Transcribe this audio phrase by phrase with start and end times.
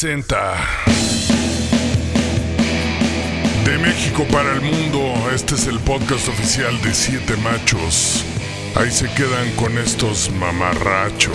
[0.00, 0.54] Presenta
[3.64, 8.24] De México para el mundo, este es el podcast oficial de Siete Machos.
[8.76, 11.34] Ahí se quedan con estos mamarrachos.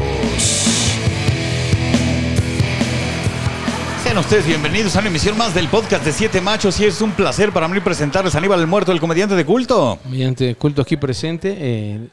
[4.02, 7.12] Sean ustedes bienvenidos a una emisión más del podcast de Siete Machos y es un
[7.12, 10.00] placer para mí presentarles a Aníbal el Muerto, el comediante de culto.
[10.10, 11.54] Mediante culto aquí presente.
[11.60, 12.08] eh,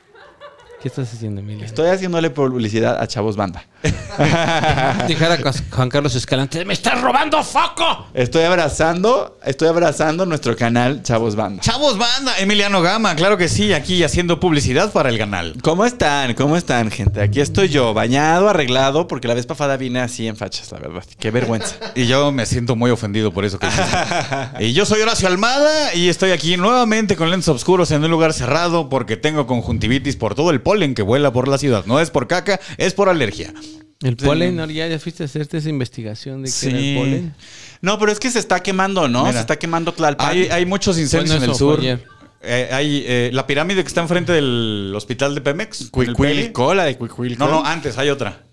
[0.82, 1.64] ¿Qué estás haciendo, Emilia?
[1.64, 3.69] Estoy haciéndole publicidad a Chavos Banda.
[5.08, 6.64] Dejar a Cas- Juan Carlos Escalante.
[6.64, 8.06] ¡Me estás robando foco!
[8.14, 11.62] Estoy abrazando, estoy abrazando nuestro canal Chavos Banda.
[11.62, 15.54] Chavos Banda, Emiliano Gama, claro que sí, aquí haciendo publicidad para el canal.
[15.62, 16.34] ¿Cómo están?
[16.34, 17.22] ¿Cómo están, gente?
[17.22, 21.04] Aquí estoy yo, bañado, arreglado, porque la vez pasada vine así en fachas, la verdad.
[21.18, 21.76] Qué vergüenza.
[21.94, 23.66] Y yo me siento muy ofendido por eso que.
[24.60, 28.32] Y yo soy Horacio Almada y estoy aquí nuevamente con lentes oscuros en un lugar
[28.32, 31.84] cerrado porque tengo conjuntivitis por todo el polen que vuela por la ciudad.
[31.86, 33.52] No es por caca, es por alergia.
[34.02, 34.64] El polen, ¿no?
[34.66, 36.88] ya, ya fuiste a hacerte esa investigación de qué era Sí.
[36.90, 37.34] el polen.
[37.82, 39.20] No, pero es que se está quemando, ¿no?
[39.20, 39.32] Mira.
[39.34, 40.28] se está quemando Tlalpan.
[40.30, 41.78] Hay, hay muchos incendios Bueno, en el sur.
[41.80, 42.06] ayer.
[42.42, 45.90] Eh, hay eh, la pirámide que está enfrente del hospital de Pemex.
[45.90, 47.44] Cuicuilco, la de Cuicuilco.
[47.44, 48.44] No, no, antes hay otra.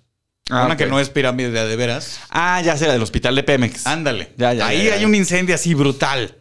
[0.49, 2.19] Ah, Una que no es pirámide de, de veras.
[2.29, 3.85] Ah, ya sé, la del hospital de Pemex.
[3.87, 4.31] Ándale.
[4.37, 4.93] Ya, ya, Ahí ya, ya.
[4.95, 6.35] hay un incendio así brutal.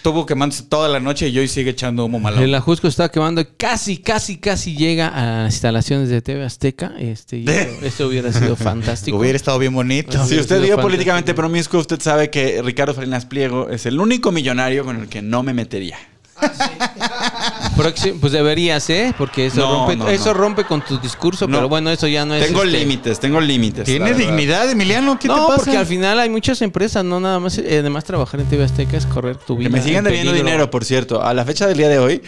[0.00, 2.40] Tuvo quemándose toda la noche y hoy sigue echando humo malo.
[2.40, 3.44] El Ajusco está quemando.
[3.56, 6.94] Casi, casi, casi llega a las instalaciones de TV Azteca.
[6.98, 9.18] Este, y eso, eso hubiera sido fantástico.
[9.18, 10.12] Hubiera estado bien bonito.
[10.24, 10.82] Si usted vive fantástico.
[10.82, 15.22] políticamente promiscuo, usted sabe que Ricardo Salinas Pliego es el único millonario con el que
[15.22, 15.98] no me metería.
[17.76, 19.14] Próximo- pues deberías, ¿eh?
[19.16, 20.34] Porque eso, No, rompe, no, eso no.
[20.34, 21.46] rompe con tu discurso.
[21.48, 21.56] No.
[21.58, 22.46] Pero bueno, eso ya no es.
[22.46, 23.84] Tengo este, límites, tengo límites.
[23.84, 24.18] ¿Tiene verdad.
[24.18, 25.18] dignidad, Emiliano?
[25.18, 25.56] ¿Qué no, te pasa?
[25.56, 28.96] porque al final hay muchas empresas, no nada más, eh, además trabajar en TV Azteca
[28.96, 29.68] es correr tu vida.
[29.68, 30.46] Que me siguen en debiendo peligro.
[30.50, 31.22] dinero, por cierto.
[31.22, 32.22] A la fecha del día de hoy,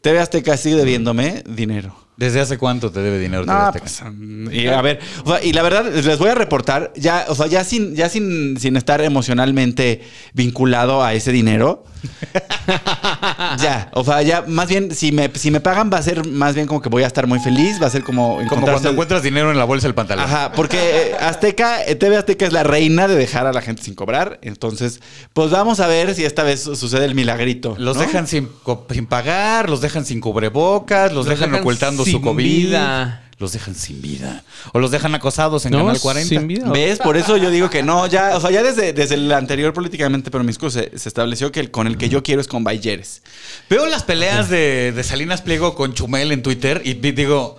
[0.00, 1.96] TV Azteca sigue debiéndome dinero.
[2.16, 3.44] ¿Desde hace cuánto te debe dinero?
[3.46, 3.84] TV No, Azteca?
[3.86, 7.24] pues, um, y a ver, o sea, y la verdad, les voy a reportar, ya,
[7.28, 10.02] o sea, ya sin, ya sin, sin estar emocionalmente
[10.34, 11.84] vinculado a ese dinero.
[13.58, 16.54] ya, o sea, ya, más bien, si me, si me pagan, va a ser más
[16.54, 19.22] bien como que voy a estar muy feliz, va a ser como Como cuando encuentras
[19.22, 20.24] dinero en la bolsa del pantalón.
[20.24, 23.82] Ajá, porque eh, Azteca, eh, TV Azteca es la reina de dejar a la gente
[23.82, 24.38] sin cobrar.
[24.42, 25.00] Entonces,
[25.32, 27.74] pues vamos a ver si esta vez sucede el milagrito.
[27.78, 28.02] Los ¿no?
[28.02, 28.48] dejan sin,
[28.90, 32.44] sin pagar, los dejan sin cubrebocas, los, Los dejan, dejan ocultando su COVID.
[32.44, 33.22] vida.
[33.40, 34.44] Los dejan sin vida.
[34.74, 36.28] O los dejan acosados en No, Canal 40.
[36.28, 36.70] sin vida.
[36.70, 36.98] ¿Ves?
[36.98, 40.30] Por eso yo digo que no, ya, o sea, ya desde, desde el anterior políticamente
[40.30, 43.22] promiscuo se, se estableció que el, con el que yo quiero es con Bayeres.
[43.70, 47.58] Veo las peleas de, de Salinas Pliego con Chumel en Twitter y digo,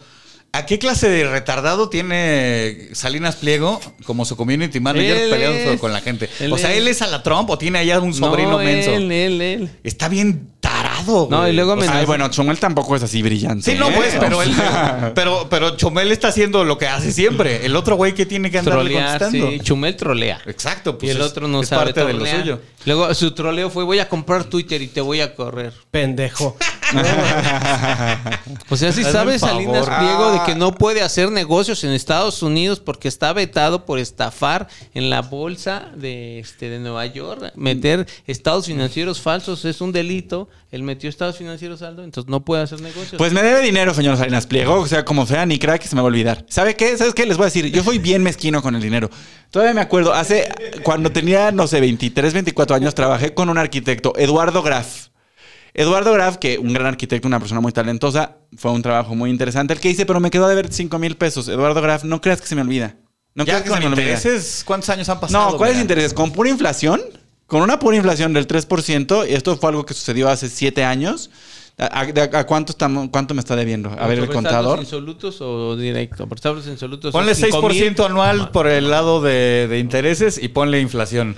[0.52, 6.02] ¿a qué clase de retardado tiene Salinas Pliego como su community manager peleando con la
[6.02, 6.30] gente?
[6.52, 6.76] O sea.
[6.76, 8.92] ¿él es a la Trump o tiene allá un sobrino no, menso?
[8.92, 9.70] Él, él, él.
[9.84, 10.91] Está bien tarado.
[11.30, 11.52] No, güey.
[11.52, 13.72] y luego sea, Ay, bueno, Chumel tampoco es así brillante.
[13.72, 13.94] Sí, no, ¿eh?
[13.96, 14.52] pues, pero O él,
[15.16, 17.66] pero, pero Chumel está haciendo lo que hace siempre.
[17.66, 19.52] El otro güey que tiene que andarle Trolear, contestando.
[19.52, 19.60] sí.
[19.62, 20.42] Chumel trolea.
[20.46, 22.60] Exacto, y pues el es- otro no es sabe parte de lo suyo.
[22.86, 25.74] Luego su troleo fue voy a comprar Twitter y te voy a correr.
[25.92, 26.56] Pendejo.
[28.70, 29.56] O sea, si Hazme sabe el favor.
[29.56, 30.44] Salinas Pliego de Ah.
[30.46, 35.22] que no puede hacer negocios en Estados Unidos porque está vetado por estafar en la
[35.22, 37.52] bolsa de, este, de Nueva York.
[37.56, 40.50] Meter estados financieros falsos es un delito.
[40.72, 43.16] Él metió estados financieros saldo, entonces no puede hacer negocios.
[43.18, 44.76] Pues me debe dinero, señor Salinas Pliego.
[44.80, 46.46] O sea, como sea, ni crack se me va a olvidar.
[46.48, 46.98] ¿Sabe qué?
[46.98, 47.26] ¿Sabes qué?
[47.26, 47.66] Les voy a decir.
[47.72, 49.10] Yo soy bien mezquino con el dinero.
[49.50, 50.48] Todavía me acuerdo, hace,
[50.84, 55.08] cuando tenía, no sé, 23, 24 años, trabajé con un arquitecto, Eduardo Graf.
[55.74, 59.74] Eduardo Graf, que un gran arquitecto, una persona muy talentosa, fue un trabajo muy interesante
[59.74, 61.48] el que hice, pero me quedó de ver 5 mil pesos.
[61.48, 62.96] Eduardo Graf, no creas que se me olvida.
[63.36, 64.02] No ya creas que con se me olvida.
[64.16, 65.52] intereses, ¿cuántos años han pasado?
[65.52, 65.82] No, ¿cuáles Mira?
[65.84, 66.14] intereses?
[66.14, 67.02] Con pura inflación,
[67.48, 71.30] con una pura inflación del 3%, y esto fue algo que sucedió hace 7 años.
[71.78, 73.90] ¿A, a- a cuánto, estamos, cuánto me está debiendo?
[73.98, 74.80] A ver, el ¿Por contador.
[74.80, 76.28] insolutos o directo?
[76.28, 77.14] Por insolutos.
[77.14, 78.02] Ponle son 6% 5,000.
[78.06, 81.38] anual por el lado de, de intereses y ponle inflación.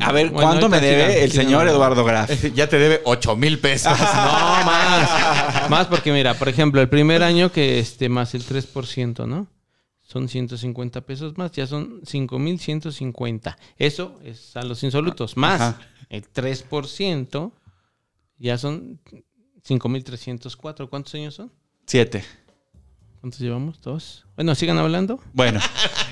[0.00, 1.66] A ver, Bueno, ¿cuánto me debe el señor.
[1.66, 2.30] Eduardo Graf?
[2.54, 3.98] Ya te debe 8 mil pesos.
[3.98, 5.70] No, más.
[5.70, 9.48] Más porque mira, por ejemplo, el primer año que este más el 3%, ¿no?
[10.10, 13.56] son 150 pesos más, ya son 5.150.
[13.76, 15.80] Eso es a los insolutos, más Ajá.
[16.08, 17.52] el 3%,
[18.36, 18.98] ya son
[19.64, 20.88] 5.304.
[20.88, 21.52] ¿Cuántos años son?
[21.86, 22.24] Siete.
[23.20, 23.80] ¿Cuántos llevamos?
[23.82, 24.24] ¿Dos?
[24.34, 25.20] Bueno, sigan hablando.
[25.34, 25.60] Bueno,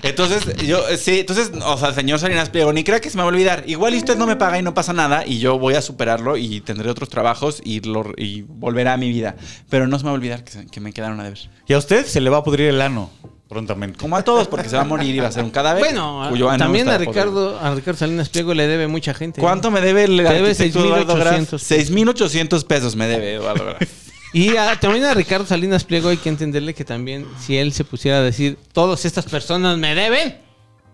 [0.03, 3.29] entonces, yo, sí, entonces, o sea, señor Salinas Pliego, ni crea que se me va
[3.31, 3.65] a olvidar.
[3.67, 6.37] Igual y usted no me paga y no pasa nada, y yo voy a superarlo
[6.37, 9.37] y tendré otros trabajos y, lo, y volverá a mi vida.
[9.71, 11.39] Pero no se me va a olvidar que, se- que me quedaron a deber.
[11.67, 13.11] Y a usted se le va a pudrir el ano
[13.49, 13.99] prontamente.
[13.99, 15.83] Como a todos, porque se va a morir y va a ser un cadáver.
[15.83, 16.99] Bueno, cuyo ano también a.
[16.99, 19.41] Ricardo, a Ricardo Salinas Pliego le debe mucha gente.
[19.41, 21.37] ¿Cuánto me debe el Te debe arquitecto Eduardo Graf?
[21.49, 21.63] 6,800 pesos.
[21.67, 23.81] 6,800 pesos me debe Eduardo Graf.
[24.33, 27.85] Y a- también a Ricardo Salinas Pliego hay que entenderle que también si él se
[27.85, 30.37] pusiera a decir, todas estas personas me deben,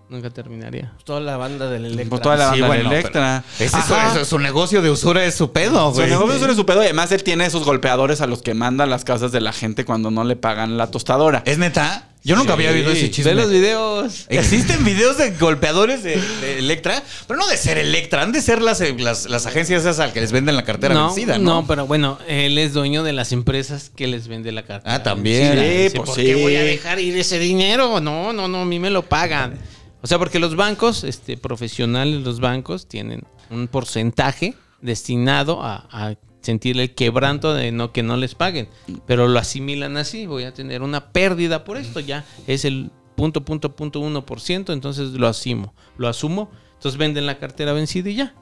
[0.09, 0.93] nunca terminaría.
[1.05, 2.21] Toda la banda del Electra.
[2.21, 3.45] Toda la Sí, banda bueno, de Electra.
[3.59, 4.13] Es eso, Ajá.
[4.15, 7.11] eso, su negocio de usura es su pedo, Su negocio es su pedo y además
[7.13, 10.23] él tiene esos golpeadores a los que mandan las casas de la gente cuando no
[10.25, 11.43] le pagan la tostadora.
[11.47, 12.11] ¿Es neta?
[12.25, 13.35] Yo nunca había oído ese chisme.
[13.35, 14.25] Ve los videos.
[14.31, 18.63] Existen videos de golpeadores de, de Electra, pero no de ser Electra, han de ser
[18.63, 21.61] las, las, las agencias esas al que les venden la cartera No, vencida, ¿no?
[21.61, 24.95] no, pero bueno, él es dueño de las empresas que les vende la cartera.
[24.95, 25.55] Ah, también.
[25.55, 25.91] vencida.
[25.91, 26.25] Sí, pues ¿Por sí.
[26.25, 28.01] qué voy a dejar ir ese dinero?
[28.01, 29.59] No, no, no, a mí me lo pagan.
[30.01, 36.15] O sea, porque los bancos, este, profesionales, los bancos tienen un porcentaje destinado a, a
[36.45, 38.69] sentir el quebranto de no que no les paguen,
[39.07, 40.27] pero lo asimilan así.
[40.27, 44.41] Voy a tener una pérdida por esto, ya es el punto, punto, punto uno por
[44.41, 46.51] ciento, entonces lo asumo, lo asumo.
[46.75, 48.35] Entonces venden la cartera vencida y ya.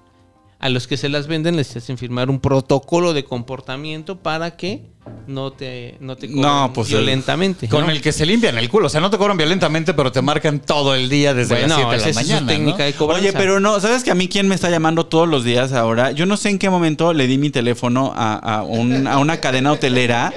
[0.63, 4.87] A los que se las venden les hacen firmar un protocolo de comportamiento para que
[5.27, 7.69] no te, no te No, cobren pues, violentamente.
[7.69, 7.91] Con ¿no?
[7.91, 8.87] el que se limpian el culo.
[8.87, 11.77] O sea, no te cobran violentamente, pero te marcan todo el día desde bueno, las
[11.79, 12.47] 7 de la es su mañana.
[12.47, 12.85] técnica ¿no?
[12.85, 13.23] de cobranza.
[13.29, 16.13] Oye, pero no, ¿sabes que a mí quién me está llamando todos los días ahora?
[16.13, 19.39] Yo no sé en qué momento le di mi teléfono a, a un- a una
[19.41, 20.33] cadena hotelera.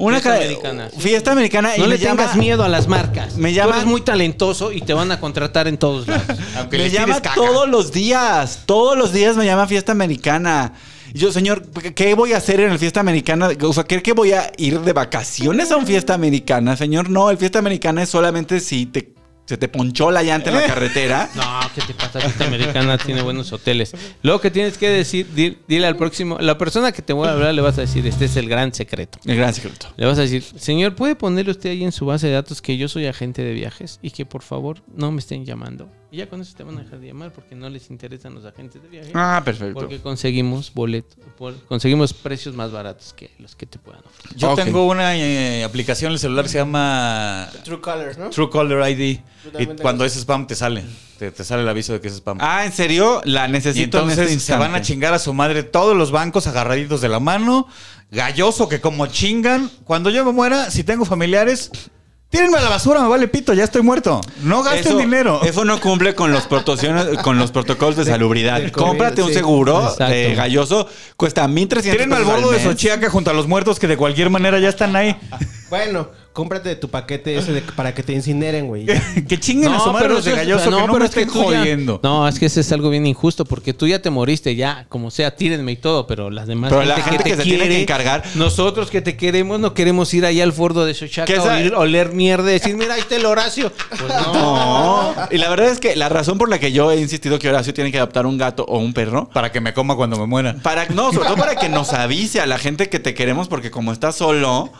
[0.00, 0.88] Una Fiesta americana.
[0.98, 1.76] Fiesta americana.
[1.76, 3.36] y No le tengas llama- miedo a las marcas.
[3.36, 6.24] me Tú llaman- eres muy talentoso y te van a contratar en todos lados.
[6.56, 7.34] Aunque Me llama caca.
[7.34, 8.60] todos los días.
[8.66, 10.72] Todos los días me llama fiesta americana.
[11.12, 11.62] Y yo, señor,
[11.94, 13.50] ¿qué voy a hacer en el fiesta americana?
[13.62, 16.76] O sea, ¿cree que voy a ir de vacaciones a un fiesta americana?
[16.76, 19.12] Señor, no, el fiesta americana es solamente si te,
[19.50, 21.28] se te ponchó la llanta en la carretera.
[21.34, 21.42] No,
[21.74, 22.20] ¿qué te pasa?
[22.20, 23.92] Esta americana tiene buenos hoteles.
[24.22, 27.32] Luego que tienes que decir, di- dile al próximo, la persona que te voy a
[27.32, 29.18] hablar le vas a decir, este es el gran secreto.
[29.24, 29.88] El gran secreto.
[29.96, 32.76] Le vas a decir, señor, ¿puede ponerle usted ahí en su base de datos que
[32.76, 35.90] yo soy agente de viajes y que por favor no me estén llamando?
[36.12, 38.44] Y ya con eso te van a dejar de llamar porque no les interesan los
[38.44, 39.12] agentes de viajes.
[39.14, 39.74] Ah, perfecto.
[39.74, 44.36] Porque conseguimos boletos, por- conseguimos precios más baratos que los que te puedan ofrecer.
[44.36, 48.30] Yo tengo una eh, aplicación en el celular que se llama True Colors, ¿no?
[48.30, 49.20] True Caller ID.
[49.58, 50.84] Y cuando es spam te sale.
[51.18, 52.38] Te, te sale el aviso de que es spam.
[52.40, 53.20] Ah, ¿en serio?
[53.24, 56.10] La y necesito en entonces este se van a chingar a su madre todos los
[56.10, 57.68] bancos agarraditos de la mano.
[58.10, 59.70] Galloso que como chingan.
[59.84, 61.70] Cuando yo me muera, si tengo familiares,
[62.30, 64.20] tírenme a la basura, me vale pito, ya estoy muerto.
[64.42, 65.40] No gasten Eso- dinero.
[65.42, 66.46] Eso no cumple con los,
[67.22, 68.60] con los protocolos de salubridad.
[68.60, 70.04] de COVID, Cómprate un seguro Exacto.
[70.06, 70.88] de galloso.
[71.16, 72.66] Cuesta 1.300 Tírenme al bordo de mes.
[72.66, 75.16] Xochiaca junto a los muertos que de cualquier manera ya están ahí.
[75.68, 78.86] Bueno, cómprate tu paquete ese de- para que te incineren, güey.
[79.28, 81.30] que chinguen a su madre los de Galloso, que no, me pero es que ya-
[81.32, 82.00] jodiendo.
[82.02, 85.10] no, es que ese es algo bien injusto porque tú ya te moriste, ya, como
[85.10, 88.22] sea, tírenme y todo, pero las demás Pero la gente que se tiene que encargar-
[88.36, 92.12] Nosotros que te queremos, no queremos ir allá al fordo de Xochaca o ir- oler
[92.12, 93.72] mierda y decir, mira, ahí está el Horacio.
[93.90, 94.32] Pues no.
[94.32, 95.14] No.
[95.30, 97.74] Y la verdad es que la razón por la que yo he insistido que Horacio
[97.74, 99.28] tiene que adoptar un gato o un perro.
[99.32, 100.56] Para que me coma cuando me muera.
[100.62, 103.70] Para, no, sobre todo para que nos avise a la gente que te queremos, porque
[103.70, 104.70] como estás solo.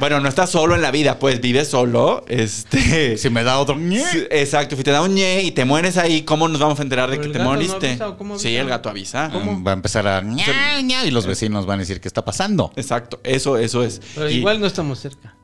[0.00, 2.24] Bueno, no estás solo en la vida, pues vives solo.
[2.28, 3.16] Este.
[3.16, 3.76] Si me da otro.
[3.76, 6.82] Sí, Exacto, si te da un ñe y te mueres ahí, ¿cómo nos vamos a
[6.82, 7.88] enterar de Pero que el te gato no moriste?
[7.90, 9.30] avisa, ¿o cómo sí, el gato avisa.
[9.66, 10.20] Va a empezar a.
[10.20, 12.72] ña, ña, y los vecinos van a decir qué está pasando.
[12.76, 14.00] Exacto, eso, eso es.
[14.16, 15.34] Pero Y- igual no estamos cerca.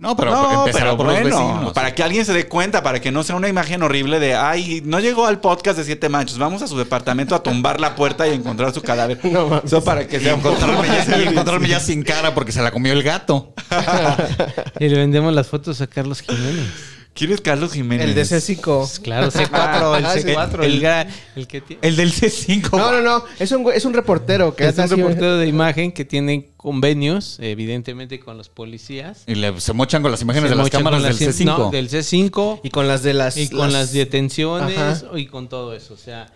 [0.00, 1.72] No, pero no, pero por bueno, los vecinos.
[1.74, 4.80] para que alguien se dé cuenta, para que no sea una imagen horrible de, ay,
[4.82, 8.26] no llegó al podcast de Siete Machos, vamos a su departamento a tumbar la puerta
[8.26, 9.20] y encontrar su cadáver.
[9.30, 9.66] No mames.
[9.66, 12.70] Eso para que sea encontrarme, más ya, y encontrarme ya sin cara porque se la
[12.70, 13.52] comió el gato.
[14.80, 16.64] Y le vendemos las fotos a Carlos Jiménez.
[17.20, 18.06] ¿Quién es Carlos Jiménez?
[18.08, 18.78] El de C5.
[18.78, 20.20] Pues Claro, C4, el Ah, sí.
[20.20, 21.86] C4, el, el que tiene.
[21.86, 22.70] El del C5.
[22.76, 23.24] No, no, no.
[23.38, 27.36] Es un, güey- es un reportero que Es un reportero de imagen que tiene convenios,
[27.40, 29.24] evidentemente, con los policías.
[29.26, 31.44] Y le- se mochan con las imágenes Se de las cámaras del las- C5.
[31.44, 33.36] no, del C5 Y con las de las.
[33.36, 35.18] y con las, detenciones Ajá.
[35.18, 35.94] y con todo eso.
[35.94, 36.32] O sea,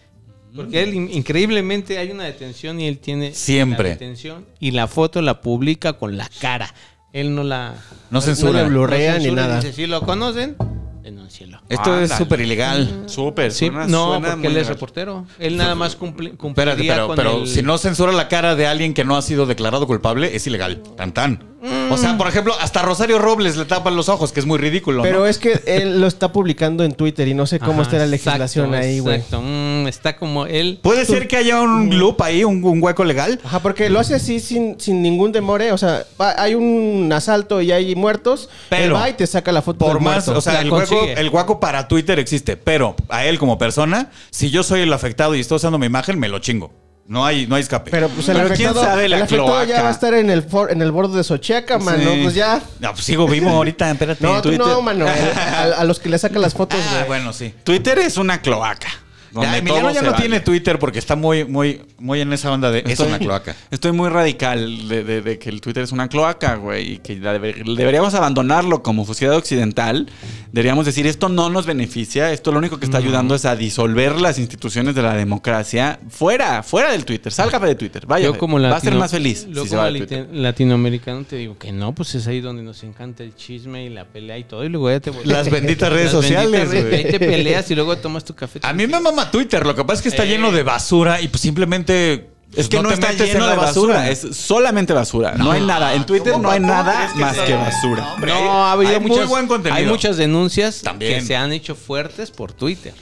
[0.54, 3.88] porque él in- increíblemente hay una detención y él tiene Siempre.
[3.88, 6.72] la detención y la foto la publica con la cara.
[7.14, 7.74] Él no la
[8.10, 8.62] No censura.
[8.64, 9.60] le blurrea no ni nada.
[9.60, 10.56] Dice, si lo conocen,
[11.02, 11.60] denúncielo.
[11.68, 13.04] Esto es súper ilegal.
[13.06, 15.24] Súper, Sí, suena- no, suena porque él es reportero.
[15.38, 18.56] Él nada más cumple, Espérate, cumpliría pero, con pero el- si no censura la cara
[18.56, 20.82] de alguien que no ha sido declarado culpable, es ilegal.
[20.96, 21.53] Tan tan.
[21.90, 25.02] O sea, por ejemplo, hasta Rosario Robles le tapan los ojos, que es muy ridículo.
[25.02, 25.26] Pero ¿no?
[25.26, 28.06] es que él lo está publicando en Twitter y no sé cómo Ajá, está la
[28.06, 29.16] legislación exacto, ahí, güey.
[29.16, 29.40] Exacto.
[29.42, 30.78] Mm, está como él.
[30.82, 33.40] Puede ser que haya un loop ahí, un, un hueco legal.
[33.44, 35.72] Ajá, porque lo hace así sin, sin ningún demore.
[35.72, 38.48] O sea, va- hay un asalto y hay muertos.
[38.68, 40.38] Pero, él va y te saca la foto Por del más, muerto.
[40.38, 44.50] o sea, el hueco, el hueco para Twitter existe, pero a él como persona, si
[44.50, 46.83] yo soy el afectado y estoy usando mi imagen, me lo chingo.
[47.06, 47.90] No hay, no hay escape.
[47.90, 49.82] Pero pues el Pero quién afectado, sabe la el afectado ya cloaca.
[49.82, 52.12] va a estar en el, for- en el borde de Sochiaca, mano.
[52.14, 52.20] Sí.
[52.22, 52.62] Pues ya.
[52.80, 54.24] No, pues sigo vivo ahorita, espérate.
[54.24, 55.06] No, tú no, mano.
[55.06, 57.52] A, a los que le sacan las fotos, Ah, bueno, sí.
[57.62, 58.88] Twitter es una cloaca.
[59.34, 60.22] Donde Emiliano ya se no vale.
[60.22, 63.54] tiene Twitter porque está muy, muy, muy en esa onda de es una cloaca.
[63.70, 67.16] Estoy muy radical de, de- de que el Twitter es una cloaca, güey, y que
[67.16, 70.08] deberíamos abandonarlo como sociedad occidental.
[70.52, 74.20] Deberíamos decir, esto no nos beneficia, esto lo único que está ayudando es a disolver
[74.20, 75.98] las instituciones de la democracia.
[76.08, 78.26] Fuera, fuera del Twitter, salga de Twitter, vaya.
[78.26, 80.28] Yo como va a ser más feliz yo si se como va de lati- Twitter.
[80.32, 84.04] latinoamericano te digo que no, pues es ahí donde nos encanta el chisme y la
[84.04, 84.64] pelea y todo.
[84.64, 85.12] Y luego ya te.
[85.24, 87.04] Las benditas redes Las sociales, benditas redes, güey.
[87.06, 88.60] Ahí te peleas y luego tomas tu café.
[88.62, 89.00] A mí me
[89.30, 90.28] Twitter, lo que pasa es que está Eh.
[90.28, 92.30] lleno de basura y pues simplemente...
[92.56, 95.32] Es que no, te está metes lleno en de basura, es solamente basura.
[95.36, 95.92] No, hay nada.
[95.94, 98.12] En Twitter no hay nada más que basura.
[98.14, 99.76] hombre, no, hay- ha habido hay muy muchas, buen contenido.
[99.76, 101.18] Hay muchas denuncias También.
[101.18, 102.94] que se han hecho fuertes por Twitter.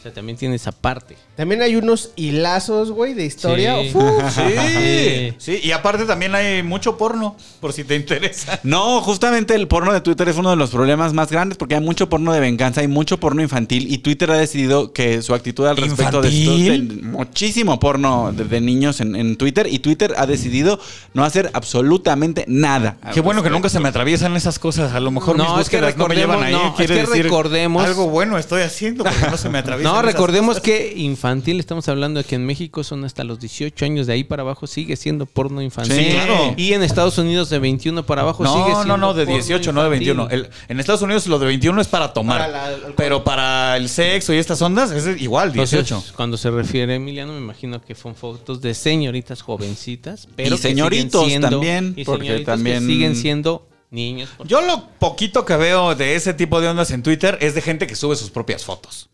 [0.00, 1.14] O sea, también tiene esa parte.
[1.36, 3.76] También hay unos hilazos, güey, de historia.
[3.82, 3.92] Sí.
[3.94, 4.24] Uf.
[4.30, 8.58] Sí, sí, y aparte también hay mucho porno, por si te interesa.
[8.62, 11.80] No, justamente el porno de Twitter es uno de los problemas más grandes porque hay
[11.82, 15.66] mucho porno de venganza, hay mucho porno infantil y Twitter ha decidido que su actitud
[15.66, 16.88] al respecto de esto ¿Infantil?
[17.02, 20.80] de muchísimo porno de, de niños en, en Twitter y Twitter ha decidido
[21.12, 22.96] no hacer absolutamente nada.
[23.12, 24.92] Qué bueno que nunca se me atraviesan esas cosas.
[24.94, 26.52] A lo mejor No, mis es que búsquedas no me llevan ahí.
[26.54, 29.89] recordemos- no, es que decir, recordemos- algo bueno estoy haciendo porque no se me atraviesan
[29.92, 30.62] No, recordemos cosas.
[30.62, 34.24] que infantil, estamos hablando de que en México son hasta los 18 años, de ahí
[34.24, 35.96] para abajo sigue siendo porno infantil.
[35.96, 36.54] Sí, claro.
[36.56, 39.36] Y en Estados Unidos de 21 para abajo sigue No, siendo no, no, de porno
[39.38, 40.16] 18, no de infantil.
[40.16, 40.30] 21.
[40.30, 42.38] El- en Estados Unidos lo de 21 es para tomar.
[42.40, 42.94] Para la- alcohol.
[42.96, 45.80] pero para el sexo y estas ondas es igual, 18.
[45.94, 50.54] Entonces, cuando se refiere a Emiliano, me imagino que son fotos de señoritas jovencitas, pero
[50.56, 54.28] Y señoritos siguen siendo- también, y porque señoritos que también- siguen siendo niños.
[54.44, 57.86] Yo lo poquito que veo de ese tipo de ondas en Twitter es de gente
[57.88, 59.08] que sube sus propias fotos.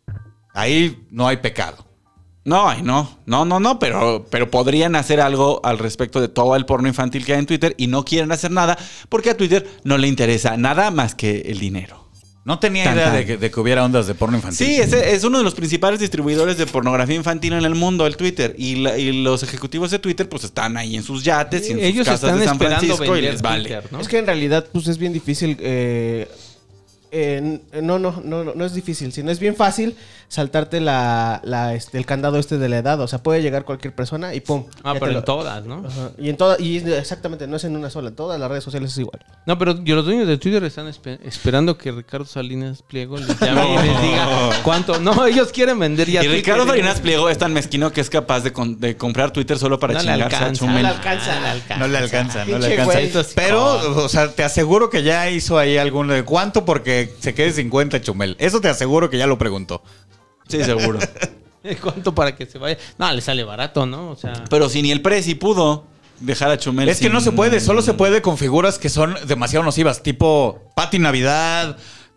[0.57, 1.85] Ahí no hay pecado.
[2.45, 6.65] No, no, no, no, no, pero, pero podrían hacer algo al respecto de todo el
[6.65, 9.99] porno infantil que hay en Twitter y no quieren hacer nada porque a Twitter no
[9.99, 12.05] le interesa nada más que el dinero.
[12.45, 13.17] No tenía Tan, idea tan.
[13.17, 14.65] de que, de que hubiera ondas de porno infantil.
[14.65, 18.55] Sí, es uno de los principales distribuidores de pornografía infantil en el mundo, el Twitter.
[18.57, 21.79] Y, la- y los ejecutivos de Twitter, pues están ahí en sus yates y en
[21.81, 23.65] sus Ellos casas están de San Francisco y les vale.
[23.65, 24.01] Twitter, ¿no?
[24.01, 25.57] Es que en realidad, pues es bien difícil.
[25.59, 26.29] eh,
[27.11, 29.97] eh, no, no, no, no, no es difícil, sino es bien fácil
[30.29, 33.01] saltarte la, la, este, el candado este de la edad.
[33.01, 34.65] O sea, puede llegar cualquier persona y pum.
[34.83, 35.85] Ah, pero en todas, ¿no?
[35.87, 36.11] Ajá.
[36.19, 38.91] Y en todas, y exactamente, no es en una sola, en todas las redes sociales
[38.93, 39.25] es igual.
[39.47, 43.39] No, pero yo, los dueños de Twitter están espe- esperando que Ricardo Salinas Pliego les
[43.39, 44.99] llame y les diga cuánto.
[44.99, 46.37] No, ellos quieren vender ya Y Twitter.
[46.45, 49.79] Ricardo Salinas Pliego es tan mezquino que es capaz de, con- de comprar Twitter solo
[49.79, 50.75] para No chingarse a Chumel.
[50.77, 51.77] no le alcanza, no le alcanza.
[51.79, 53.23] No le alcanza, no le alcanza.
[53.37, 57.53] Pero, o sea, te aseguro que ya hizo ahí alguno de cuánto porque se quede
[57.53, 58.37] 50 Chumel.
[58.39, 59.83] Eso te aseguro que ya lo preguntó.
[60.49, 60.99] Sí, seguro.
[61.83, 62.79] ¿Cuánto para que se vaya?
[62.99, 64.11] No, le sale barato, ¿no?
[64.11, 65.85] O sea, Pero si ni el Prezi pudo
[66.21, 66.89] dejar a Chumel.
[66.89, 70.71] Es que no se puede, solo se puede con figuras que son demasiado nocivas, tipo
[70.75, 71.77] Pati Navidad,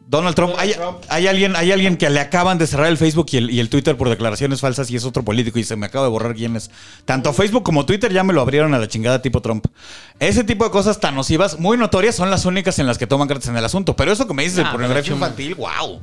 [0.09, 0.55] Donald Trump.
[0.57, 0.73] hay,
[1.07, 3.69] hay alguien, hay alguien que le acaban de cerrar el Facebook y el, y el
[3.69, 6.55] Twitter por declaraciones falsas y es otro político y se me acaba de borrar quién
[6.55, 6.71] es.
[7.05, 9.67] Tanto Facebook como Twitter ya me lo abrieron a la chingada tipo Trump.
[10.19, 13.27] Ese tipo de cosas tan nocivas, muy notorias, son las únicas en las que toman
[13.27, 13.95] cartas en el asunto.
[13.95, 16.01] Pero eso que me dices de pornografía infantil, wow.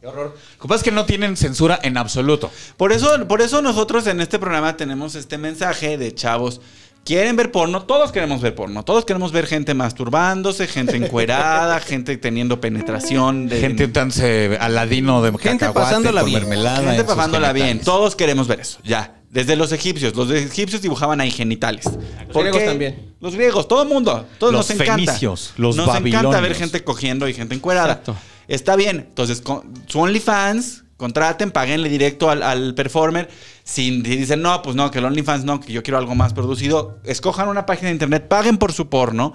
[0.00, 0.36] Qué horror.
[0.56, 2.52] Lo que pasa es que no tienen censura en absoluto.
[2.76, 6.60] Por eso, por eso nosotros en este programa tenemos este mensaje de chavos.
[7.04, 12.16] Quieren ver porno, todos queremos ver porno, todos queremos ver gente masturbándose, gente encuerada, gente
[12.18, 16.40] teniendo penetración, de, Gente untándose aladino de Gente pasándola con bien.
[16.42, 16.82] mermelada.
[16.82, 17.80] gente pasándola bien.
[17.80, 19.16] Todos queremos ver eso, ya.
[19.30, 21.88] Desde los egipcios, los egipcios dibujaban ahí genitales.
[22.32, 22.66] ¿Por griegos qué?
[22.66, 23.14] también.
[23.20, 24.94] Los griegos, todo el mundo, todos Los nos encanta.
[25.12, 27.92] fenicios, los nos encanta ver gente cogiendo y gente encuerada.
[27.92, 28.16] Exacto.
[28.48, 29.06] Está bien.
[29.08, 33.28] Entonces, con, su OnlyFans, contraten, paguenle directo al, al performer.
[33.70, 36.98] Si dicen, no, pues no, que el OnlyFans no, que yo quiero algo más producido,
[37.04, 39.32] escojan una página de internet, paguen por su porno.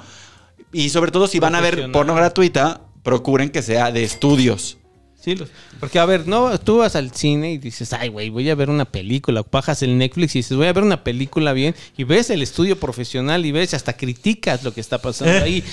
[0.74, 4.78] Y sobre todo, si van a ver porno gratuita, procuren que sea de estudios.
[5.18, 5.50] sí, los-
[5.80, 8.70] porque a ver, no, tú vas al cine y dices, ay, güey, voy a ver
[8.70, 9.44] una película.
[9.50, 11.74] Bajas el Netflix y dices, voy a ver una película bien.
[11.98, 15.64] Y ves el estudio profesional y ves, hasta criticas lo que está pasando ahí.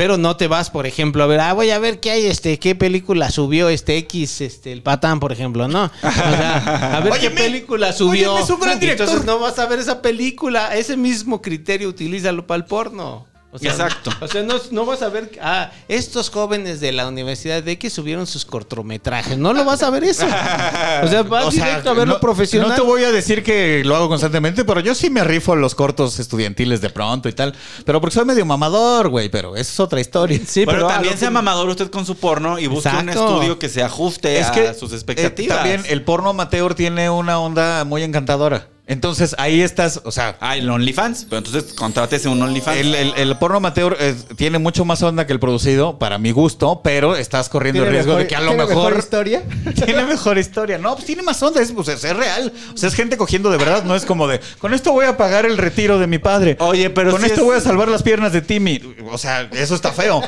[0.00, 2.58] Pero no te vas, por ejemplo, a ver, ah, voy a ver qué hay, este,
[2.58, 5.84] qué película subió este X, este, el patán, por ejemplo, ¿no?
[5.84, 8.32] O sea, a ver qué película subió.
[8.32, 10.74] óyeme, es un gran Y Entonces no vas a ver esa película.
[10.74, 13.26] Ese mismo criterio utilízalo para el porno.
[13.52, 14.10] O sea, Exacto.
[14.20, 17.90] O sea, no, no vas a ver, ah, estos jóvenes de la Universidad de que
[17.90, 19.36] subieron sus cortometrajes.
[19.38, 20.24] No lo vas a ver eso.
[20.24, 22.68] O sea, vas O sea, directo a verlo no, profesional.
[22.68, 25.74] No te voy a decir que lo hago constantemente, pero yo sí me rifo los
[25.74, 27.52] cortos estudiantiles de pronto y tal.
[27.84, 30.38] Pero porque soy medio mamador, güey, pero esa es otra historia.
[30.46, 33.34] Sí, pero también lo sea que- mamador usted con su porno y busque un Exacto.
[33.34, 35.56] estudio que se ajuste Es a que sus eh, expectativas.
[35.58, 38.68] también el porno amateur tiene una onda muy encantadora.
[38.90, 41.26] Entonces ahí estás, o sea, Ah, el OnlyFans.
[41.30, 42.76] Pero entonces contrátese un OnlyFans.
[42.78, 46.32] el, el- el porno amateur eh, tiene mucho más onda que el producido, para mi
[46.32, 48.98] gusto, pero estás corriendo el ¿Tiene riesgo mejor- de que a lo tiene mejor...
[48.98, 49.42] historia?
[49.84, 50.76] Tiene mejor historia.
[50.78, 51.62] No, pues tiene más onda.
[51.62, 52.52] Es, pues, es real.
[52.74, 53.84] O sea, es gente cogiendo de verdad.
[53.84, 56.56] No es como de, con esto voy a pagar el retiro de mi padre.
[56.58, 58.80] Oye, pero Con esto es- voy a salvar las piernas de Timmy.
[59.12, 60.20] O sea, eso está feo.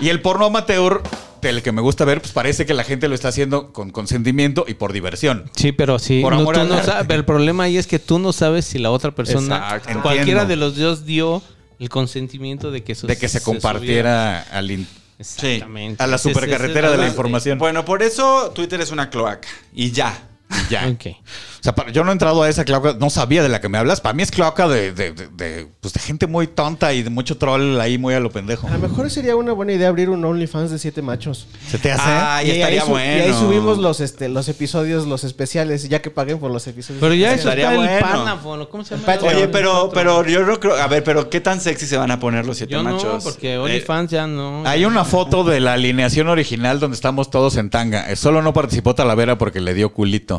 [0.00, 1.02] Y el porno amateur,
[1.46, 4.64] del que me gusta ver, pues parece que la gente lo está haciendo con consentimiento
[4.68, 5.50] y por diversión.
[5.56, 6.20] Sí, pero sí.
[6.22, 8.78] Por no, amor tú no sabes- el problema ahí es que tú no sabes si
[8.78, 10.02] la otra persona, Exacto.
[10.02, 10.46] cualquiera Entiendo.
[10.46, 11.42] de los dos dio
[11.78, 14.86] el consentimiento de que, eso De que se compartiera al.
[15.18, 16.02] Exactamente.
[16.02, 17.58] a la supercarretera de la información.
[17.58, 19.48] Bueno, por eso Twitter es una cloaca.
[19.74, 20.28] Y ya.
[20.70, 20.86] Ya.
[20.88, 23.68] O sea, para- yo no he entrado a esa cloaca, no sabía de la que
[23.68, 24.00] me hablas.
[24.00, 27.10] Para mí es cloaca de, de, de- de, pues, de gente muy tonta y de
[27.10, 28.68] mucho troll ahí muy a lo pendejo.
[28.68, 31.48] A lo mejor sería una buena idea abrir un OnlyFans de siete machos.
[31.68, 32.02] ¿Se te hace?
[32.06, 33.16] Ah, y ahí estaría bueno.
[33.16, 37.00] Y ahí subimos los, este, los episodios, los especiales, ya que paguen por los episodios.
[37.00, 38.68] Pero ya eso Estaría el bueno.
[38.70, 39.06] ¿cómo se llama?
[39.06, 39.34] Patreon.
[39.34, 40.76] Oye, pero, pero yo no creo.
[40.76, 43.24] A ver, pero ¿qué tan sexy se van a poner los siete Yo no, machos?
[43.24, 44.62] porque Eh, OnlyFans ya no.
[44.66, 48.10] Hay una foto de la alineación original donde estamos todos en tanga.
[48.10, 50.35] Eh, Solo no participó Talavera porque le dio culito.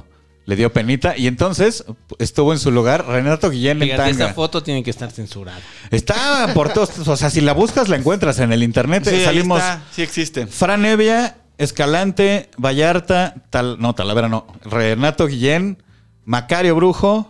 [0.48, 1.16] Le dio penita.
[1.16, 1.84] Y entonces
[2.20, 4.34] estuvo en su lugar Renato Guillén en Fíjate, esta tanga.
[4.34, 5.60] foto tiene que estar censurada.
[5.92, 7.06] Está por todos.
[7.08, 9.04] O sea, si la buscas, la encuentras en el internet.
[9.06, 9.60] sí, ahí Salimos.
[9.60, 10.48] está, sí existe.
[10.48, 14.48] Fran Evia, Escalante, Vallarta, tal, no, Talavera no.
[14.64, 15.84] Renato Guillén,
[16.24, 17.30] Macario Brujo,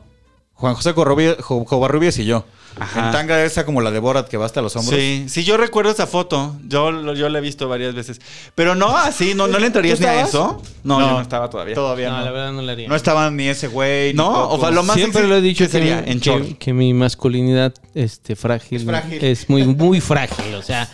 [0.57, 2.43] Juan José Covarrubias y yo.
[2.79, 3.07] Ajá.
[3.07, 4.99] En tanga esa como la de Borat que va hasta los hombros.
[4.99, 6.55] Sí, sí, yo recuerdo esa foto.
[6.67, 8.21] Yo, lo- yo la he visto varias veces.
[8.53, 10.61] Pero no así, no, no le entrarías ¿Tú ni a eso.
[10.83, 11.73] No, yo no estaba todavía.
[11.73, 12.25] Todavía No, no.
[12.25, 12.87] la verdad no la haría.
[12.87, 14.09] No estaban ni ese güey.
[14.13, 14.53] ni No, Coco.
[14.55, 16.03] o sea, lo más Siempre lo he dicho ¿qué sería?
[16.05, 19.23] que, En que- que mi masculinidad este, frágil, Es frágil.
[19.25, 20.53] es muy, muy frágil.
[20.53, 20.87] O sea,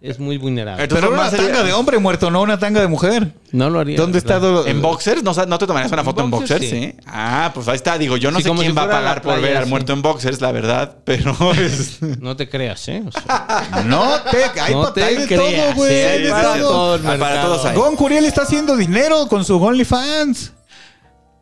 [0.00, 0.82] es muy vulnerable.
[0.84, 3.32] Entonces, Pero una sería- tanga de hombre muerto, no una tanga de mujer.
[3.52, 3.96] No lo haría.
[3.96, 4.38] ¿Dónde está?
[4.38, 5.22] do- ¿En boxers?
[5.22, 6.70] ¿No, ¿No te tomarías una foto en boxers, boxers?
[6.70, 6.92] sí.
[6.92, 7.00] Sí.
[7.06, 7.96] Ah, pues ahí está.
[7.98, 10.02] Digo, yo no Sí, sé quién si va a pagar por ver al muerto en
[10.02, 10.98] boxers, la verdad.
[11.04, 12.00] Pero es...
[12.20, 13.02] No te creas, ¿eh?
[13.06, 15.28] O sea, No te, hay No te creas,
[15.64, 15.90] todo, güey.
[15.90, 16.94] sí, hay hay de para todo.
[17.08, 17.76] Ah, para todos hay.
[17.76, 20.52] Gon Curiel está haciendo dinero con su OnlyFans.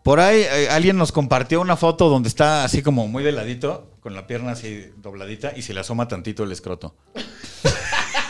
[0.05, 3.91] Por ahí eh, alguien nos compartió una foto donde está así como muy de ladito,
[4.01, 6.95] con la pierna así dobladita y se le asoma tantito el escroto.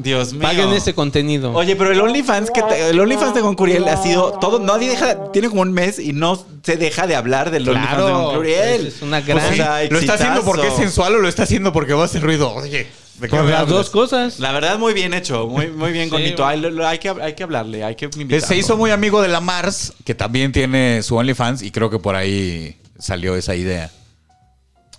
[0.00, 0.42] Dios mío.
[0.42, 1.52] Paguen ese contenido.
[1.52, 4.88] Oye, pero el OnlyFans que te- el OnlyFans de Gon Curiel ha sido todo, nadie
[4.88, 8.22] deja, tiene como un mes y no se deja de hablar del OnlyFans de Gon
[8.24, 8.86] claro, Curiel.
[8.86, 9.82] es una Pues gran...
[9.84, 9.88] sí.
[9.90, 12.52] ¿Lo está haciendo porque es sensual o lo está haciendo porque va a hacer ruido?
[12.54, 12.86] Oye,
[13.18, 13.76] ¿de qué Por me las hablas?
[13.76, 14.38] dos cosas.
[14.38, 16.46] La verdad, muy bien hecho, muy, muy bien, Sí, Gonito.
[16.46, 18.46] Hay, lo- lo- hay que, hay que hablarle, hay que Eh, invitarlo.
[18.46, 21.98] Se hizo muy amigo de la Mars, que también tiene su OnlyFans y creo que
[21.98, 23.90] por ahí salió esa idea.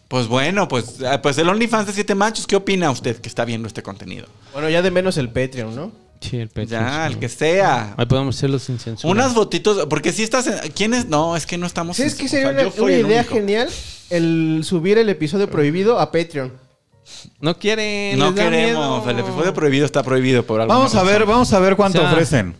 [0.10, 3.46] Pues bueno, pues, ah, pues el OnlyFans de Siete Machos, ¿qué opina usted que está
[3.46, 4.26] viendo este contenido?
[4.54, 5.92] Bueno, ya de menos el Patreon, ¿no?
[6.22, 6.72] Sí, el pecho.
[6.72, 7.14] Ya, sí.
[7.14, 7.94] el que sea.
[7.98, 9.10] Ahí podemos hacerlo sin censura.
[9.10, 11.06] Unas fotitos, porque si estás en, ¿Quién es?
[11.08, 13.22] No, es que no estamos Sí, en- es que o sería sea, una, una idea
[13.22, 13.36] único.
[13.36, 13.70] genial
[14.10, 16.52] el subir el episodio prohibido a Patreon.
[17.40, 18.20] No quieren.
[18.20, 19.10] No les da queremos, miedo.
[19.10, 20.74] el episodio prohibido está prohibido por algo.
[20.74, 22.54] Vamos a ver, vamos a ver cuánto O sea, ofrecen.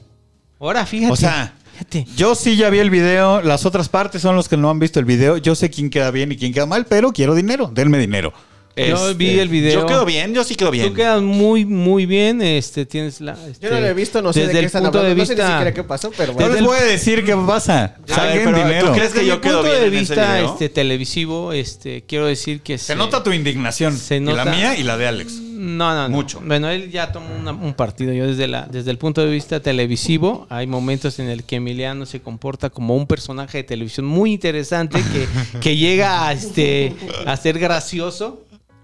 [0.60, 1.12] Ahora, fíjate.
[1.14, 2.08] O sea, fíjate.
[2.16, 5.00] yo sí ya vi el video, las otras partes son los que no han visto
[5.00, 5.38] el video.
[5.38, 8.34] Yo sé quién queda bien y quién queda mal, pero quiero dinero, denme dinero.
[8.76, 9.70] Yo vi el video.
[9.70, 10.88] Este, Yo quedo bien, yo sí quedo bien.
[10.88, 12.42] Tú quedas muy, muy bien.
[12.42, 13.34] Este, tienes la.
[13.50, 15.16] este, Yo no lo he visto, no sé desde de qué el están punto hablando.
[15.16, 16.50] de no sé ni vista- siquiera qué pasó, pero No bueno.
[16.52, 17.96] les el- voy a decir qué pasa.
[18.06, 18.92] Saquen pero, ¿tú dinero.
[18.94, 20.52] crees que Desde yo el quedo punto bien de en ese vista video?
[20.54, 23.98] este, televisivo, este, quiero decir que Se nota tu indignación.
[23.98, 25.34] Se y la nota- mía y la de Alex.
[25.34, 26.16] No, no, no.
[26.16, 26.40] Mucho.
[26.42, 28.14] Bueno, él ya tomó una- un partido.
[28.14, 32.06] Yo desde, la, desde el punto de vista televisivo, hay momentos en el que Emiliano
[32.06, 35.28] se comporta como un personaje de televisión muy interesante que,
[35.60, 38.42] que llega a, este, a ser gracioso.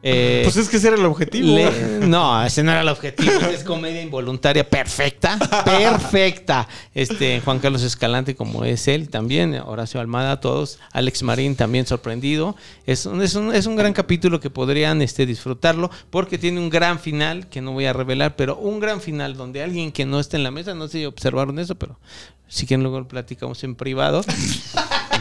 [0.08, 1.48] Eh, Pues es que ese era el objetivo.
[1.56, 3.32] le- no, ese no era el objetivo.
[3.52, 5.36] Es comedia involuntaria perfecta.
[5.66, 6.68] Perfecta.
[6.94, 9.56] Este, Juan Carlos Escalante, como es él también.
[9.56, 10.78] Horacio Almada, todos.
[10.92, 12.56] Alex Marín también sorprendido.
[12.86, 16.70] Es un, es un, es un gran capítulo que podrían este, disfrutarlo porque tiene un
[16.70, 20.20] gran final que no voy a revelar, pero un gran final donde alguien que no
[20.20, 21.98] está en la mesa, no sé si observaron eso, pero
[22.48, 24.24] si quieren luego lo platicamos en privado.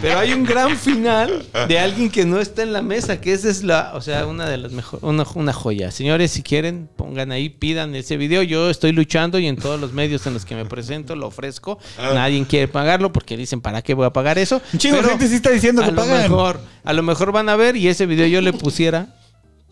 [0.01, 3.49] Pero hay un gran final de alguien que no está en la mesa, que esa
[3.49, 5.91] es la, o sea, una de las mejores, una, una joya.
[5.91, 8.43] Señores, si quieren, pongan ahí, pidan ese video.
[8.43, 11.79] Yo estoy luchando y en todos los medios en los que me presento lo ofrezco.
[11.99, 14.61] Nadie quiere pagarlo porque dicen, ¿para qué voy a pagar eso?
[14.77, 16.23] Chingo Pero gente sí está diciendo que a lo pagan.
[16.23, 19.15] mejor, a lo mejor van a ver y ese video yo le pusiera,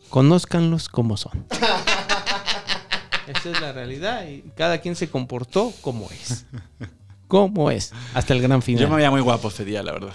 [0.08, 1.46] conózcanlos como son.
[3.26, 6.44] Esa es la realidad y cada quien se comportó como es.
[7.32, 7.92] Como es.
[8.12, 8.82] Hasta el gran final.
[8.82, 10.12] Yo me veía muy guapo ese día, la verdad.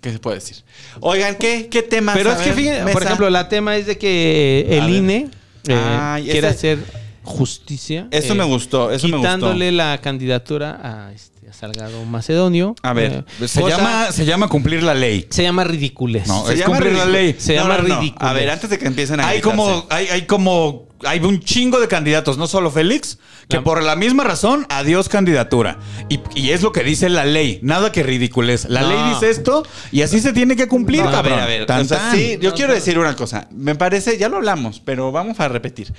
[0.00, 0.58] ¿Qué se puede decir?
[1.00, 2.16] Oigan, ¿qué, qué temas?
[2.16, 4.90] Pero es que fíjense, por ejemplo, la tema es de que el.
[4.90, 5.28] INE
[5.66, 6.78] eh, quiere ese- hacer
[7.24, 8.06] justicia.
[8.12, 9.28] Eso eh, me gustó, eso me gustó.
[9.34, 12.76] quitándole la candidatura a, este, a Salgado Macedonio.
[12.82, 15.26] A ver, Eh, Se cosa- llama, se llama cumplir la ley.
[15.30, 16.28] se llama ridiculez.
[16.28, 17.34] No, Se es llama cumplir la ley.
[17.38, 17.98] Se No, llama no, no.
[18.00, 18.28] ridículo.
[18.28, 19.56] A ver, antes de que empiecen a Hay gritarse.
[19.56, 23.94] como, hay, hay como, hay un chingo de candidatos, no solo Félix, que por la
[23.96, 25.78] misma razón, adiós candidatura.
[26.08, 28.66] Y, y es lo que dice la ley, nada que ridiculez.
[28.68, 28.88] La No.
[28.88, 31.40] ley dice esto y así se tiene que cumplir, No, a ver, cabrón.
[31.40, 31.66] a ver.
[31.66, 32.16] Tan, o sea, tan.
[32.16, 33.48] sí, yo quiero decir una cosa.
[33.50, 35.92] Me parece, ya lo hablamos, pero vamos a repetir.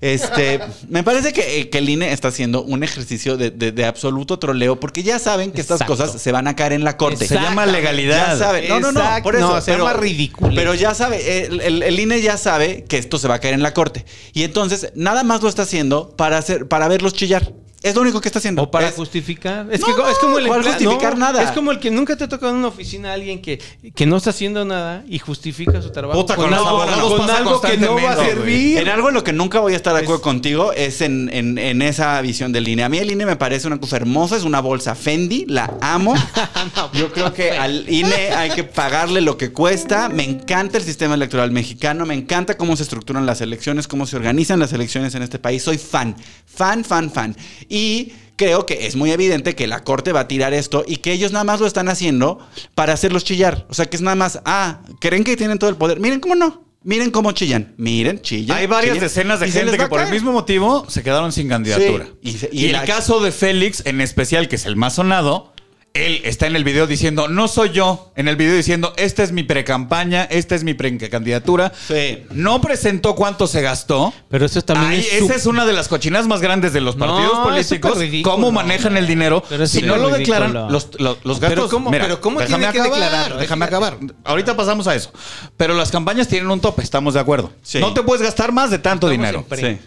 [0.00, 3.84] Este, me parece que, eh, que el INE está haciendo un ejercicio de, de- de
[3.84, 5.96] absoluto troleo porque ya saben que estas Exacto.
[6.04, 7.26] cosas se van a caer en la corte.
[7.26, 8.32] Se llama legalidad.
[8.32, 8.68] Ya sabe.
[8.68, 9.00] No, no, no.
[9.00, 9.22] Exacto.
[9.24, 9.48] Por eso.
[9.54, 10.52] No, se llama ridículo.
[10.54, 13.54] Pero ya sabe, el, el- el INE ya sabe que esto se va a caer
[13.54, 14.04] en la corte.
[14.32, 17.54] Y entonces, nada más lo está haciendo para hacer, para verlos chillar.
[17.82, 18.62] Es lo único que está haciendo.
[18.62, 19.66] O para Es- justificar.
[19.70, 21.42] Es, No, que es como el ¿cuál emplea- justificar nada?
[21.42, 23.60] Es como el que nunca te ha tocado en una oficina a alguien que,
[23.94, 27.36] que no está haciendo nada y justifica su trabajo Puta, con algo, abogados con pasa
[27.38, 28.78] algo que no va a servir.
[28.78, 31.58] En algo en lo que nunca voy a estar de acuerdo contigo es en, en-
[31.58, 32.84] en esa visión del INE.
[32.84, 36.14] A mí el INE me parece una cosa hermosa, es una bolsa Fendi, la amo.
[36.94, 40.08] Yo creo que al INE hay que pagarle lo que cuesta.
[40.08, 44.16] Me encanta el sistema electoral mexicano, me encanta cómo se estructuran las elecciones, cómo se
[44.16, 45.62] organizan las elecciones en este país.
[45.62, 46.16] Soy fan,
[46.46, 47.36] fan, fan, fan.
[47.74, 51.10] Y creo que es muy evidente que la corte va a tirar esto y que
[51.12, 52.38] ellos nada más lo están haciendo
[52.74, 53.66] para hacerlos chillar.
[53.70, 55.98] O sea, que es nada más, ah, creen que tienen todo el poder.
[56.00, 56.64] Miren cómo no.
[56.84, 57.74] Miren cómo chillan.
[57.78, 58.58] Miren, chillan.
[58.58, 62.06] Hay varias chillan, decenas de gente que por el mismo motivo se quedaron sin candidatura.
[62.06, 64.96] Sí, y se- y y el caso de Félix, en especial, que es el más
[64.96, 65.51] sonado,
[65.94, 68.12] él está en el video diciendo, no soy yo.
[68.16, 71.70] En el video diciendo, esta es mi precampaña, esta es mi precandidatura.
[71.86, 72.22] Sí.
[72.30, 74.14] No presentó cuánto se gastó.
[74.30, 76.80] Pero eso también Ay, es esa su- es una de las cochinas más grandes de
[76.80, 77.98] los partidos políticos.
[77.98, 78.34] ridículo.
[78.36, 79.42] Cómo manejan el dinero.
[79.48, 81.64] Pero si no lo declaran, los, los, los gastos.
[81.64, 83.36] Pero ¿cómo- Mira, pero cómo déjame tiene que acabar, declararlo?
[83.38, 83.98] Déjame acabar.
[84.24, 85.12] Ahorita pasamos a eso.
[85.58, 87.52] Pero las campañas tienen un tope, estamos de acuerdo.
[87.62, 87.80] Sí.
[87.80, 89.46] No te puedes gastar más de tanto Estamos dinero.
[89.54, 89.78] Sí.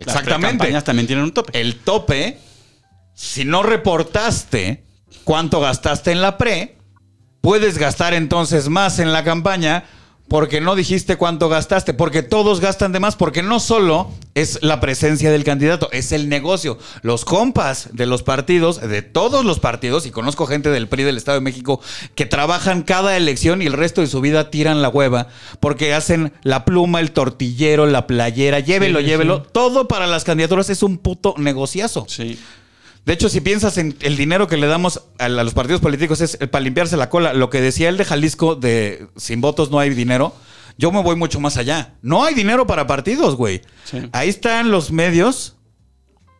[0.00, 0.58] Las Exactamente.
[0.58, 1.60] campañas también tienen un tope.
[1.60, 2.38] El tope,
[3.14, 4.86] si no reportaste
[5.24, 6.76] cuánto gastaste en la pre,
[7.40, 9.84] puedes gastar entonces más en la campaña
[10.28, 14.78] porque no dijiste cuánto gastaste, porque todos gastan de más, porque no solo es la
[14.78, 16.78] presencia del candidato, es el negocio.
[17.02, 21.16] Los compas de los partidos, de todos los partidos, y conozco gente del PRI del
[21.16, 21.80] Estado de México
[22.14, 25.26] que trabajan cada elección y el resto de su vida tiran la hueva,
[25.58, 29.38] porque hacen la pluma, el tortillero, la playera, llévelo, Sí, llévelo.
[29.38, 29.50] sí.
[29.50, 32.06] Todo para las candidaturas es un puto negociazo.
[32.08, 32.38] Sí.
[33.10, 35.80] De hecho, si piensas en el dinero que le damos a, la- a los partidos
[35.80, 37.32] políticos es eh, para limpiarse la cola.
[37.34, 40.32] Lo que decía el de Jalisco de sin votos no hay dinero.
[40.78, 41.94] Yo me voy mucho más allá.
[42.02, 43.62] No hay dinero para partidos, güey.
[43.82, 43.98] Sí.
[44.12, 45.56] Ahí están los medios.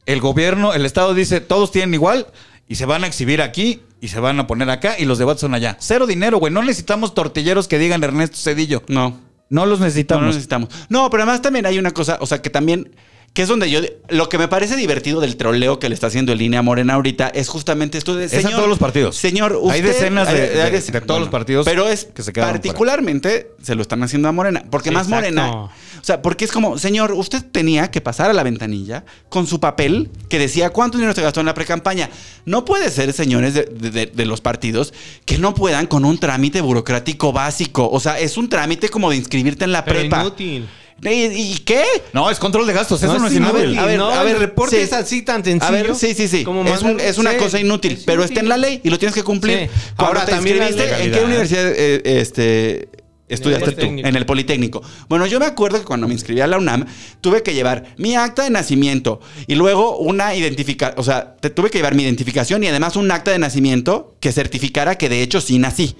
[0.07, 2.29] El gobierno, el Estado dice, todos tienen igual
[2.69, 5.41] y se van a exhibir aquí y se van a poner acá y los debates
[5.41, 5.77] son allá.
[5.81, 6.53] Cero dinero, güey.
[6.53, 8.85] No necesitamos tortilleros que digan Ernesto Cedillo.
[8.87, 9.19] No.
[9.49, 10.23] No los No necesitamos.
[10.23, 10.69] lo necesitamos.
[10.89, 12.95] No, pero además también hay una cosa, o sea, que también,
[13.33, 16.33] que es donde yo, lo que me parece divertido del troleo que le está haciendo
[16.33, 19.17] el línea Morena ahorita es justamente esto de, Es a todos los partidos.
[19.17, 22.07] Señor, Hay usted- decenas de- hay- hay de- dece- de todos los partidos Pero es
[22.07, 25.15] que se particularmente se lo están haciendo a Morena, porque Sí, más exacto.
[25.37, 25.71] Morena, o
[26.03, 30.11] sea, porque es como, señor, usted tenía que pasar a la ventanilla con su papel
[30.29, 32.11] que decía cuánto dinero se gastó en la precampaña.
[32.47, 34.93] No puede ser, señores de, de- de- de los partidos,
[35.25, 37.89] que no puedan con un trámite burocrático básico.
[37.91, 40.21] O sea, es un trámite como de inscribirte en la Pero prepa.
[40.23, 40.69] inútil.
[41.03, 41.09] ¿Y,
[41.55, 41.83] y qué?
[42.13, 43.03] No, es control de gastos.
[43.03, 43.79] Eso no, es inútil.
[43.79, 44.83] A ver, no, a ver, el reporte sí.
[44.83, 45.67] es así tan sencillo.
[45.67, 46.45] A ver, sí, sí, sí.
[46.45, 48.81] como es, un- mandar- es una sí, cosa inútil, es pero está en la ley
[48.85, 49.71] y lo tienes que cumplir.
[49.73, 49.93] Sí.
[49.97, 52.89] Ahora, te también inscribiste, ¿en qué universidad eh, este,
[53.29, 53.87] estudiaste tú?
[53.87, 54.83] En el Politécnico.
[55.09, 56.85] Bueno, yo me acuerdo que cuando me inscribí a la UNAM,
[57.23, 61.71] tuve que llevar mi acta de nacimiento y luego una identificación, o sea, te tuve
[61.71, 65.41] que llevar mi identificación y además un acta de nacimiento que certificara que de hecho
[65.41, 65.97] sí nací.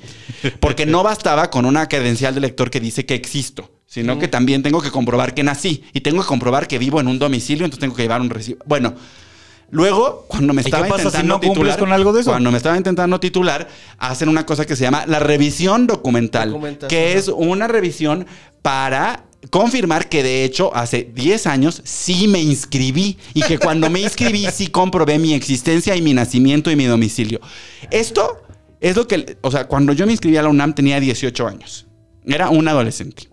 [0.61, 3.71] Porque no bastaba con una credencial de lector que dice que existo.
[3.91, 7.09] Sino que también tengo que comprobar que nací y tengo que comprobar que vivo en
[7.09, 8.61] un domicilio, entonces tengo que llevar un recibo.
[8.65, 8.95] Bueno,
[9.73, 12.21] Luego, cuando me ¿Y qué estaba pasa si intentando no cumples titular, con algo de
[12.23, 12.31] eso?
[12.31, 16.89] Cuando me estaba intentando titular, hacen una cosa que se llama la revisión documental, Documentación.
[16.89, 18.27] que es una revisión
[18.63, 24.01] para confirmar que de hecho hace 10 años sí me inscribí y que cuando me
[24.01, 27.41] inscribí sí comprobé mi existencia y mi nacimiento y mi domicilio.
[27.93, 28.43] Esto
[28.81, 31.87] Es lo que, o sea, cuando yo me inscribí a la UNAM tenía 18 años.
[32.27, 33.29] Era un adolescente.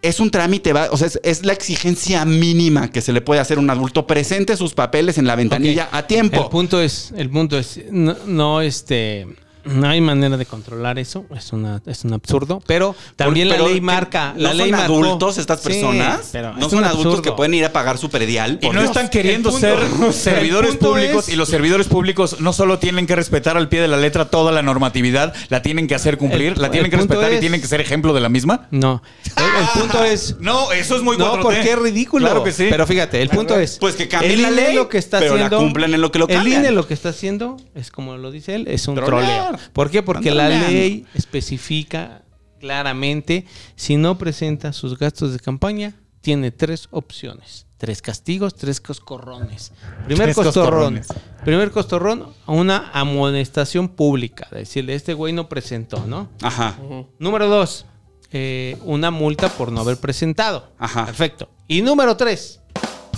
[0.00, 3.40] Es un trámite, va- o sea, es, es la exigencia mínima que se le puede
[3.40, 4.06] hacer a un adulto.
[4.06, 6.42] Presente sus papeles en la ventanilla a tiempo.
[6.44, 9.26] El punto es, el punto es, no, no, este,
[9.68, 13.68] no hay manera de controlar eso, es una, es un absurdo, pero también Pero la
[13.70, 16.28] ley marca, ¿No la ley son marcó- adultos estas Sí, personas?
[16.32, 17.22] pero no es son adultos absurdo.
[17.22, 18.58] que pueden ir a pagar su predial.
[18.62, 18.84] Y no Dios.
[18.84, 19.78] están queriendo El ser
[20.12, 23.80] servidores el públicos es- y los servidores públicos no solo tienen que respetar al pie
[23.80, 26.90] de la letra toda la normatividad, la tienen que hacer cumplir, El- la tienen el
[26.90, 28.68] que respetar y tienen que ser ejemplo de la misma.
[28.70, 29.02] No,
[29.36, 31.42] el, el punto es, No, eso es muy no, 4T.
[31.42, 32.26] porque es ridículo.
[32.26, 32.66] Claro que sí.
[32.70, 35.18] Pero fíjate, el punto es, Pues que cambien el la INE ley, lo que está
[35.18, 36.60] pero la haciendo, cumplen en lo que lo el cambian.
[36.62, 39.57] INE lo que está haciendo es como lo dice él, es un troleo.
[39.72, 40.02] ¿Por qué?
[40.02, 42.22] Porque la ley especifica
[42.60, 47.66] claramente si no presenta sus gastos de campaña tiene tres opciones.
[47.78, 49.70] Tres castigos, tres coscorrones.
[50.06, 50.96] Primer Tres costorrón.
[50.96, 51.06] coscorrones.
[51.44, 54.48] Primer costorrón, una amonestación pública.
[54.50, 56.28] de Decirle, este güey no presentó, ¿no?
[56.42, 56.76] Ajá.
[57.20, 57.86] Número dos,
[58.32, 60.72] eh, una multa por no haber presentado.
[60.76, 61.06] Ajá.
[61.06, 61.48] Perfecto.
[61.68, 62.60] Y número tres,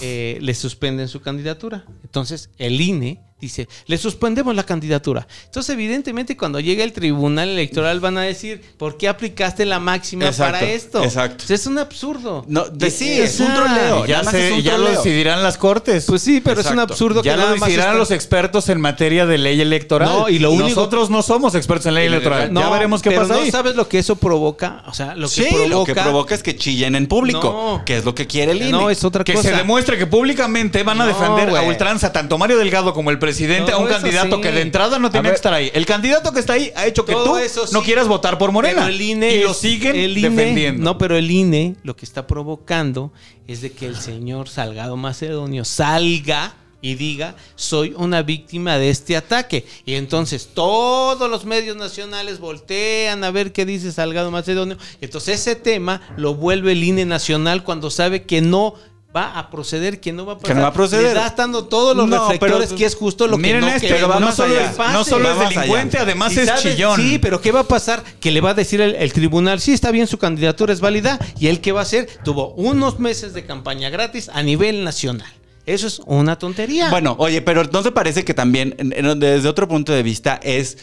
[0.02, 1.86] eh, le suspenden su candidatura.
[2.02, 5.26] Entonces, el INE dice, le suspendemos la candidatura.
[5.46, 10.26] Entonces, evidentemente, cuando llegue el tribunal electoral van a decir, ¿por qué aplicaste la máxima
[10.26, 11.02] Exacto, para esto?
[11.04, 11.44] exacto.
[11.44, 12.44] O sea, es un absurdo.
[12.48, 14.06] No, de- sí, es un troleo.
[14.06, 16.04] Ya, se- un ya lo decidirán las cortes.
[16.06, 18.80] Pues sí, pero es un absurdo ya que lo nada más decidirán los expertos en
[18.80, 20.08] materia de ley electoral.
[20.08, 22.52] No, y lo único- Nosotros no somos expertos en ley electoral.
[22.52, 23.50] ya veremos qué pero pasa no ahí.
[23.50, 24.82] sabes lo que eso provoca.
[24.86, 25.68] O sea, lo que sí, provoca...
[25.68, 27.84] lo que provoca es que chillen en público, No.
[27.84, 28.70] que es lo que quiere el INE.
[28.72, 29.50] No, es otra Que cosa.
[29.50, 31.68] se demuestre que públicamente van a No, defender a güey.
[31.68, 34.42] ultranza tanto Mario Delgado como el presidente Todo a un candidato sí.
[34.42, 35.32] que de entrada no tenía ver.
[35.32, 35.70] que estar ahí.
[35.74, 37.72] El candidato que está ahí ha hecho que Todo tú eso sí.
[37.72, 38.82] no quieras votar por Morena.
[38.82, 40.82] Pero el INE y lo siguen el INE defendiendo.
[40.82, 43.12] No, pero el INE lo que está provocando
[43.46, 49.16] es de que el señor Salgado Macedonio salga y diga, soy una víctima de este
[49.16, 49.66] ataque.
[49.84, 54.78] Y entonces todos los medios nacionales voltean a ver qué dice Salgado Macedonio.
[55.00, 58.74] Entonces ese tema lo vuelve el INE nacional cuando sabe que no
[59.14, 60.56] va a proceder, que no va a Que pasar.
[60.56, 61.16] no va a proceder.
[61.16, 63.88] Le dando todos los No, reflectores pero- que es justo lo Miren que no este,
[63.88, 64.70] pero va no más solo allá.
[64.70, 64.92] es pase.
[64.92, 66.04] No solo Va es más delincuente, allá.
[66.04, 66.62] además ¿Y es sabes?
[66.62, 66.96] chillón.
[67.00, 68.04] Sí, pero ¿qué va a pasar?
[68.20, 71.18] Que le va a decir el, el tribunal, sí, está bien, su candidatura es válida.
[71.38, 72.08] ¿Y él qué va a hacer?
[72.24, 75.32] Tuvo unos meses de campaña gratis a nivel nacional.
[75.66, 76.88] Eso es una tontería.
[76.90, 80.38] Bueno, oye, pero ¿no te parece que también, en- en- desde otro punto de vista,
[80.42, 80.78] es.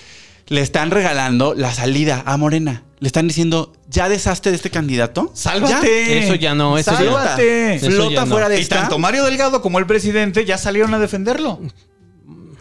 [0.47, 2.83] Le están regalando la salida a Morena.
[2.99, 5.29] Le están diciendo, ¿ya deshazte de este candidato?
[5.35, 6.19] Sálvate.
[6.25, 7.75] Eso ya no, eso ya- Sálvate.
[7.75, 8.31] Eso Flota no.
[8.31, 8.77] fuera de Y esta.
[8.81, 11.59] tanto Mario Delgado como el presidente ya salieron a defenderlo.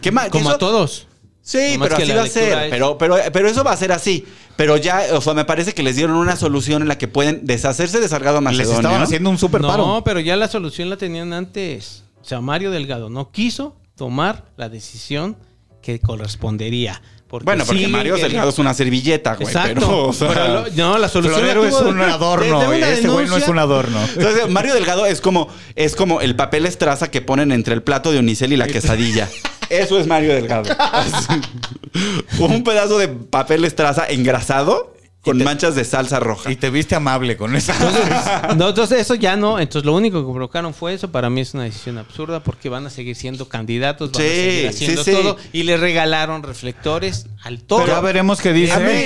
[0.01, 0.29] ¿Qué más?
[0.29, 1.07] Como Eso- a todos.
[1.41, 2.63] Sí, pero así va a ser.
[2.65, 4.25] es- Pero, pero, pero eso va a ser así.
[4.57, 7.45] Pero ya, o sea, me parece que les dieron una solución en la que pueden
[7.45, 8.75] deshacerse de Salgado Les Macedonio.
[8.81, 10.01] estaban haciendo un super No, paro.
[10.03, 12.03] pero ya la solución la tenían antes.
[12.21, 15.37] O sea, Mario Delgado no quiso tomar la decisión
[15.81, 17.01] que correspondería.
[17.27, 19.47] Porque Bueno, porque Mario Delgado es una servilleta, güey.
[19.47, 19.73] Exacto.
[19.81, 22.73] Pero, o sea, Pero lo- no, la solución Florero la es un de- adorno.
[22.73, 23.99] Este güey no es un adorno.
[24.15, 28.11] Entonces, Mario Delgado es como, es como el papel estraza que ponen entre el plato
[28.11, 29.27] de unicel y la quesadilla.
[29.69, 30.69] Eso es Mario Delgado.
[32.39, 36.49] Un pedazo de papel estraza engrasado con manchas de salsa roja.
[36.51, 37.73] Y te viste amable con eso.
[38.55, 39.59] No, entonces eso ya no.
[39.59, 41.11] Entonces lo único que provocaron fue eso.
[41.11, 44.31] Para mí es una decisión absurda porque van a seguir siendo candidatos, van Sí, a
[44.31, 45.17] seguir haciendo sí, sí.
[45.17, 45.37] todo.
[45.51, 47.87] Y le regalaron reflectores al toro.
[47.87, 49.03] ya veremos qué dice A mí,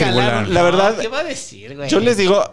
[0.49, 1.89] la verdad- ¿Qué va a decir, güey?
[1.89, 2.43] Yo les digo,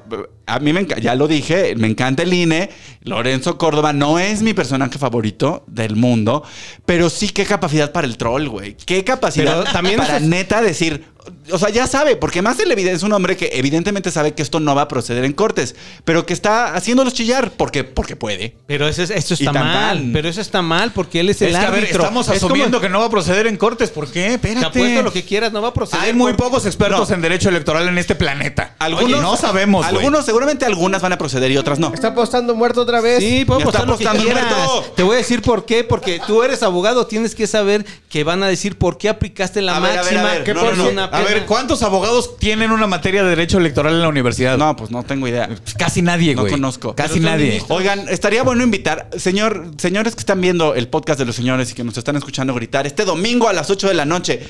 [0.48, 2.70] a mí me ya lo dije, me encanta el INE.
[3.02, 6.42] Lorenzo Córdoba no es mi personaje favorito del mundo,
[6.84, 8.76] pero sí qué capacidad para el troll, güey.
[8.84, 11.04] Qué capacidad Pero también para es- neta decir,
[11.52, 14.42] o sea, ya sabe, porque más el evidente es un hombre que evidentemente sabe que
[14.42, 18.56] esto no va a proceder en cortes, pero que está haciéndolos chillar porque porque puede.
[18.66, 19.98] Pero eso, es- eso Y está tan, mal.
[19.98, 20.12] tan.
[20.12, 22.02] Pero eso está mal porque él es el Es que, a ver, árbitro.
[22.02, 23.90] estamos Es como- asumiendo que no va a proceder en cortes.
[23.90, 24.34] ¿Por qué?
[24.34, 24.60] Espérate.
[24.60, 26.04] Te apuesto lo que quieras, no va a proceder.
[26.06, 27.14] Hay muy por- pocos expertos No.
[27.14, 28.74] en derecho electoral en este planeta.
[28.78, 29.86] Algunos Oye, no sabemos.
[29.86, 31.92] Algunos, seguramente algunas van a proceder y otras no.
[31.92, 33.18] Está apostando muerto otra vez.
[33.18, 34.24] Sí, puedo apostar lo que quieras.
[34.24, 34.92] muerto.
[34.94, 35.82] Te voy a decir por qué.
[35.82, 39.76] Porque tú eres abogado, tienes que saber que van a decir por qué aplicaste la
[39.76, 40.30] A ver, a ver, máxima.
[40.30, 40.54] a ver.
[40.54, 41.02] No, no, no.
[41.02, 41.46] A.
[41.46, 44.56] ¿cuántos abogados tienen una materia de derecho electoral en la universidad?
[44.56, 45.48] No, pues no tengo idea.
[45.76, 46.52] Casi nadie, No güey.
[46.52, 46.94] conozco.
[46.94, 47.46] Casi nadie.
[47.46, 47.76] ministros.
[47.76, 51.74] Oigan, estaría bueno invitar, señor, señores que están viendo el podcast de los señores y
[51.74, 54.40] que nos están escuchando gritar este domingo a las 8 de la noche.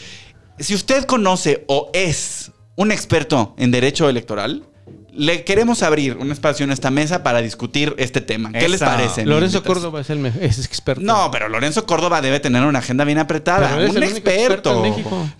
[0.59, 4.65] Si usted conoce o es un experto en derecho electoral,
[5.13, 8.53] le queremos abrir un espacio en esta mesa para discutir este tema.
[8.53, 9.25] ¿Qué les parece?
[9.25, 9.63] Lorenzo?
[9.63, 11.03] Córdoba es el es experto.
[11.03, 13.71] No, pero Lorenzo Córdoba debe tener una agenda bien apretada.
[13.75, 14.85] Pero es un experto.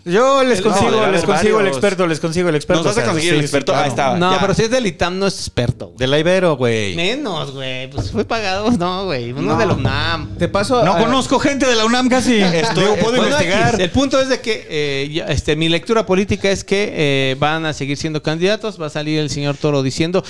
[0.05, 2.83] Yo les consigo, les consigo el experto, les consigo el experto.
[2.83, 3.73] ¿Nos vas a o sea, conseguir el sí, experto?
[3.73, 3.85] claro.
[3.85, 4.17] Ahí está.
[4.17, 4.41] No, ya.
[4.41, 5.93] pero si es del ITAM no es experto.
[5.97, 6.97] De la Ibero, güey.
[6.97, 7.91] Menos, güey.
[7.91, 9.33] Pues fue pagado, no, güey.
[9.33, 10.37] Uno de la UNAM.
[10.39, 10.85] Te paso.
[10.85, 12.37] No a- conozco gente de la UNAM casi.
[12.41, 13.81] Estoy- Digo, puedo Bueno, investigar.
[13.81, 17.67] El punto es de que eh, ya, este, mi lectura política es que eh, van
[17.67, 18.81] a seguir siendo candidatos.
[18.81, 20.25] Va a salir el señor Toro diciendo,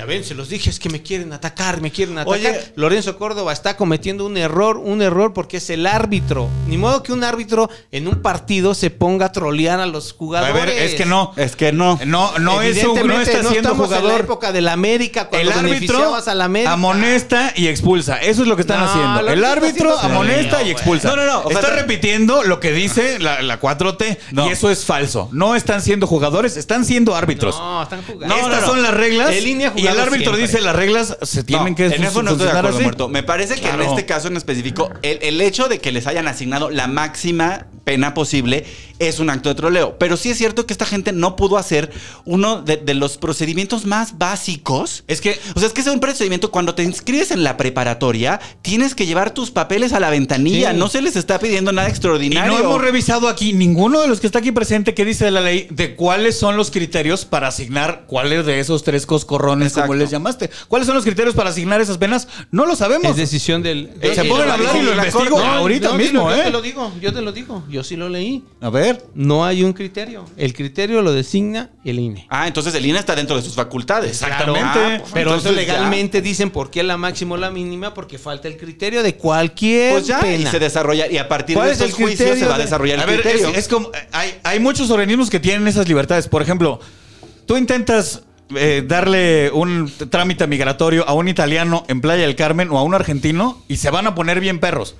[0.00, 2.34] ya ven, se los dije, es que me quieren atacar, me quieren atacar.
[2.38, 2.72] Oye.
[2.76, 6.48] Lorenzo Córdoba está cometiendo un error, un error porque es el árbitro.
[6.66, 10.14] Ni modo que un árbitro en un partido se ponga a trolear a los A
[10.16, 10.54] jugadores.
[10.54, 11.34] ver, es que no.
[11.36, 11.98] Es que no.
[12.06, 14.20] No, no es un, no está siendo estamos en la jugador.
[14.22, 16.72] época de la América cuando El árbitro a la América.
[16.72, 18.16] amonesta y expulsa.
[18.16, 19.22] Eso es lo que están No, haciendo.
[19.22, 21.08] lo El árbitro haciendo- amonesta y expulsa.
[21.10, 24.16] No, no, no, o sea, está repitiendo lo que dice la, la 4T.
[24.32, 24.48] No.
[24.48, 25.28] Y eso es falso.
[25.32, 27.58] No están siendo jugadores, están siendo árbitros.
[27.58, 28.34] No, están jugando.
[28.34, 29.30] Estas son las reglas.
[29.34, 30.42] En línea y el árbitro siempre.
[30.42, 32.82] dice las reglas se tienen No, que en eso no estoy de acuerdo, así.
[32.82, 33.08] muerto.
[33.08, 33.82] Me parece que Claro.
[33.82, 37.66] en este caso en específico, el, el hecho de que les hayan asignado la máxima
[37.84, 38.64] pena posible
[39.00, 39.98] es un acto de troleo.
[39.98, 41.90] Pero sí es cierto que esta gente no pudo hacer
[42.24, 45.04] uno de, de los procedimientos más básicos.
[45.08, 48.40] Es que O sea, es que es un procedimiento cuando te inscribes en la preparatoria,
[48.62, 50.70] tienes que llevar tus papeles a la ventanilla.
[50.72, 50.76] Sí.
[50.78, 52.52] No se les está pidiendo nada Y extraordinario.
[52.52, 55.40] no hemos revisado aquí ninguno de los que está aquí presente que dice de la
[55.40, 59.88] ley de cuáles son los criterios para asignar cuáles de esos tres coscorrones, Exacto.
[59.88, 60.50] como les llamaste.
[60.68, 62.28] ¿Cuáles son los criterios para asignar esas penas?
[62.50, 63.10] No lo sabemos.
[63.10, 63.90] Es decisión del.
[64.02, 64.82] Eh, se pongan lo a hablar digo.
[64.84, 66.38] y lo investigo ahorita yo mismo, lo- ¿eh?
[66.38, 67.64] Yo te lo digo, yo te lo digo.
[67.70, 68.44] Yo sí lo leí.
[68.60, 68.89] A ver.
[69.14, 70.24] No hay un criterio.
[70.36, 72.26] El criterio lo designa el INE.
[72.30, 74.10] Ah, entonces el INE está dentro de sus facultades.
[74.10, 74.60] Exactamente.
[74.64, 75.72] Ah, pues Pero eso entonces ya.
[75.74, 79.92] legalmente dicen por qué la máxima o la mínima, porque falta el criterio de cualquier
[79.92, 80.50] Pues ya, y pena.
[80.50, 83.02] se desarrolla, y a partir ¿Cuál de esos juicios se va a de- desarrollar el
[83.02, 83.48] A ver, criterio.
[83.48, 83.90] es, es como.
[84.12, 86.28] Hay, hay muchos organismos que tienen esas libertades.
[86.28, 86.80] Por ejemplo,
[87.46, 88.22] tú intentas
[88.56, 92.94] eh, darle un trámite migratorio a un italiano en Playa del Carmen o a un
[92.94, 94.96] argentino y se van a poner bien perros.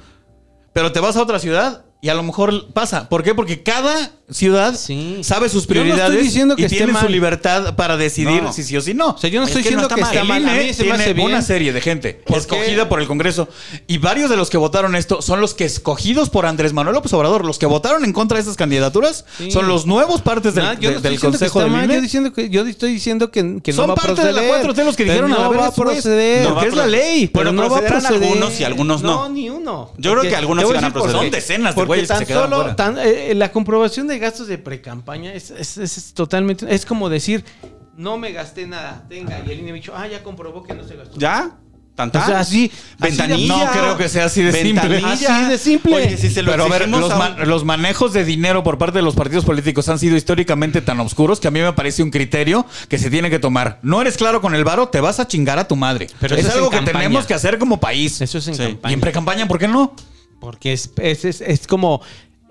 [0.73, 3.09] Pero te vas a otra ciudad y a lo mejor pasa.
[3.09, 3.35] ¿Por qué?
[3.35, 5.19] Porque cada ciudad Sí.
[5.23, 8.53] sabe sus Yo no estoy prioridades diciendo que y tiene su libertad para decidir No.
[8.53, 9.09] si sí o si no.
[9.11, 10.13] O sea, yo no Es estoy que no diciendo está que mal.
[10.15, 10.49] está mal.
[10.59, 11.27] A mí se me hace tiene bien.
[11.29, 12.41] una serie de gente ¿Por qué?
[12.41, 13.49] escogida por el Congreso
[13.87, 17.13] y varios de los que votaron esto son los que escogidos por Andrés Manuel López
[17.13, 19.51] Obrador, los que votaron en contra de estas candidaturas Sí.
[19.51, 21.73] son los nuevos partes del, No, yo no de- estoy del diciendo que Consejo está
[21.73, 21.95] del INE.
[21.95, 24.41] Yo, diciendo que, yo estoy diciendo que, que Son no va a parte de la
[24.43, 24.67] proceder.
[24.67, 26.45] 4T los que dijeron, no va a proceder.
[26.49, 27.27] No, porque es la ley.
[27.29, 28.23] Pero no va a procederán proceder.
[28.29, 29.15] algunos y algunos no.
[29.15, 29.91] No, ni uno.
[29.99, 31.17] Yo creo que algunos sí van a proceder.
[31.17, 35.33] Son decenas de güeyes que se quedaron tan- eh, la comprobación de gastos de precampaña
[35.35, 36.73] es, es, es- es totalmente...
[36.73, 37.45] Es como decir,
[37.97, 39.43] no me gasté nada, tenga.
[39.47, 41.19] Y el INE me dicho, ah, ya comprobó que no se gastó.
[41.19, 41.57] ¿Ya?
[41.97, 42.23] ¿Tan, tan?
[42.23, 43.35] O sea, así- Ventanilla.
[43.35, 45.03] así de- No creo que sea así de simple.
[45.05, 45.97] Así de simple.
[45.97, 48.63] Oye, si se lo Pero a ver, los, a un- man- los manejos de dinero
[48.63, 51.73] por parte de los partidos políticos han sido históricamente tan oscuros que a mí me
[51.75, 53.81] parece un criterio que se tiene que tomar.
[53.83, 56.07] No eres claro con el varo, te vas a chingar a tu madre.
[56.21, 57.01] Pero es algo que campaña.
[57.01, 58.19] tenemos que hacer como país.
[58.23, 58.63] Eso es en Sí.
[58.63, 58.95] Y campaña.
[58.95, 59.95] en pre-campaña, ¿por qué no?
[60.41, 62.01] Porque es, es, es- es como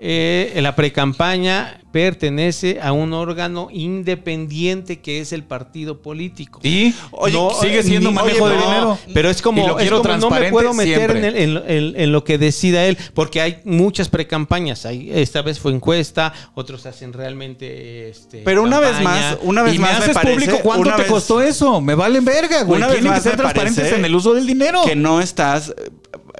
[0.02, 6.60] eh, la precampaña pertenece a un órgano independiente que es el partido político.
[6.62, 8.98] Y Oye, sigue siendo ni- manejo oye, de no, dinero.
[9.12, 11.28] Pero es como, lo es quiero como no me puedo meter en, siempre.
[11.28, 14.86] el- en lo- en- en lo que decida él, porque hay muchas precampañas.
[14.86, 18.08] Hay, esta vez fue encuesta, otros hacen realmente.
[18.08, 21.02] Este, Pero una vez más, una vez y me más parece, público cuánto una te
[21.02, 21.80] vez- costó eso.
[21.80, 22.78] Me valen verga, güey.
[22.78, 24.82] Una vez Tienen que ser transparentes en el uso del dinero.
[24.86, 25.74] Que no estás,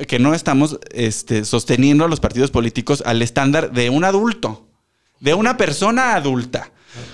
[0.07, 4.67] que no estamos este, sosteniendo a los partidos políticos al estándar de un adulto,
[5.21, 6.71] de una persona adulta.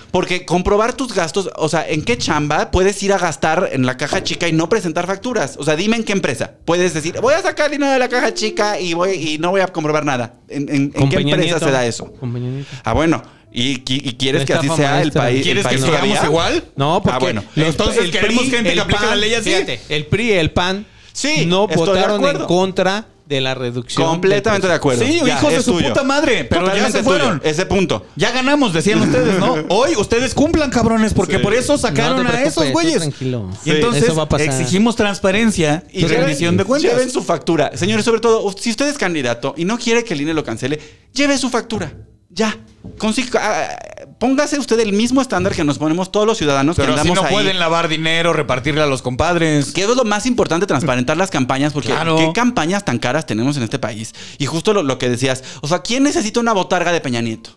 [0.09, 3.95] Porque comprobar tus gastos, o sea, ¿en qué chamba puedes ir a gastar en la
[3.95, 5.55] caja chica y no presentar facturas?
[5.59, 6.55] O sea, dime en qué empresa.
[6.65, 9.61] Puedes decir, voy a sacar dinero de la caja chica y, voy, y no voy
[9.61, 10.33] a comprobar nada.
[10.49, 11.59] ¿En, en- en Con qué empresa Nieto.
[11.65, 12.11] se da eso?
[12.83, 13.21] Ah, bueno.
[13.51, 15.43] ¿Y, qui- y quieres que así sea el país?
[15.43, 16.21] ¿Quieres el que país todavía?
[16.25, 16.63] igual?
[16.75, 17.43] No, porque Ah, bueno.
[17.55, 19.51] Entonces queremos gente que aplique la ley así.
[19.51, 20.85] Fíjate, el PRI y el PAN
[21.17, 22.47] Sí, no estoy de votaron en acuerdo.
[22.47, 24.07] contra de la reducción.
[24.07, 25.03] Completamente de acuerdo.
[25.03, 25.89] Sí, Ya, hijos de es su tuyo.
[25.89, 26.45] puta madre.
[26.45, 27.39] Pero ya Totalmente se fueron.
[27.39, 28.05] tuyo, Ese punto.
[28.15, 29.55] Ya ganamos, decían ustedes, ¿no?
[29.69, 32.97] Hoy ustedes cumplan, cabrones, porque por eso sacaron No te a esos tú güeyes.
[32.99, 33.49] tranquilo.
[33.65, 33.75] Y Sí.
[33.75, 34.47] entonces Eso va a pasar.
[34.47, 36.91] exigimos transparencia y, rendición de cuentas.
[36.93, 37.71] Lleven su factura.
[37.75, 40.79] Señores, sobre todo, si usted es candidato y no quiere que el INE lo cancele,
[41.13, 41.91] lleve su factura.
[42.37, 42.55] Ya.
[42.97, 43.67] Consi- ah,
[44.19, 47.27] póngase usted el mismo estándar que nos ponemos todos los ciudadanos Pero que andamos no
[47.27, 47.33] ahí.
[47.33, 49.73] pueden lavar dinero, repartirle a los compadres.
[49.73, 52.15] Que es lo más importante, transparentar las campañas, porque Claro.
[52.15, 54.13] qué campañas tan caras tenemos en este país.
[54.37, 57.49] Y justo lo, lo que decías, o sea, ¿quién necesita una botarga de Peña Nieto?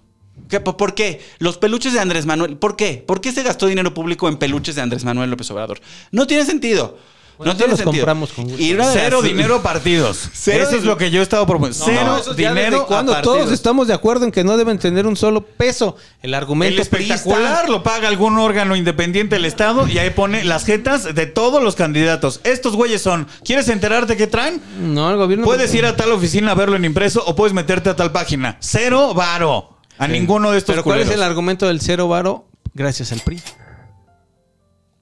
[0.49, 1.21] ¿Qué- po- ¿Por qué?
[1.39, 3.05] Los peluches de Andrés Manuel, ¿por qué?
[3.07, 5.81] ¿Por qué se gastó dinero público en peluches de Andrés Manuel López Obrador?
[6.11, 6.99] No tiene sentido.
[7.41, 8.03] Bueno, no tiene los sentido.
[8.05, 8.61] compramos con gusto.
[8.63, 10.29] Y Cero dinero a partidos.
[10.35, 11.79] Cero Eso es lo que yo he estado proponiendo.
[11.87, 14.79] No, Cero eso ya dinero cuando a todos estamos de acuerdo en que no deben
[14.79, 15.97] tener un solo peso.
[16.21, 20.45] El argumento El espectacular priista- lo paga algún órgano independiente del Estado y ahí pone
[20.45, 22.43] las jetas de todos los candidatos.
[22.45, 23.27] Estos güeyes son.
[23.43, 24.61] ¿Quieres enterarte qué traen?
[24.79, 25.47] No, el gobierno.
[25.47, 28.59] Puedes ir a tal oficina a verlo en impreso o puedes meterte a tal página.
[28.61, 29.79] Cero varo.
[29.97, 32.45] A ninguno de estos Pero ¿cuál es el argumento del cero varo?
[32.75, 33.41] Gracias al PRI.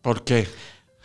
[0.02, 0.48] ¿Por qué?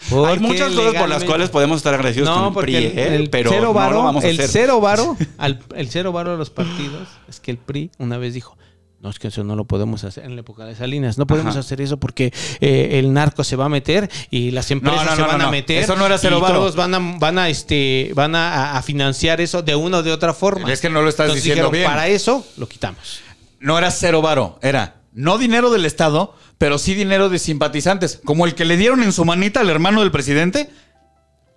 [0.09, 2.85] Porque Hay muchas cosas por las cuales podemos estar agradecidos con No, el porque PRI,
[2.85, 3.15] el, ¿eh?
[3.15, 4.49] el pero cero no varo, lo vamos a el hacer.
[4.49, 8.33] cero varo, al- el cero varo de los partidos es que el PRI una vez
[8.33, 8.57] dijo,
[8.99, 11.51] no es que eso no lo podemos hacer en la época de Salinas, no podemos
[11.51, 11.59] Ajá.
[11.59, 15.15] hacer eso porque eh, el narco se va a meter y las empresas No, no,
[15.17, 15.83] se no, van a meter.
[15.83, 16.55] Eso no era cero y varo.
[16.59, 20.11] Todos van a, van a este, van a, a financiar eso de una o de
[20.13, 20.71] otra forma.
[20.71, 21.85] Es que no lo estás Entonces diciendo dijeron, bien.
[21.85, 23.19] Para eso lo quitamos.
[23.59, 24.57] No era cero varo.
[24.61, 28.19] Era no dinero del Estado, pero sí dinero de simpatizantes.
[28.23, 30.69] Como el que le dieron en su manita al hermano del presidente.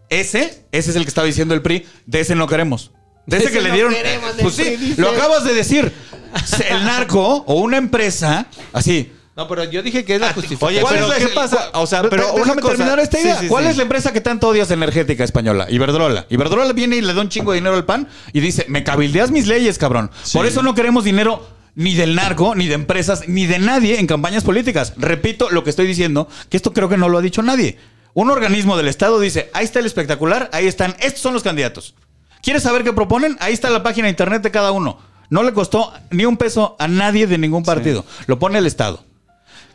[0.09, 1.85] Ese, ese es el que estaba diciendo el PRI.
[2.07, 2.93] De ese no queremos.
[3.27, 3.93] De ese Ese que le no dieron.
[3.95, 5.01] queremos Pues sí, dice.
[5.01, 5.93] lo acabas de decir.
[6.69, 10.69] El narco o una empresa, así, No, pero yo dije que es la justificación.
[10.71, 11.71] Oye, ¿Cuál pero es la- ¿qué pasa?
[11.75, 13.39] O sea, pero déjame terminar esta Sí, idea.
[13.41, 13.71] sí, ¿Cuál sí.
[13.71, 15.67] es la empresa que tanto odias energética española?
[15.69, 16.25] Iberdrola.
[16.31, 19.31] Iberdrola viene y le da un chingo de dinero al PAN y dice, me cabildeas
[19.31, 20.11] mis leyes, cabrón.
[20.33, 24.09] Por eso no queremos dinero ni del narco, ni de empresas, ni de nadie en
[24.09, 24.95] campañas políticas.
[24.97, 27.79] Repito lo que estoy diciendo, que esto creo que no lo ha dicho nadie.
[28.15, 31.95] Un organismo del Estado dice, ahí está el espectacular, ahí están, estos son los candidatos.
[32.43, 33.37] ¿Quieres saber qué proponen?
[33.41, 34.99] Ahí está la página de internet de cada uno.
[35.29, 38.05] No le costó ni un peso a nadie de ningún partido.
[38.27, 39.05] Lo pone el Estado.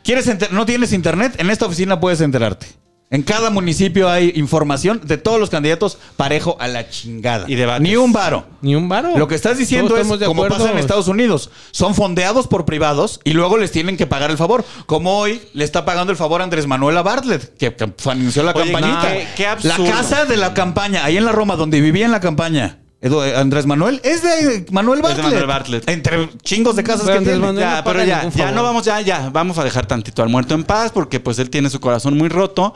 [0.04, 1.36] ¿Quieres enter- ¿No tienes internet?
[1.38, 2.68] En esta oficina puedes enterarte.
[3.12, 7.44] En cada municipio hay información de todos los candidatos parejo a la chingada.
[7.50, 7.82] Y debates.
[7.82, 8.46] Ni un varo.
[8.62, 9.18] Ni un varo.
[9.18, 11.50] Lo que estás diciendo Todos es de como pasa en Estados Unidos.
[11.72, 14.64] Son fondeados por privados y luego les tienen que pagar el favor.
[14.86, 18.44] Como hoy le está pagando el favor a Andrés Manuel a Bartlett, que, que anunció
[18.44, 19.12] la Oye, campañita.
[19.12, 19.92] qué- qué la absurdo.
[19.92, 22.78] casa de la campaña, ahí en la Roma, donde vivía en la campaña.
[23.04, 25.26] Eh, Andrés Manuel es de Manuel Es de Bartlett.
[25.32, 25.90] Manuel Bartlett.
[25.90, 27.60] Entre chingos de casas Pero que tiene.
[27.60, 30.54] Ya, no pero ya, ya no vamos, ya, ya, vamos a dejar tantito al muerto
[30.54, 32.76] en paz porque pues él tiene su corazón muy roto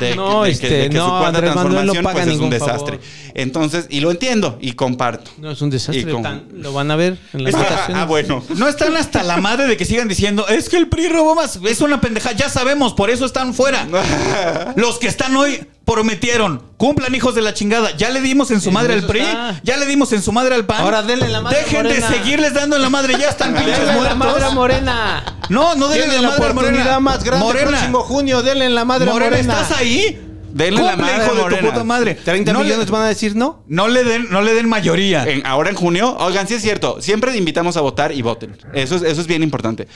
[0.00, 2.24] de, No, de que- este, de que su no, cuarta Andrés Manuel no transformación paga
[2.24, 2.96] pues, es un desastre.
[2.98, 3.32] favor.
[3.34, 5.30] Entonces, y lo entiendo y comparto.
[5.38, 6.00] No, es un desastre.
[6.10, 8.02] Y con- tan- lo van a ver en las Es que- votaciones.
[8.02, 8.42] Ah, bueno.
[8.56, 11.58] No están hasta la madre de que sigan diciendo, es que el PRI robó más.
[11.64, 13.86] Es una pendeja, ya sabemos, por eso están fuera.
[14.76, 17.94] Los que están hoy prometieron, cumplan hijos de la chingada.
[17.96, 19.60] Ya le dimos en su madre al PRI, está.
[19.62, 20.80] ya le dimos en su madre al PAN.
[20.80, 22.08] Ahora denle la madre Dejen de Morena.
[22.08, 24.18] seguirles dando en la madre, ya están pinches Denle la muertos.
[24.18, 25.24] madre a Morena.
[25.48, 27.00] No, no denle la la madre a Morena.
[27.00, 27.68] más grande Morena.
[27.70, 28.42] próximo junio.
[28.42, 29.60] Denle la madre a Morena, Morena.
[29.60, 30.28] ¿estás ahí?
[30.52, 32.14] Denle la madre hijo de tu puta madre.
[32.14, 33.64] 30 no millones le, van a decir no.
[33.68, 35.24] no le den, no le den mayoría.
[35.24, 38.56] En- ahora en junio, oigan, sí es cierto, siempre invitamos a votar y voten.
[38.74, 39.88] Eso es, eso es bien importante.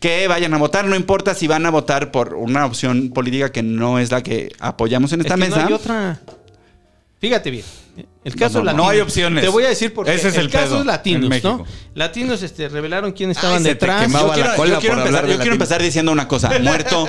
[0.00, 3.62] Que vayan a votar, no importa si van a votar por una opción política que
[3.62, 5.62] no es la que apoyamos en esta Es que mesa.
[5.62, 6.20] No hay otra.
[7.20, 7.64] Fíjate bien.
[8.24, 8.84] El caso no, no, latino.
[8.84, 9.42] no hay opciones.
[9.42, 10.14] Te voy a decir por qué.
[10.14, 11.64] Ese es el caso pedo es latinos, ¿no?
[11.94, 14.10] Latinos este, revelaron quién estaban Ay, detrás.
[14.10, 16.50] Yo quiero, yo quiero yo empezar diciendo una cosa.
[16.62, 17.06] Muerto.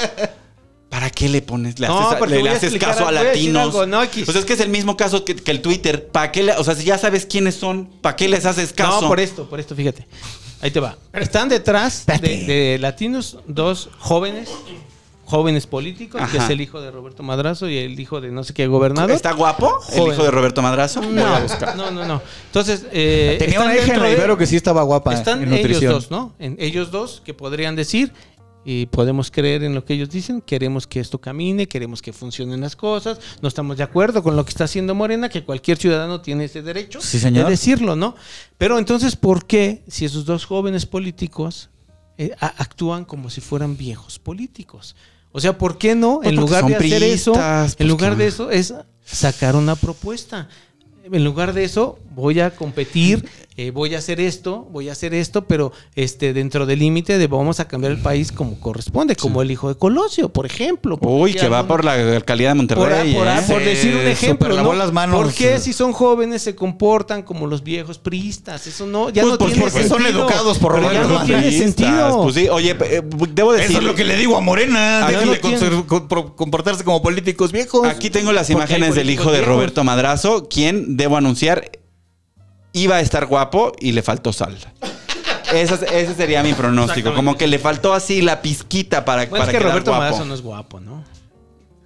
[0.89, 3.61] ¿Para qué le pones, le No, haces, le haces caso a latinos?
[3.61, 4.25] algo, no, X.
[4.25, 6.07] pues es que es el mismo caso que, que el Twitter.
[6.07, 9.01] ¿Para qué le- o sea, si ya sabes quiénes son, ¿para qué les haces caso?
[9.03, 10.07] No, por esto, por esto, fíjate.
[10.61, 10.97] Ahí te va.
[11.13, 14.49] Están detrás de, de latinos dos jóvenes,
[15.25, 18.55] jóvenes políticos, que es el hijo de Roberto Madrazo y el hijo de no sé
[18.55, 19.11] qué gobernador.
[19.11, 19.79] ¿Está guapo?
[19.93, 21.01] El hijo de Roberto Madrazo.
[21.01, 22.21] No, no, no.
[22.47, 25.93] Entonces, eh, Tenía una hija en Ibero que sí estaba guapa Están en ellos nutrición.
[25.93, 26.33] dos, ¿no?
[26.39, 28.11] En ellos dos que podrían decir
[28.65, 32.61] y podemos creer en lo que ellos dicen, queremos que esto camine, queremos que funcionen
[32.61, 36.21] las cosas, no estamos de acuerdo con lo que está haciendo Morena, que cualquier ciudadano
[36.21, 37.45] tiene ese derecho Sí, señor.
[37.45, 38.15] de decirlo, ¿no?
[38.57, 41.69] Pero entonces, ¿por qué si esos dos jóvenes políticos
[42.17, 44.95] eh, actúan como si fueran viejos políticos?
[45.31, 48.27] O sea, ¿por qué no, Pues en lugar de hacer eso, en pues lugar de
[48.27, 48.73] eso es
[49.05, 50.49] sacar una propuesta?
[51.11, 53.27] En lugar de eso, voy a competir,
[53.67, 57.27] eh, voy a hacer esto, voy a hacer esto, pero este dentro del límite de
[57.27, 60.97] vamos a cambiar el país como corresponde, como el hijo de Colosio, por ejemplo.
[61.01, 63.13] Uy, que va por la alcalía de por, Monterrey.
[63.13, 63.41] por- ¿eh?
[63.47, 64.73] por decir un ejemplo, ¿no?
[64.73, 65.19] las manos.
[65.21, 68.65] ¿Por qué si son jóvenes se comportan como los viejos priistas?
[68.67, 69.97] Eso no, ya Pues, no pues, tiene porque sentido.
[69.97, 72.21] son educados por Pero ya Roberto no tiene Priistas, sentido.
[72.23, 73.01] Pues sí, oye, eh,
[73.33, 73.71] debo decir.
[73.71, 75.05] Eso es lo que le digo a Morena.
[75.05, 75.39] Aquí Déjenle
[75.89, 77.85] no pro- comportarse como políticos viejos.
[77.87, 79.41] Aquí tengo las imágenes del hijo de.
[79.41, 81.71] Roberto Madrazo, quien, debo anunciar,
[82.83, 84.57] iba a estar guapo y le faltó sal.
[85.53, 87.13] Ese, ese sería mi pronóstico.
[87.13, 90.03] Como que le faltó así la pizquita para, Bueno, para es que quedar Roberto guapo.
[90.03, 91.03] Madrazo no es guapo, ¿no?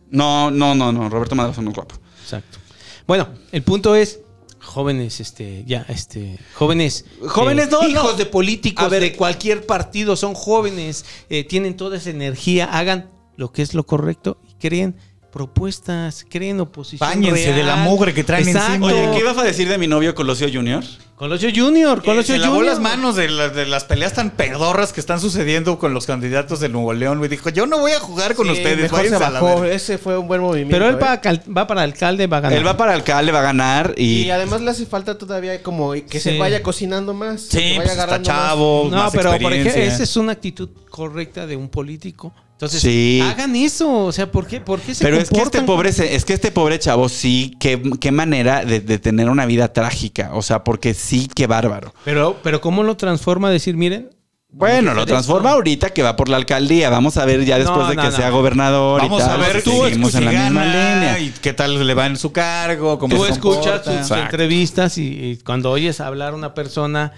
[0.09, 1.09] No, no, no, no.
[1.09, 1.95] Roberto Madrazo no es guapo.
[2.21, 2.59] Exacto.
[3.07, 4.19] Bueno, el punto es
[4.59, 8.17] jóvenes, este, ya, este, jóvenes, Jóvenes, eh, no, hijos no.
[8.17, 9.01] de políticos A ver.
[9.01, 13.85] de cualquier partido, son jóvenes, eh, tienen toda esa energía, hagan lo que es lo
[13.85, 14.95] correcto y creen
[15.33, 17.09] propuestas, creen oposición.
[17.09, 17.55] Báñense real.
[17.55, 18.73] de la mugre que traen Exacto.
[18.73, 18.87] encima.
[18.87, 20.83] Oye, ¿qué ibas a decir de mi novio Colosio Junior?
[21.15, 22.73] Colosio Junior, Colosio se lavó Junior.
[22.73, 26.59] las manos de, la- de las peleas tan pedorras que están sucediendo con los candidatos
[26.59, 27.19] de Nuevo León.
[27.19, 28.91] Me dijo, yo no voy a jugar con Sí, ustedes.
[28.91, 29.61] mejor se bajó.
[29.61, 29.73] verga".
[29.75, 30.73] Ese fue un buen movimiento.
[30.75, 30.99] Pero él ¿eh?
[31.01, 32.57] va, cal- va para alcalde, va a ganar.
[32.57, 34.23] Él va para alcalde, va a ganar y...
[34.23, 36.31] Y además le hace falta todavía como que Sí.
[36.31, 37.41] se vaya cocinando más.
[37.41, 38.37] Sí, que vaya pues está agarrando más.
[38.49, 42.33] chavo, No, más pero por ejemplo, esa es una actitud correcta de un político.
[42.63, 43.21] Entonces, Sí.
[43.23, 44.05] hagan eso.
[44.05, 46.51] O sea, ¿por qué, por qué se Pero es que este pobre, es que este
[46.51, 50.31] pobre chavo sí, qué, qué manera de, de tener una vida trágica.
[50.33, 51.93] O sea, porque sí, qué bárbaro.
[52.05, 54.09] Pero, pero ¿cómo lo transforma a decir, miren?
[54.55, 55.55] Bueno, a lo transforma esto?
[55.55, 56.91] ahorita que va por la alcaldía.
[56.91, 59.39] Vamos a ver ya después No, de que no, sea gobernador Vamos y a tal.
[59.39, 61.19] ver si tú seguimos en la misma gana línea.
[61.19, 65.07] y qué tal le va en su cargo, cómo Tú se escuchas sus entrevistas y,
[65.07, 67.13] y cuando oyes hablar a una persona,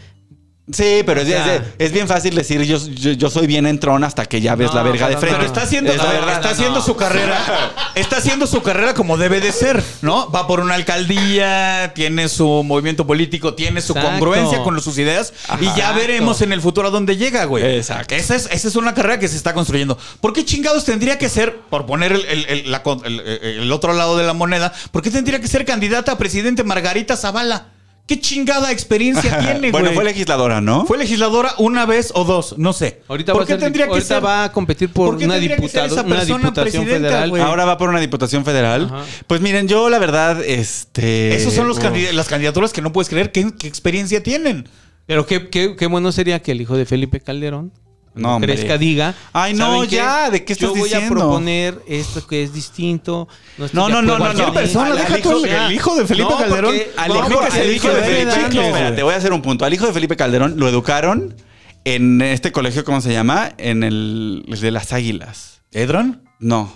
[0.71, 3.67] Sí, pero es, O sea- es- es bien fácil decir yo, yo, yo soy bien
[3.67, 5.35] entrón hasta que ya ves No, la verga de frente.
[5.37, 6.35] Pero está haciendo, Es la a ver, verdad.
[6.37, 6.85] está haciendo no.
[6.85, 7.37] su carrera.
[7.95, 10.29] Está haciendo su carrera como debe de ser, ¿no?
[10.31, 14.09] Va por una alcaldía, tiene su movimiento político, tiene su Exacto.
[14.11, 17.63] congruencia con sus ideas y ya veremos en el futuro a dónde llega, güey.
[17.77, 18.15] Exacto.
[18.15, 19.97] Esa es, esa es una carrera que se está construyendo.
[20.19, 23.71] ¿Por qué chingados tendría que ser, por poner el, el- el- la con- el- el
[23.71, 27.67] otro lado de la moneda, por qué tendría que ser candidata a presidente Margarita Zavala?
[28.07, 29.71] ¿Qué chingada experiencia tiene, güey?
[29.71, 30.85] bueno, fue legisladora, ¿no?
[30.85, 33.01] Fue legisladora una vez o dos, no sé.
[33.07, 34.25] ahorita, ¿Por va a, qué ser- tendría que ahorita ser?
[34.25, 36.03] va a competir por, ¿Por qué una, tendría que ser diputado, esa
[36.35, 37.41] una diputación federal.
[37.41, 38.85] Ahora va por una diputación federal.
[38.85, 39.03] Ajá.
[39.25, 41.35] Pues miren, yo la verdad, este.
[41.35, 43.31] Esos son los candid- las candidaturas que no puedes creer.
[43.31, 44.69] ¿Qué, qué experiencia tienen?
[45.07, 47.71] Pero qué, qué, qué bueno sería que el hijo de Felipe Calderón
[48.15, 48.53] No, no, hombre.
[48.55, 49.13] crezca, diga.
[49.33, 51.07] Ay, no, ya, ¿de qué estás Yo voy diciendo?
[51.13, 53.27] a proponer esto que es distinto.
[53.57, 54.25] No, de no, no, no, con no.
[54.33, 56.75] Cualquier persona, Al- deja al tú hijo- el hijo de Felipe No, Calderón.
[56.75, 58.51] porque- Al No, hijo, porque al se hijo de Felipe Calderón.
[58.53, 58.67] güey.
[58.67, 59.65] Espera, te voy a hacer un punto.
[59.65, 61.35] Al hijo de Felipe Calderón lo educaron
[61.83, 63.51] en este colegio, ¿cómo se llama?
[63.57, 65.61] En el, el de las águilas.
[65.71, 66.23] ¿Edron?
[66.39, 66.73] No.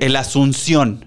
[0.00, 1.04] El Asunción.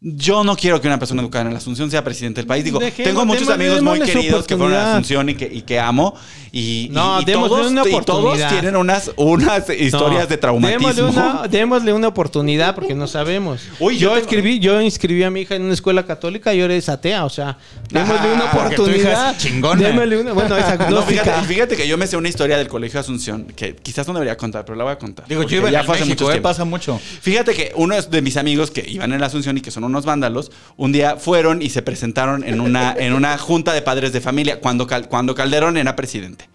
[0.00, 2.62] Yo no quiero que una persona educada en la Asunción sea presidente del país.
[2.64, 4.92] Digo, Dejemos- tengo muchos démosle- amigos muy démosle su queridos que fueron a la.
[4.92, 6.14] Asunción y que, y que amo.
[6.52, 8.48] Y, No, y- y démosle todos, una y todos oportunidad.
[8.50, 10.92] tienen unas, unas historias No, de traumatismo.
[10.92, 13.60] Démosle una, démosle una oportunidad porque no sabemos.
[13.80, 16.60] Uy, yo yo tengo- escribí, yo inscribí a mi hija en una escuela católica y
[16.60, 17.58] ahora es atea, o sea,
[17.90, 19.36] démosle una Ah, porque tu hija oportunidad.
[19.38, 19.82] chingona.
[19.88, 21.24] Démosle una, bueno, es No, agnóstica.
[21.24, 24.36] fíjate, fíjate que yo me sé una historia del Colegio Asunción que quizás no debería
[24.36, 25.26] contar, pero la voy a contar.
[25.26, 26.50] Digo, porque yo iba ya en fue hace México, muchos eh, tiempos.
[26.52, 27.00] pasa mucho.
[27.20, 30.04] Fíjate que uno de mis amigos que iban en la Asunción y que son unos
[30.04, 34.20] vándalos, un día fueron y se presentaron en una, en una junta de padres de
[34.20, 36.48] familia cuando, Cal- cuando Calderón era presidente.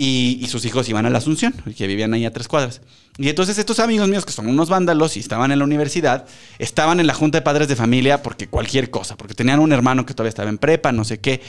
[0.00, 2.80] Y, y sus hijos iban a la Asunción, que vivían ahí a tres cuadras.
[3.20, 6.24] Y entonces estos amigos míos, que son unos vándalos y estaban en la universidad,
[6.60, 10.06] estaban en la junta de padres de familia porque cualquier cosa, porque tenían un hermano
[10.06, 11.40] que todavía estaba en prepa, no sé qué.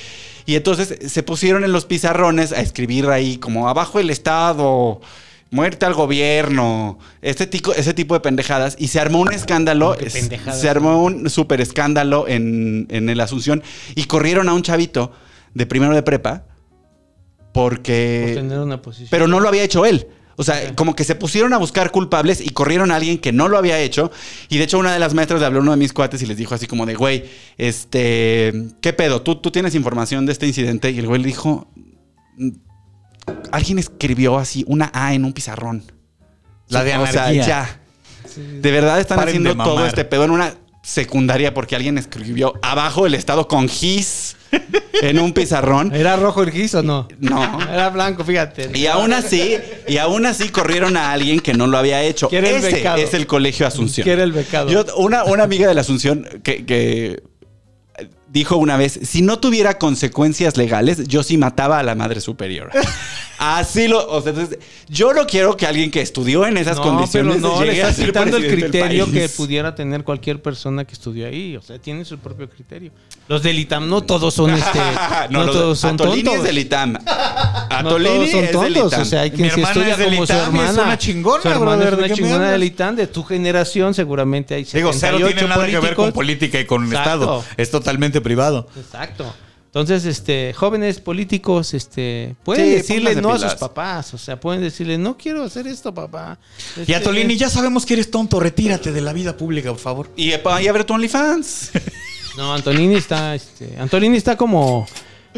[0.48, 5.00] Y entonces se pusieron en los pizarrones a escribir ahí como abajo el Estado,
[5.52, 8.76] muerte al gobierno, este tico- ese tipo de pendejadas.
[8.80, 9.96] Y se armó un escándalo,
[10.54, 13.64] se armó un súper escándalo en, en el Asunción
[13.96, 15.12] y corrieron a un chavito
[15.54, 16.46] de primero de prepa
[17.54, 18.34] porque...
[18.34, 19.08] Por tener una posición.
[19.10, 20.08] Pero no lo había hecho él.
[20.36, 23.50] O sea, como que se pusieron a buscar culpables y corrieron a alguien que no
[23.50, 24.10] lo había hecho.
[24.48, 26.26] Y de hecho, una de las maestras le habló a uno de mis cuates y
[26.28, 27.26] les dijo así como de, güey,
[27.58, 29.22] este, ¿qué pedo?
[29.22, 30.92] ¿Tú, tú tienes información de este incidente?
[30.92, 31.68] Y el güey le dijo,
[32.38, 32.52] "Mm,
[33.52, 35.84] alguien escribió así una A en un pizarrón.
[36.68, 37.46] La de O sea, anarquía.
[37.48, 37.80] ya.
[38.62, 40.54] De verdad están Paren haciendo todo este pedo en una
[40.84, 44.36] secundaria porque alguien escribió abajo el estado con gis
[45.02, 45.94] en un pizarrón.
[45.94, 47.08] ¿Era rojo el gis o no?
[47.20, 47.60] No.
[47.62, 48.72] Era blanco, fíjate.
[48.74, 49.58] Y aún así,
[49.88, 52.30] y aún así corrieron a alguien que no lo había hecho.
[52.32, 52.98] El Ese becado.
[52.98, 54.06] es el colegio Asunción.
[54.06, 54.70] Que era el becado.
[54.70, 57.22] Yo, una, una amiga de la Asunción que, que
[58.32, 62.70] dijo una vez, si no tuviera consecuencias legales, yo sí mataba a la madre superior.
[63.42, 64.60] Así lo, o sea, entonces,
[64.90, 67.84] yo no quiero que alguien que estudió en esas no, condiciones pero no, le llegue
[67.84, 71.56] a estás ser quitando el criterio que pudiera tener cualquier persona que estudió ahí.
[71.56, 72.92] O sea, tiene su propio criterio.
[73.30, 74.80] Los del ITAM no todos son este.
[75.30, 76.36] no, no, los- todos son Atolini tontos.
[76.36, 76.92] es del ITAM.
[76.94, 77.00] No
[77.70, 78.88] Atolini todos son es del tontos.
[78.92, 79.02] ITAM.
[79.02, 80.84] O sea, hay Mi quien se hermana estudia es como su y es hermana.
[80.84, 82.96] una chingona, Su hermana brother, es ¿de una chingona del ITAM.
[82.98, 86.14] De tu generación, seguramente hay Digo, cero 78 tiene nada que ver con políticos.
[86.14, 87.10] política y con Exacto.
[87.14, 87.46] Estado.
[87.56, 88.68] Es totalmente privado.
[88.78, 89.34] Exacto.
[89.66, 94.14] Entonces, este, jóvenes políticos, este, pueden Sí, decirle no a sus papás.
[94.16, 96.40] O sea, pueden decirle, no quiero hacer esto, papá.
[96.76, 98.40] Y Este, a Tolini, ya sabemos que eres tonto.
[98.40, 100.10] Retírate de la vida pública, por favor.
[100.16, 101.72] Y, y abre tu OnlyFans.
[102.38, 104.88] No, Antonini está, este, Antonini está como,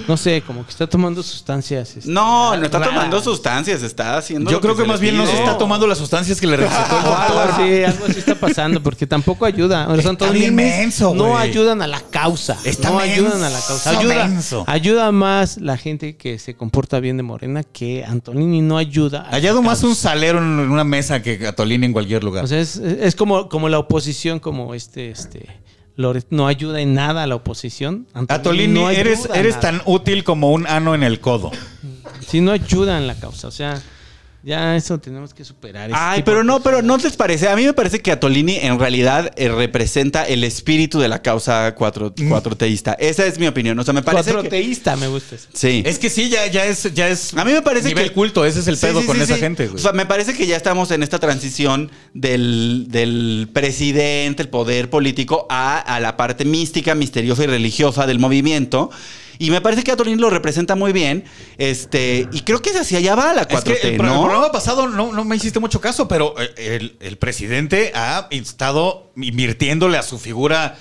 [0.08, 1.98] no sé, como que está tomando sustancias.
[1.98, 2.94] este, No, no está raras.
[2.94, 4.50] tomando sustancias, está haciendo.
[4.50, 6.98] Yo lo creo que más bien no se está tomando las sustancias que le recetó
[7.00, 7.52] el O algo doctor.
[7.62, 9.88] así, algo así está pasando, porque tampoco ayuda.
[9.88, 12.58] Los Está bien antoninis menso, no ayudan a la causa.
[12.64, 13.90] Está no ayudan a la causa.
[14.00, 14.64] Ayuda, menso.
[14.68, 19.24] ayuda más la gente que se comporta bien de Morena que Antonini no ayuda.
[19.28, 22.44] a Hallado la más un salero en una mesa que Atolini en cualquier lugar.
[22.44, 25.61] O sea, es, es como, como la oposición, como este, este.
[26.30, 28.08] No ayuda en nada a la oposición.
[28.28, 31.52] Atolini, no eres, eres tan útil como un ano en el codo.
[32.26, 33.48] Sí, no ayuda en la causa.
[33.48, 33.82] O sea,
[34.44, 35.92] ya eso tenemos que superar.
[35.94, 37.48] Ay, pero no, pero ¿no les parece?
[37.48, 41.76] A mí me parece que Atolini en realidad eh, representa el espíritu de la causa
[41.76, 42.94] cuatro, cuatroteísta.
[42.94, 43.78] Esa es mi opinión.
[43.80, 44.34] O sea, me parece que...
[44.34, 45.48] Cuatroteísta me gusta eso.
[45.54, 45.84] Sí.
[45.86, 47.34] Es que sí, ya, ya es, ya es.
[47.36, 49.22] A mí me parece nivel que culto, ese es el Sí, pedo sí, con sí,
[49.24, 49.40] esa sí.
[49.40, 49.76] gente, güey.
[49.78, 54.90] O sea, me parece que ya estamos en esta transición del, del presidente, el poder
[54.90, 58.90] político, a, a la parte mística, misteriosa y religiosa del movimiento.
[59.44, 61.24] Y me parece que Atolini lo representa muy bien.
[61.58, 64.22] Este, y creo que hacia allá va la 4T, Es que el, ¿no?
[64.24, 69.12] programa pasado no, no me hiciste mucho caso, pero eh, el, el presidente ha estado
[69.16, 70.78] invirtiéndole a su figura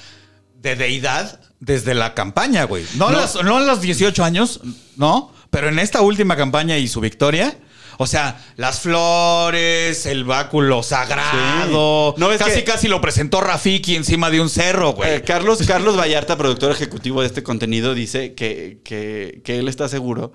[0.60, 2.84] de deidad desde la campaña, güey.
[2.96, 4.60] No, a las- no a los 18 años,
[4.96, 7.56] no, pero en esta última campaña y su victoria.
[8.02, 12.14] O sea, las flores, el báculo sagrado.
[12.16, 12.20] Sí.
[12.20, 15.16] No, es casi, que- casi lo presentó Rafiki encima de un cerro, güey.
[15.16, 19.86] Eh, Carlos, Carlos Vallarta, productor ejecutivo de este contenido, dice que, que- que él está
[19.88, 20.32] seguro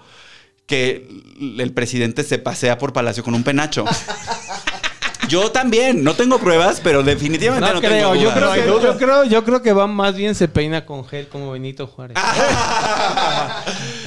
[0.67, 1.07] que
[1.57, 3.83] el presidente se pasea por Palacio con un penacho.
[5.27, 8.97] Yo también, no tengo pruebas, pero definitivamente no, No, creo, tengo yo creo, que, yo
[8.97, 12.17] creo, yo creo que va más bien se peina con gel como Benito Juárez.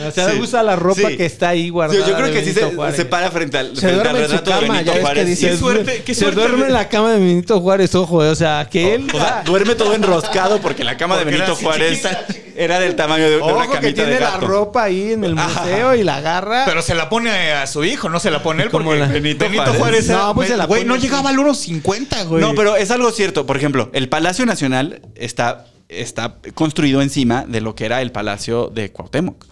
[0.07, 0.39] o sea, Sí.
[0.41, 1.17] usa la ropa Sí.
[1.17, 2.07] que está ahí guardada.
[2.07, 4.21] yo creo de que sí Benito se, se para frente al, Se frente al duerme
[4.21, 5.39] en su retrato de cama, Benito ves que Juárez.
[5.41, 6.41] Qué suerte, qué se suerte.
[6.41, 9.43] duerme en la cama de Benito Juárez, ojo, eh, o sea, que él O sea,
[9.45, 12.27] duerme todo enroscado porque la cama de Porque Benito Juárez chiquita.
[12.57, 15.25] era del tamaño de, de una Ojo que camita tiene de la ropa ahí en
[15.25, 16.65] el museo y la agarra.
[16.65, 19.07] Pero se la pone a su hijo, no se la pone él Como porque la-
[19.09, 20.09] Benito, Benito Juárez.
[20.09, 20.81] No, pues se la pone.
[21.09, 22.41] Llegaba al 1.50, güey.
[22.41, 23.47] No, pero es algo cierto.
[23.47, 28.69] Por ejemplo, el Palacio Nacional está, está construido encima de lo que era el Palacio
[28.75, 29.45] de Cuauhtémoc.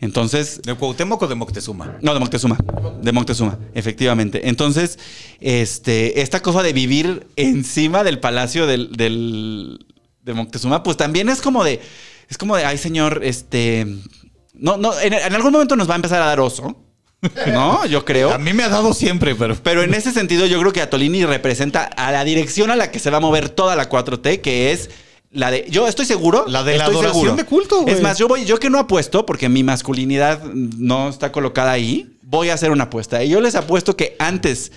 [0.00, 1.96] Entonces, ¿De Cuauhtémoc o de Moctezuma?
[2.02, 2.56] no, de Moctezuma.
[3.02, 4.48] De Moctezuma, efectivamente.
[4.48, 4.96] Entonces,
[5.40, 9.84] este, esta cosa de vivir encima del palacio del, del-
[10.22, 11.80] de Moctezuma, pues también es como de.
[12.28, 13.86] Es como de, ay, señor, este.
[14.54, 16.76] No, no, en, en algún momento nos va a empezar a dar oso.
[17.52, 17.84] ¿No?
[17.86, 18.32] Yo creo.
[18.32, 19.56] A mí me ha dado siempre, pero...
[19.62, 22.98] Pero en ese sentido, yo creo que Atolini representa a la dirección a la que
[22.98, 24.90] se va a mover toda la 4T, que es
[25.30, 25.66] la de.
[25.68, 26.44] Yo estoy seguro.
[26.46, 27.36] La de la estoy adoración seguro.
[27.36, 27.94] de culto, güey.
[27.94, 32.16] Es más, yo voy, yo que no apuesto, porque mi masculinidad no está colocada ahí,
[32.22, 33.22] voy a hacer una apuesta.
[33.22, 34.72] Y yo les apuesto que antes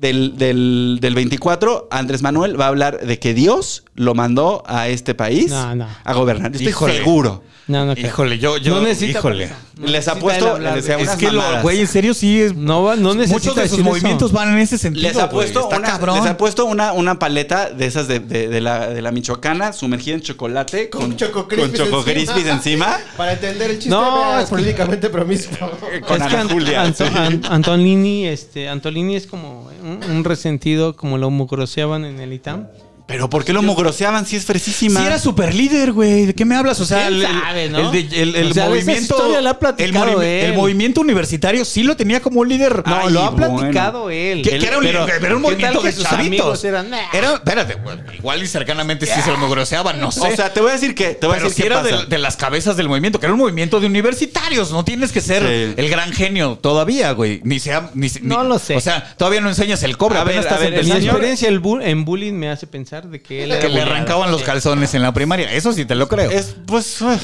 [0.00, 4.88] del, del, del 24, Andrés Manuel va a hablar de que Dios lo mandó a
[4.88, 5.88] este país No, no.
[6.04, 6.52] a gobernar.
[6.52, 6.96] Estoy Híjole.
[6.98, 7.42] seguro.
[7.68, 7.94] No.
[7.94, 9.50] Híjole, yo, yo, necesita híjole.
[9.82, 12.54] Les apuesto, les Es que lo, güey, en serio sí es...
[12.54, 13.82] No, va- no Muchos de sus eso.
[13.84, 15.72] movimientos van en ese sentido, Les apuesto, güey.
[15.74, 16.16] Está una, cabrón.
[16.20, 20.14] les apuesto una, una paleta de esas de, de- de la, de la michoacana sumergida
[20.14, 22.12] en chocolate con, Con Choco con Crispies Choco encima.
[22.14, 22.96] Crispies encima.
[23.16, 25.68] Para entender el chiste, No, es que- políticamente promiscuo.
[26.06, 27.12] Con es que Ana An- Julia, Anto- sí.
[27.16, 32.68] An- Antolini, este, Antolini es como un, resentido, como lo mugroseaban en el ITAM.
[33.06, 34.98] Pero ¿por qué lo mugroseaban si es fresísima?
[34.98, 36.26] Sí era super líder, güey.
[36.26, 36.80] ¿De qué me hablas?
[36.80, 37.78] O sea, ¿Quién el, sabe, no?
[37.78, 39.14] el de- el- el O sea, esa movimiento...
[39.14, 40.44] historia la ha el, platicado movi- él.
[40.46, 42.82] el movimiento universitario sí lo tenía como un líder.
[42.84, 43.56] No, Ay, lo ha bueno.
[43.58, 44.42] platicado él.
[44.42, 46.26] Que, Él- que era un, pero- era un ¿qué movimiento de sus chavitos.
[46.40, 46.98] amigos eran, "Nah"?
[47.12, 50.20] Era, espérate, güey, igual y cercanamente sí se lo mugroseaban, no sé.
[50.26, 51.82] O sea, te voy a decir que te voy a pero decir si qué era
[51.84, 51.96] pasa.
[51.98, 54.72] de, de las cabezas del movimiento, que era un movimiento de universitarios.
[54.72, 55.74] No tienes que ser Sí.
[55.80, 57.40] el gran genio todavía, güey.
[57.44, 57.88] Ni sea.
[57.94, 58.74] Ni, se- No ni- lo sé.
[58.74, 60.18] O sea, todavía no enseñas el cobre.
[60.18, 63.60] A ver, a ver, Mi experiencia en bullying me hace pensar de que él era
[63.60, 65.52] que le arrancaban los calzones en la primaria.
[65.52, 66.30] Eso sí te lo creo.
[66.30, 67.22] Es, pues, uf.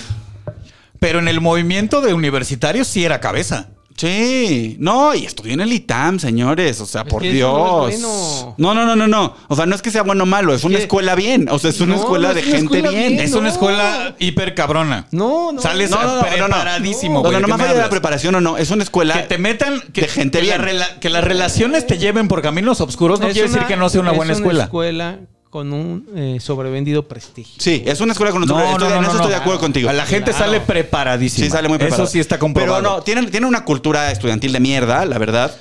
[0.99, 3.69] Pero en el movimiento de universitarios sí era cabeza.
[3.97, 4.77] sí.
[4.79, 6.81] No, y estudió en el ITAM, señores.
[6.81, 7.53] O sea, Es por Dios.
[7.53, 8.55] no es bueno.
[8.59, 9.37] No, no, no, no, no.
[9.49, 11.49] O sea, no es que sea bueno o malo, es una escuela bien.
[11.51, 13.13] O sea, es una No, escuela no de es una gente escuela bien.
[13.15, 13.21] bien.
[13.25, 13.49] Es una no.
[13.49, 15.07] escuela hiper cabrona.
[15.11, 15.61] No, no.
[15.61, 16.31] Sales No, no, no, no, no.
[16.47, 17.33] preparadísimo, No, güey.
[17.33, 18.57] no, no ¿De qué más allá de la preparación o no.
[18.59, 19.15] Es una escuela.
[19.15, 20.63] Que te metan, que, de gente que, bien.
[21.01, 23.89] que las relaciones te lleven por caminos oscuros no Es quiere decir una- que no
[23.89, 24.65] sea una es buena escuela.
[24.65, 25.19] escuela
[25.53, 27.57] con un eh, sobrevendido prestigio.
[27.59, 28.57] Sí, es una escuela con otro.
[28.57, 29.93] No, estoy, no, en no, eso no, estoy de acuerdo contigo.
[29.93, 30.47] La gente Claro.
[30.47, 31.45] sale preparadísima.
[31.45, 32.05] Sí, sale muy preparado.
[32.05, 32.81] Eso sí está comprobado.
[32.81, 35.55] Pero no, tienen, tienen una cultura estudiantil de mierda, la verdad.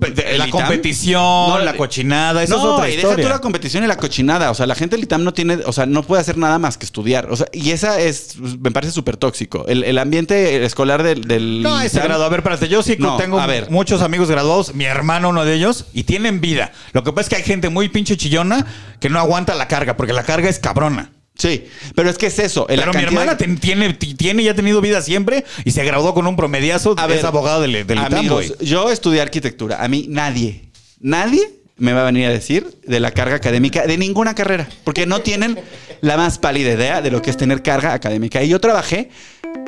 [0.00, 0.50] De- la ITAM.
[0.50, 3.24] competición, No, la cochinada, eso no, es otra y deja historia.
[3.24, 4.50] tú la competición y la cochinada.
[4.50, 6.78] O sea, la gente del ITAM no tiene, o sea, no puede hacer nada más
[6.78, 7.30] que estudiar.
[7.30, 9.64] O sea, y esa es, me parece súper tóxico.
[9.68, 12.24] El, el ambiente escolar del, del No, ese ITAM- grado.
[12.24, 12.68] A ver, espérate.
[12.68, 13.70] Yo sí No, tengo a ver.
[13.70, 14.74] muchos amigos graduados.
[14.74, 16.72] Mi hermano, uno de ellos, y tienen vida.
[16.92, 18.66] Lo que pasa es que hay gente muy pinche chillona
[19.00, 21.10] que no aguanta la carga, porque la carga es cabrona.
[21.38, 22.66] Sí, pero es que es eso.
[22.66, 25.84] Pero mi hermana de- ten- tiene, ti- tiene y ha tenido vida siempre y se
[25.84, 26.94] graduó con un promediazo.
[26.98, 29.82] A es ver, abogado del, del ITAM, Amigos, yo estudié arquitectura.
[29.82, 30.70] A mí nadie,
[31.00, 35.04] nadie me va a venir a decir de la carga académica de ninguna carrera, porque
[35.04, 35.58] no tienen
[36.00, 38.42] la más pálida idea de lo que es tener carga académica.
[38.42, 39.10] Y yo trabajé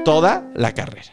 [0.04, 1.12] toda la carrera.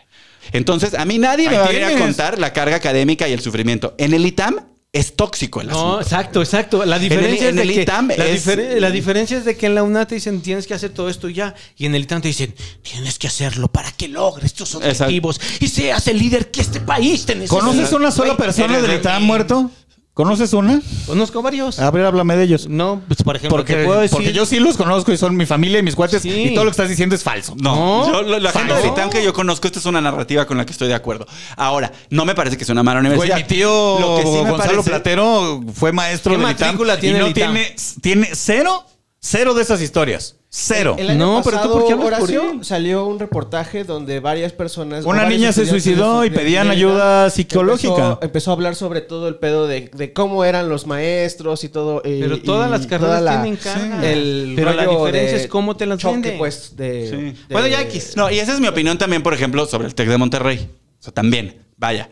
[0.54, 3.34] Entonces, a mí nadie me Ahí va a venir a contar la carga académica y
[3.34, 3.96] el sufrimiento.
[3.98, 4.56] En el ITAM
[4.96, 6.02] es tóxico el No, asunto.
[6.02, 6.86] exacto, exacto.
[6.86, 9.44] La el- diferencia en es el de que ITAM la, es- difere- la diferencia es
[9.46, 11.86] de que en la UNA te dicen tienes que hacer todo esto y ya, y
[11.86, 16.08] en el ITAM te dicen tienes que hacerlo para que logres tus objetivos y seas
[16.08, 17.60] el líder que este país te necesita.
[17.60, 19.70] ¿Conoces una sola persona del de ITAM muerto?
[20.16, 20.82] ¿Conoces una?
[21.08, 21.78] Conozco varios.
[21.78, 22.70] A ver, háblame de ellos.
[22.70, 25.46] No, pues por ejemplo, Porque, puedo decir porque yo sí los conozco y son mi
[25.46, 26.30] familia y mis cuates Sí.
[26.30, 27.54] y todo lo que estás diciendo es falso.
[27.60, 28.74] No, No, yo- la, la gente
[29.12, 31.28] que yo conozco, esta es una narrativa con la que estoy de acuerdo.
[31.58, 33.38] Ahora, no me parece que sea una mala Güey, universidad.
[33.38, 36.98] mi tío Lo que sí me Gonzalo parece- Platero fue maestro ¿Qué del ITAM matrícula
[36.98, 38.86] tiene y no tiene, tiene cero,
[39.28, 40.36] cero de esas historias.
[40.50, 40.96] Cero.
[40.98, 42.64] El año No, pero tú, ¿por qué hablas por Horacio, él?
[42.64, 45.04] salió un reportaje donde varias personas...
[45.04, 48.20] Una niña se suicidó y pedían ayuda psicológica.
[48.22, 52.02] Empezó, a hablar sobre todo el pedo de, de cómo eran los maestros y todo.
[52.04, 54.04] Pero todas y las carreras toda la- tienen.
[54.04, 56.38] El Pero la diferencia de es cómo te las choque, venden.
[56.38, 57.16] pues, de, Sí.
[57.18, 58.14] de- Bueno, ya X.
[58.16, 60.70] No, y esa es mi opinión también, por ejemplo, sobre el TEC de Monterrey.
[61.00, 62.10] O sea, también, vaya.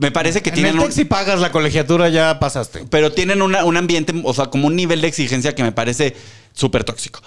[0.00, 2.84] Me parece que En tienen un, si pagas la colegiatura ya pasaste.
[2.90, 6.16] pero tienen una- un ambiente, o sea, como un nivel de exigencia que me parece
[6.52, 7.20] súper tóxico.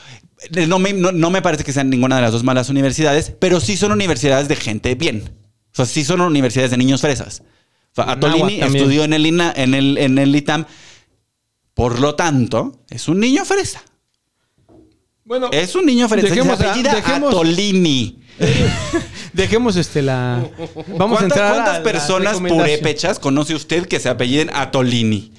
[0.53, 3.31] Eh, No me, no, no me parece que sean ninguna de las dos malas universidades,
[3.39, 5.37] pero sí son universidades de gente bien.
[5.71, 7.43] O sea, sí son universidades de niños fresas.
[7.91, 10.65] O sea, Atolini estudió en el, INA- en, el, en el ITAM.
[11.73, 13.81] Por lo tanto, es un niño fresa.
[15.23, 16.27] Bueno, Es un niño fresa.
[16.27, 18.19] Dejemos se a- apellida dejemos- Atolini.
[19.33, 20.43] dejemos este la
[20.97, 25.31] vamos a ¿Cuántas, entrar a cuántas las personas purépechas conoce usted que se apelliden Atolini?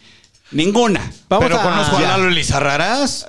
[0.53, 1.01] Ninguna.
[1.29, 2.01] Vamos Pero a- conozco a.
[2.03, 3.29] Lalo Elizarrarás.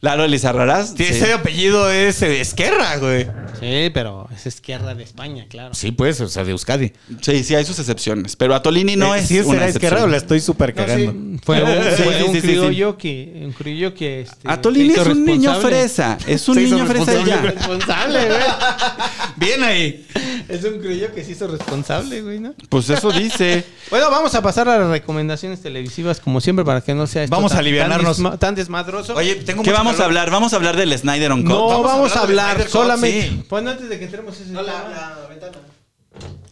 [0.00, 0.94] Lalo Elizarrarás.
[0.96, 1.02] Sí.
[1.02, 3.26] Ese apellido es eh, Esquerra, güey.
[3.58, 5.74] Sí, pero es izquierda de España, claro.
[5.74, 6.92] Sí, pues, o sea, de Euskadi.
[7.20, 8.36] Sí, sí, hay sus excepciones.
[8.36, 9.26] Pero Atolini no Eh, es.
[9.26, 10.02] ¿Sí una será Esquerra excepción.
[10.08, 11.10] o la estoy súper No, cagando?
[11.12, 11.40] sí.
[11.44, 14.90] Fue un, Sí, fue sí, un sí, sí, criollo que un criollo que este, Atolini
[14.90, 15.76] se es hizo un niño responsable.
[15.78, 16.18] fresa.
[16.28, 17.30] Es un Se hizo niño fresa y responsable.
[17.30, 17.50] ya.
[17.58, 18.40] Responsable, güey.
[19.36, 20.06] Bien ahí.
[20.48, 22.54] Es un criollo que se hizo responsable, güey, ¿no?
[22.68, 23.64] Pues eso dice.
[23.90, 27.34] Bueno, vamos a pasar a las recomendaciones televisivas como siempre para que no sea esto
[27.34, 28.18] Vamos a tan- alivianarnos.
[28.18, 29.14] tan, desma- tan desmadroso.
[29.14, 30.30] Oye, tengo ¿Qué mucho vamos a hablar?
[30.30, 31.50] Vamos a hablar del Snyder on Cut.
[31.50, 33.28] no, vamos, a hablar, solamente.
[33.28, 33.44] sí.
[33.48, 34.62] Bueno, antes de que entremos ese tema,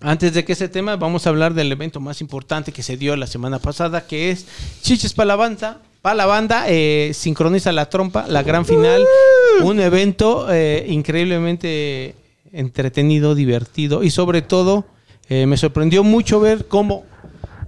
[0.00, 3.14] Antes de que ese tema, vamos a hablar del evento más importante que se dio
[3.16, 4.46] la semana pasada, que es
[4.82, 5.80] Chiches para la banda.
[6.00, 9.04] Para la banda, eh, sincroniza la trompa, la gran final.
[9.62, 12.14] Un evento eh, increíblemente
[12.52, 14.86] entretenido, divertido y sobre todo
[15.28, 17.04] eh, me sorprendió mucho ver cómo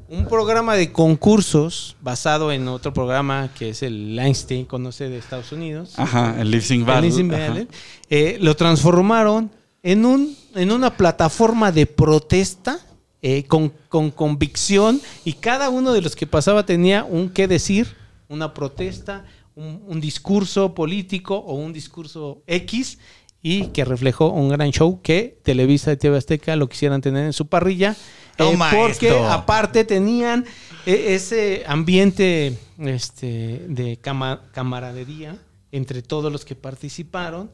[0.08, 5.52] un programa de concursos basado en otro programa que es el Einstein, conoce de Estados
[5.52, 5.94] Unidos.
[5.96, 7.68] Ajá, el Lip Sync El Battle.
[8.08, 9.50] Eh, lo transformaron
[9.82, 12.78] en, un, en una plataforma de protesta
[13.20, 17.94] eh, con, con convicción y cada uno de los que pasaba tenía un qué decir,
[18.28, 22.98] una protesta, un, un discurso político o un discurso X
[23.42, 27.32] y que reflejó un gran show que Televisa y TV Azteca lo quisieran tener en
[27.32, 27.94] su parrilla.
[28.38, 29.26] Eh, Toma porque esto.
[29.30, 30.44] aparte tenían
[30.86, 35.36] eh, ese ambiente este, de cama- camaradería
[35.72, 37.50] entre todos los que participaron.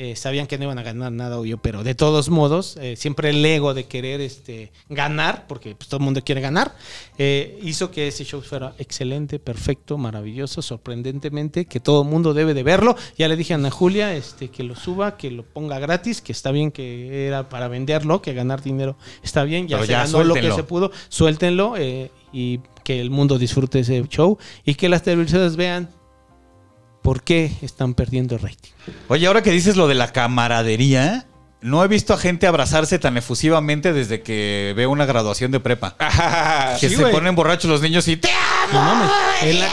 [0.00, 3.30] Eh, sabían que no iban a ganar nada, obvio, pero de todos modos, eh, siempre
[3.30, 6.76] el ego de querer este, ganar, porque pues, todo el mundo quiere ganar,
[7.18, 12.54] eh, hizo que ese show fuera excelente, perfecto, maravilloso, sorprendentemente, que todo el mundo debe
[12.54, 12.94] de verlo.
[13.16, 16.30] Ya le dije a Ana Julia este, que lo suba, que lo ponga gratis, que
[16.30, 20.04] está bien que era para venderlo, que ganar dinero está bien, ya Pero se ya
[20.04, 21.74] ganó lo que se pudo, suéltenlo
[22.32, 25.90] y que el mundo disfrute ese show y que las televisoras vean
[27.08, 28.70] por qué están perdiendo rating.
[29.08, 31.24] Oye, ahora que dices lo de la camaradería,
[31.62, 35.96] no he visto a gente abrazarse tan efusivamente desde que veo una graduación de prepa.
[36.80, 38.74] que Sí, se ponen borrachos los niños y ¡te amo!
[38.74, 39.10] No mames.
[39.42, 39.66] En la,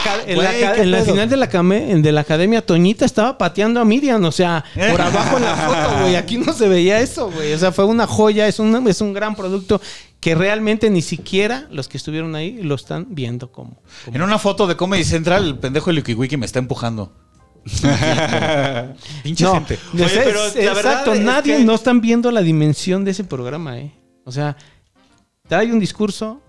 [1.04, 5.00] final de la, came- de la academia, Toñita estaba pateando a Miriam, o sea, por
[5.02, 6.16] abajo en la foto, güey.
[6.16, 7.52] Aquí no se veía eso, güey.
[7.52, 9.78] O sea, fue una joya, es un, es un gran producto
[10.20, 13.82] que realmente ni siquiera los que estuvieron ahí lo están viendo como.
[14.04, 17.12] como- En una foto de Comedy Central, el pendejo de Wiki me está empujando.
[19.22, 19.78] Pinche No, gente.
[19.94, 23.10] Oye, pero es- la verdad exacto, es nadie que- no están viendo la dimensión de
[23.10, 23.92] ese programa, ¿eh?
[24.24, 24.56] O sea,
[25.48, 26.40] trae un discurso,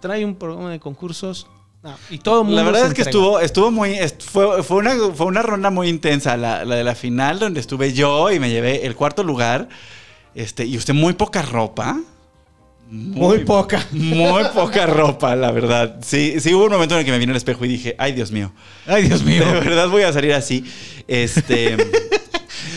[0.00, 1.46] trae un programa de concursos,
[1.82, 3.10] no, y todo mundo La verdad es que entrega.
[3.10, 3.90] estuvo, estuvo muy.
[3.94, 7.60] est- Fue, fue, una, fue una ronda muy intensa, la, la de la final, donde
[7.60, 9.68] estuve yo y me llevé el cuarto lugar.
[10.34, 11.98] Este, y usted muy poca ropa.
[12.90, 13.86] Muy poca.
[13.92, 16.00] Muy poca ropa, la verdad.
[16.02, 18.12] Sí, sí hubo un momento en el que me vino al espejo y dije, ay
[18.12, 18.52] Dios mío.
[18.86, 19.44] Ay, Dios mío.
[19.46, 20.64] De verdad voy a salir así.
[21.06, 21.76] Este.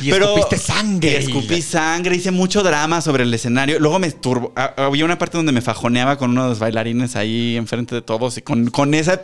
[0.01, 1.11] Y escupiste sangre.
[1.11, 3.79] y escupí sangre, hice mucho drama sobre el escenario.
[3.79, 4.53] Luego me turbo.
[4.55, 8.37] Había una parte donde me fajoneaba con uno de los bailarines ahí enfrente de todos
[8.37, 9.21] y con, con ese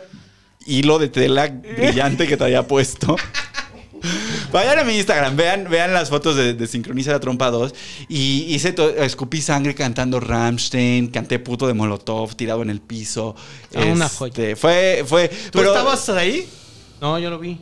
[0.66, 3.16] hilo de tela brillante que traía puesto.
[4.52, 7.72] Vayan a mi Instagram, vean, vean las fotos de, de Sincroniza la Trompa 2.
[8.08, 13.36] Y hice escupí sangre cantando Rammstein, canté puto de Molotov tirado en el piso.
[13.74, 14.56] Ah, una Este, joya.
[14.56, 15.28] Fue, fue.
[15.28, 16.48] ¿Tú pero- estabas ahí?
[17.00, 17.60] No, yo lo vi.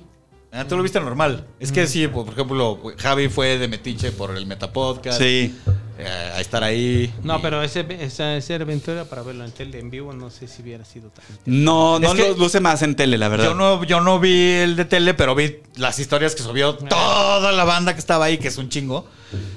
[0.51, 1.47] Ah, tú lo viste normal.
[1.61, 5.21] Es que sí, por ejemplo, Javi fue de Metiche por el Metapodcast.
[5.21, 5.55] Sí.
[5.99, 7.13] Eh, a estar ahí.
[7.23, 10.13] No, Y- pero ese, ese, ese evento era para verlo en tele en vivo.
[10.13, 11.25] No sé si hubiera sido tan.
[11.45, 13.47] No, no lo luce más en tele, la verdad.
[13.47, 17.53] Yo no, yo no vi el de tele, pero vi las historias que subió toda
[17.53, 19.07] la banda que estaba ahí, que es un chingo.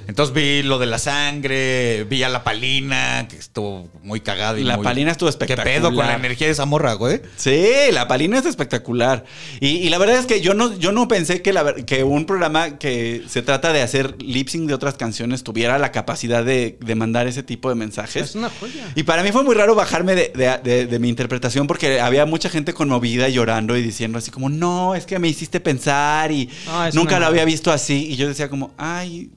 [0.06, 4.58] Entonces vi lo de la sangre, vi a la palina, que estuvo muy cagada.
[4.58, 5.64] Y La muy- Palina estuvo ¿Qué espectacular.
[5.64, 7.20] pedo con la energía de esa morra, güey?
[7.36, 9.24] Sí, la palina es espectacular.
[9.60, 12.04] Y, y la verdad es que yo no, yo no pensé que, la ver- que
[12.04, 16.44] un programa que se trata de hacer lip sync de otras canciones tuviera la capacidad
[16.44, 18.22] de, de mandar ese tipo de mensajes.
[18.30, 18.92] Es una joya.
[18.94, 22.26] Y para mí fue muy raro bajarme de, de- de- de mi interpretación porque había
[22.26, 26.30] mucha gente conmovida y llorando y diciendo así como, no, es que me hiciste pensar
[26.32, 28.08] y No, es nunca lo había visto así.
[28.10, 29.30] Y yo decía como, ay,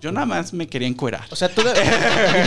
[0.00, 1.24] yo nada más me quería encuerar.
[1.30, 1.72] O sea, toda-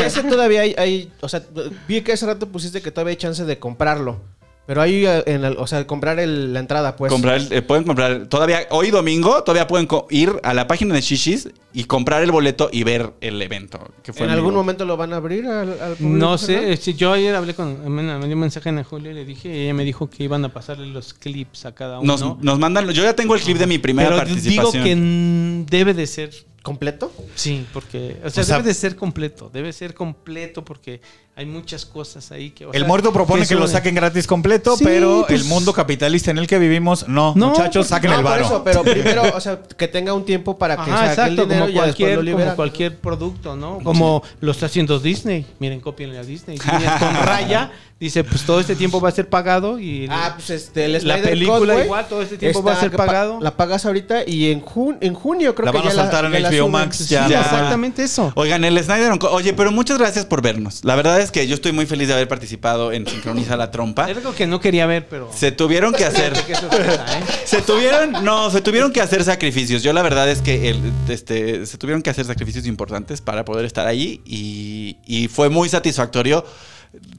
[0.05, 1.43] ese todavía hay, hay- O sea,
[1.87, 4.19] vi que hace rato pusiste que todavía hay chance de comprarlo.
[4.67, 7.11] Pero hay, eh, en el- o sea, comprar el- la entrada, pues.
[7.11, 11.01] comprar, el- eh, pueden comprar todavía hoy domingo todavía pueden ir a la página de
[11.01, 14.61] Shishis y comprar el boleto y ver el evento que fue ¿En algún vivo.
[14.61, 17.81] momento lo van a abrir al, al público No sé, si yo ayer hablé con,
[17.91, 20.07] me me dio un mensaje a Ana Julia y le dije, y ella me dijo
[20.07, 22.15] que iban a pasarle los clips a cada uno.
[22.15, 24.95] nos, nos mandan yo ya tengo el clip de mi primera Pero digo participación que
[24.95, 26.29] mm, debe de ser,
[26.64, 27.12] ¿Completo?
[27.36, 30.99] sí, porque, o sea, O sea, debe de ser completo, debe ser completo porque
[31.36, 32.66] hay muchas cosas ahí que...
[32.66, 35.47] o El sea, muerto propone que, lo sobre- saquen gratis completo, Sí, pero pues- el
[35.47, 37.34] mundo capitalista en el que vivimos, no.
[37.38, 38.45] No, muchachos, porque- saquen No, el por varo.
[38.45, 41.43] eso, pero primero, o sea, que tenga un tiempo para que Ajá, saque el exacto,
[41.43, 43.80] dinero como ya cualquier, lo como cualquier producto, ¿no?
[43.82, 45.45] Como lo está haciendo Disney.
[45.60, 46.57] Miren, copienle a Disney.
[46.57, 46.68] Con
[47.26, 51.05] Raya dice, pues todo este tiempo va a ser pagado y Ah, pues este, el
[51.07, 53.39] la película igual, todo este tiempo va a ser que pa- pagado.
[53.41, 56.26] La pagas ahorita y en, jun- en junio creo La que van a ya soltar
[56.26, 56.69] en ya la HBO.
[56.69, 57.25] Max, Sí, ya.
[57.27, 58.31] exactamente eso.
[58.35, 60.83] Oigan, el Snyder Oye, pero muchas gracias por vernos.
[60.83, 64.09] La verdad es que yo estoy muy feliz de haber participado en Sincroniza la Trompa.
[64.09, 65.29] Es algo que no quería ver, pero...
[65.35, 66.33] Se tuvieron que hacer.
[66.33, 66.43] ¿eh?
[67.45, 69.81] Se tuvieron, no, se tuvieron que hacer sacrificios.
[69.83, 73.65] Yo la verdad es que el- este, se tuvieron que hacer sacrificios importantes para poder
[73.65, 76.45] estar ahí y, y fue muy satisfactorio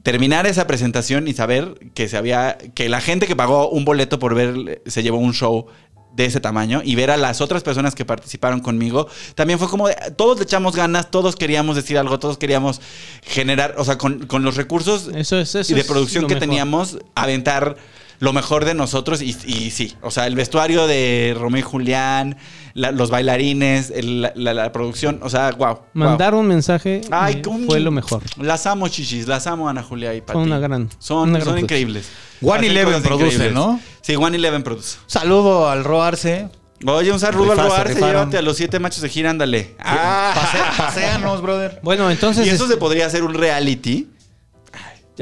[0.03, 4.19] terminar esa presentación y saber que se había, que la gente que pagó un boleto
[4.19, 5.67] por ver se llevó un show
[6.15, 9.87] de ese tamaño y ver a las otras personas que participaron conmigo también fue como
[9.87, 12.81] de, todos le echamos ganas, todos queríamos decir algo, todos queríamos
[13.23, 16.47] generar, o sea, con, con los recursos Eso es eso y de producción que mejor.
[16.47, 17.77] teníamos, aventar
[18.21, 19.21] lo mejor de nosotros.
[19.21, 22.37] Y, y sí, o sea, el vestuario de Romeo y Julián,
[22.73, 25.79] la- los bailarines, el- la, la- la producción, o sea, wow.
[25.93, 28.21] Mandar un mensaje Ay, eh, fue lo mejor.
[28.37, 30.33] Las amo, chichis, las amo, Ana Julia y Pati.
[30.33, 32.07] Son una gran- Son, una gran son increíbles.
[32.41, 33.53] One Eleven produce, increíbles.
[33.53, 33.79] ¿no?
[34.01, 34.97] Sí, One Eleven produce.
[35.07, 36.47] Saludo al Roarse.
[36.85, 38.11] Oye, un saludo al Roarse, rifaron.
[38.21, 39.75] llévate a los siete machos de gira, ándale.
[39.79, 41.79] Ah, Pasea- paseanos, brother.
[41.83, 42.47] Bueno, entonces...
[42.47, 44.07] y eso se podría hacer un reality.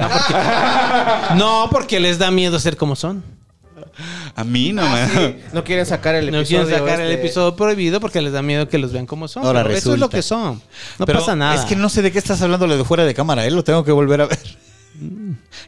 [1.36, 3.24] No, porque les da miedo ser como son.
[4.36, 5.28] A mí no Ah, me...
[5.28, 5.36] sí.
[5.52, 6.66] No quieren sacar el No episodio.
[6.66, 7.22] quieren sacar el este.
[7.26, 9.46] episodio prohibido porque les da miedo que los vean como son.
[9.46, 10.06] Ahora Pero Eso es resulta.
[10.06, 10.62] lo que son.
[11.00, 11.56] No Pero pasa nada.
[11.56, 13.52] Es que no sé de qué estás hablando lo de fuera de cámara, ¿eh?
[13.52, 14.40] Lo tengo que volver a ver.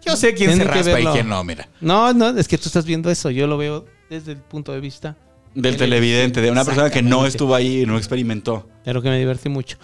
[0.06, 1.14] Yo sé quién se que raspa y verlo.
[1.14, 1.68] quién no, mira.
[1.80, 3.30] No, no, es que tú estás viendo eso.
[3.32, 5.16] Yo lo veo desde el punto de vista
[5.56, 8.68] Del televidente, de una persona que no estuvo ahí y no experimentó.
[8.86, 9.78] de lo que me divertí mucho.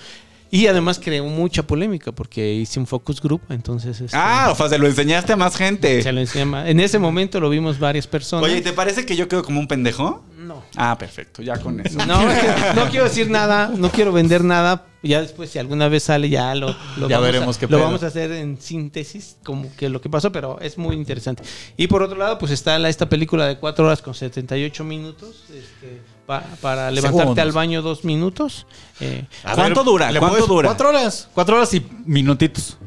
[0.49, 4.69] Y además creó mucha polémica porque hice un focus group, entonces este, Ah, o sea,
[4.69, 6.01] se lo enseñaste a más gente.
[6.01, 8.45] se lo enseñé ma- En ese momento lo vimos varias personas.
[8.45, 10.23] Oye, ¿y ¿te parece que yo quedo como un pendejo?
[10.37, 10.63] no.
[10.77, 11.97] Ah, perfecto, ya con eso.
[12.05, 12.21] No,
[12.75, 14.85] no quiero decir nada, no quiero vender nada.
[15.03, 16.67] Ya después, si alguna vez sale, ya lo,
[16.97, 17.83] lo Ya vamos, veremos a, qué lo pedo.
[17.83, 21.43] vamos a hacer en síntesis, como que lo que pasó, pero es muy interesante.
[21.75, 25.43] Y por otro lado, pues está la, esta película de 4 horas con 78 minutos,
[25.49, 27.41] este, pa- para levantarte Segundos.
[27.43, 28.67] al baño dos minutos.
[28.99, 29.25] Eh,
[29.55, 30.11] ¿Cuánto dura?
[30.11, 30.67] ¿le ¿Cuánto puedes- dura?
[30.69, 31.29] Cuatro horas.
[31.33, 32.77] Cuatro horas y minutitos.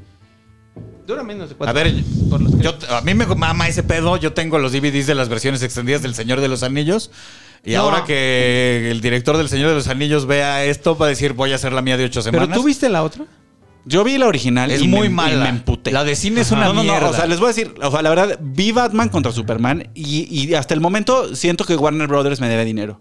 [1.06, 2.52] dura menos de 4 A ver, horas.
[2.60, 4.16] Yo, a mí me mama ese pedo.
[4.16, 7.10] Yo tengo los DVDs de las versiones extendidas del Señor de los Anillos.
[7.64, 7.80] Y No.
[7.80, 11.50] ahora que el director del Señor de los Anillos vea esto, va a decir, voy
[11.52, 12.46] a hacer la mía de ocho semanas.
[12.48, 13.24] pero tú viste la otra.
[13.86, 15.34] Yo vi la original Es y muy me, mala.
[15.34, 15.90] y me emputé.
[15.90, 17.00] La de cine es una no, no, mierda.
[17.00, 19.88] no, o sea, les voy a decir, o sea, la verdad, vi Batman contra Superman
[19.94, 23.00] y, y hasta el momento siento que Warner Brothers me debe dinero.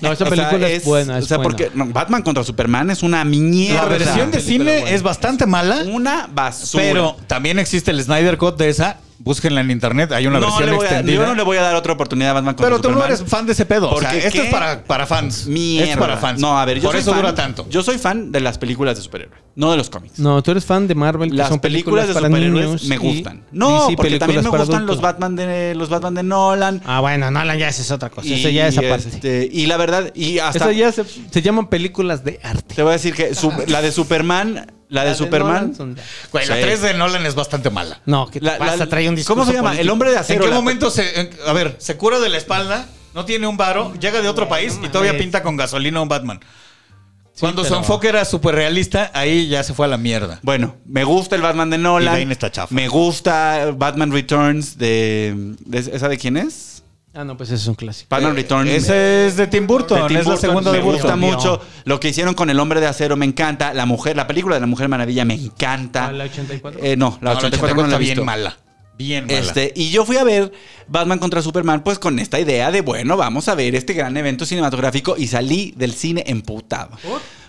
[0.00, 1.18] No, esa O sea, película es, buena.
[1.18, 1.50] Es o sea, buena.
[1.56, 3.82] porque Batman contra Superman es una mierda.
[3.82, 4.90] La versión de película cine buena.
[4.96, 6.82] es bastante mala, Una basura.
[6.82, 8.96] pero también existe el Snyder Cut de esa.
[9.18, 11.16] Búsquenla en internet, hay una no versión le voy a, extendida.
[11.20, 13.16] yo no le voy a dar otra oportunidad a Batman contra pero tú no Superman.
[13.18, 13.90] eres fan de ese pedo.
[13.92, 14.46] O sea, Porque esto ¿qué?
[14.48, 15.46] es para, para fans.
[15.46, 15.90] Mierda.
[15.92, 16.40] Es para fans.
[16.40, 17.66] No, a ver, yo Por soy eso fan- dura tanto.
[17.70, 20.18] Yo soy fan de las películas de superhéroes, no de los cómics.
[20.18, 22.84] No, tú eres fan de Marvel, que Las son películas, películas, de para superhéroes niños.
[22.86, 23.44] me y gustan.
[23.52, 25.00] No, DC, porque también me para gustan los.
[25.00, 26.82] Batman de los Batman de Nolan.
[26.84, 28.26] Ah, bueno, Nolan ya esa es otra cosa.
[28.26, 29.08] y, Esa ya es aparte.
[29.08, 32.74] este, y la verdad, y hasta Esa ya se, se llaman películas de arte.
[32.74, 35.96] te voy a decir que su- la de Superman, la de Superman, Nolan
[36.32, 36.62] Güey, la Sí.
[36.62, 38.00] 3 de Nolan es bastante mala.
[38.06, 39.70] No, que La- pasa, la- trae un discurso ¿Cómo se llama?
[39.70, 39.82] político.
[39.82, 40.44] El hombre de ¿En acero.
[40.44, 41.20] qué la- momento se.
[41.20, 44.48] en- a ver, se cura de la espalda, no tiene un varo, llega de otro
[44.48, 46.40] país y todavía pinta con gasolina a un Batman?
[47.40, 50.38] Cuando su pero- enfoque era súper realista, ahí ya se fue a la mierda.
[50.42, 52.14] Bueno, me gusta el Batman de Nolan.
[52.16, 52.72] Y Bane está chafa.
[52.72, 56.73] Me gusta Batman Returns de, de- ¿Esa de quién es?
[57.16, 58.08] Ah, no, pues ese es un clásico.
[58.10, 58.70] Batman Returns.
[58.70, 61.20] Ese es de Tim Burton, de Tim es la Burton, segunda me de gusta Burton.
[61.20, 61.60] mucho.
[61.84, 63.72] Lo que hicieron con el hombre de acero me encanta.
[63.72, 66.06] La mujer, la película de la Mujer Maravilla me encanta.
[66.06, 66.80] ¿Ah, la 84?
[66.82, 68.14] Eh, no, la No, 84, no la he está visto.
[68.14, 68.56] bien mala.
[68.98, 69.38] Bien mala.
[69.38, 70.52] Este, y yo fui a ver
[70.88, 74.44] Batman contra Superman, pues con esta idea de, bueno, vamos a ver este gran evento
[74.44, 76.90] cinematográfico y salí del cine emputado.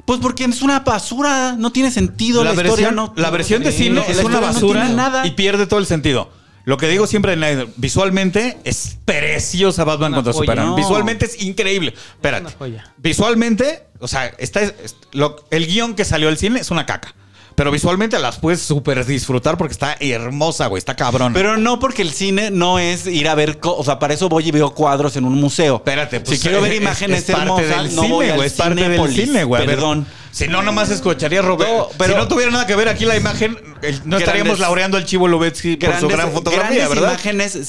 [0.06, 2.90] Pues porque es una basura, no tiene sentido la, la, historia.
[2.90, 5.26] versión, No, la versión de cine no, es una no basura tiene nada.
[5.26, 6.30] y pierde todo el sentido.
[6.66, 10.44] Lo que digo siempre en visualmente es preciosa Batman Una contra joya.
[10.46, 10.70] Superman.
[10.72, 10.76] No.
[10.76, 11.94] Visualmente es increíble.
[12.16, 12.54] Espérate.
[12.98, 14.74] Visualmente, o sea, está, es-
[15.12, 17.14] lo- el guion que salió al cine es una caca.
[17.54, 20.78] Pero visualmente las puedes súper disfrutar porque está hermosa, güey.
[20.78, 21.32] Está cabrón.
[21.34, 24.46] Pero no porque el cine no es ir a ver, o sea, para eso voy
[24.50, 25.78] y veo cuadros en un museo.
[25.78, 28.44] Espérate, pues, si quiero ver es- imágenes es parte hermosas, del no cine, voy al
[28.44, 29.66] es parte del cine, güey.
[29.66, 30.06] Ver, Perdón.
[30.36, 31.70] Si no, nomás escucharía Robert.
[31.72, 34.98] No, pero- si no tuviera nada que ver aquí la imagen, el- no estaríamos laureando
[34.98, 37.10] al Chivo Lubetsky por su gran fotografía, grandes ¿verdad?
[37.14, 37.60] imágenes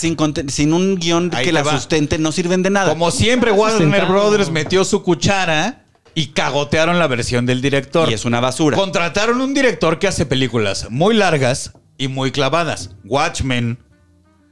[0.49, 1.71] sin, un guion Ahí que la va.
[1.77, 2.89] sustente no sirven de nada.
[2.91, 4.13] Como siempre, Warner Sustentado.
[4.13, 5.85] Brothers metió su cuchara
[6.17, 8.11] y cagotearon la versión del director.
[8.11, 8.77] y es una basura.
[8.77, 12.91] Contrataron un director que hace películas muy largas y muy clavadas.
[13.05, 13.79] Watchmen,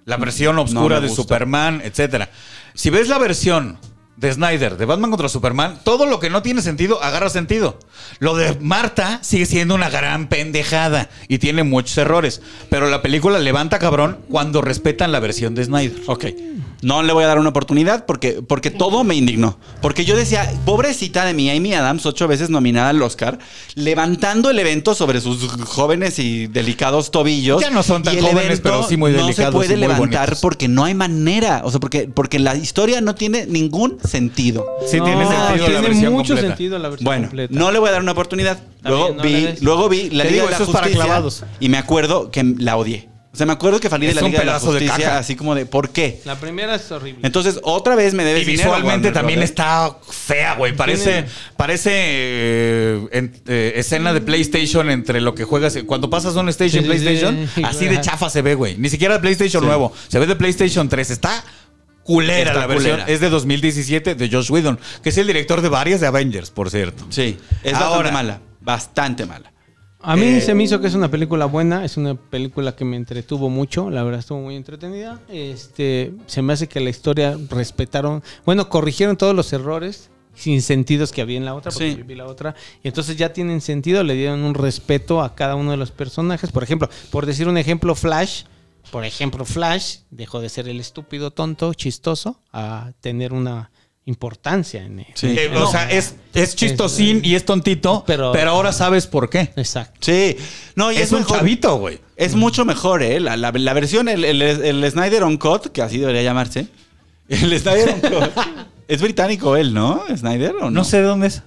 [0.04, 1.22] la versión oscura de gusta.
[1.22, 2.30] Superman, etcétera.
[2.74, 3.76] Si ves la versión
[4.16, 7.78] de Snyder, de Batman contra Superman, todo lo que no tiene sentido agarra sentido.
[8.20, 12.40] Lo de Marta sigue siendo una gran pendejada y tiene muchos errores,
[12.70, 16.02] pero la película levanta cabrón cuando respetan la versión de Snyder.
[16.06, 16.26] Ok.
[16.85, 19.59] No le voy a dar una oportunidad porque, porque todo me indignó.
[19.80, 23.39] Porque yo decía, pobrecita de mi Amy Adams, ocho veces nominada al Oscar,
[23.74, 27.61] levantando el evento sobre sus jóvenes y delicados tobillos.
[27.61, 30.20] Ya no son tan jóvenes, pero sí muy No delicados se puede y muy levantar
[30.28, 30.41] bonitos.
[30.41, 31.62] porque no hay manera.
[31.64, 34.66] O sea, porque, porque la historia no tiene ningún sentido.
[34.87, 36.49] Sí, No, tiene sentido la tiene versión mucho completa.
[36.57, 37.55] sentido la versión Bueno, completa.
[37.59, 38.59] no le voy a dar una oportunidad.
[38.82, 41.05] Luego, no vi, luego vi la Te Liga digo, de la eso es para Justicia
[41.05, 41.45] clavados.
[41.61, 43.09] y me acuerdo que la odié.
[43.35, 45.05] O sea, me acuerdo que salí de la un Liga de la pedazo de Justicia
[45.07, 45.18] caca.
[45.18, 46.20] así como de ¿por qué?
[46.24, 47.18] La primera es horrible.
[47.26, 49.51] Entonces, otra vez me debes Y dinero, visualmente Warner también Brothers.
[49.51, 50.76] está fea, güey.
[50.76, 51.24] Parece,
[51.57, 55.76] parece eh, en- eh, escena de PlayStation entre lo que juegas.
[55.85, 57.62] Cuando pasas un station Sí, sí, PlayStation, sí.
[57.64, 58.76] así de chafa se ve, güey.
[58.78, 59.66] Ni siquiera de PlayStation Sí.
[59.66, 59.93] nuevo.
[60.09, 61.11] Se ve de PlayStation 3.
[61.11, 61.45] Está
[62.05, 62.93] culera Está la versión.
[63.01, 63.12] culera.
[63.12, 66.70] Es de 2017 de Josh Whedon, que es el director de varias de Avengers, por
[66.70, 67.05] cierto.
[67.11, 67.87] Sí, es Ahora.
[67.89, 68.41] bastante mala.
[68.61, 69.53] Bastante mala.
[70.07, 72.84] A mí Eh, se me hizo que es una película buena, es una película que
[72.84, 75.18] me entretuvo mucho, la verdad estuvo muy entretenida.
[75.28, 81.11] Este, se me hace que la historia respetaron, bueno, corrigieron todos los errores sin sentidos
[81.11, 81.96] que había en la otra, porque Sí.
[81.98, 85.55] yo vi la otra, y entonces ya tienen sentido, le dieron un respeto a cada
[85.55, 86.50] uno de los personajes.
[86.52, 88.42] Por ejemplo, por decir un ejemplo, Flash,
[88.90, 93.70] por ejemplo, Flash dejó de ser el estúpido, tonto, chistoso, a tener una
[94.07, 95.07] importancia en él.
[95.14, 95.34] Sí.
[95.38, 95.66] Eh, No.
[95.66, 99.52] O sea, es, es chistosín y es tontito, pero, Pero- ahora sabes por qué.
[99.57, 99.98] Exacto.
[100.00, 100.36] Sí.
[100.74, 101.38] No, y Es, es, un mejor.
[101.38, 102.00] chavito, güey.
[102.16, 103.18] Es mucho mejor, ¿eh?
[103.20, 106.68] La, la- la versión, el, el, el Snyder on Cut, que así debería llamarse.
[107.28, 108.44] El Snyder on Cut.
[108.88, 110.05] es británico él, ¿no?
[110.14, 110.70] ¿Snyder o no?
[110.70, 111.42] No sé de dónde es.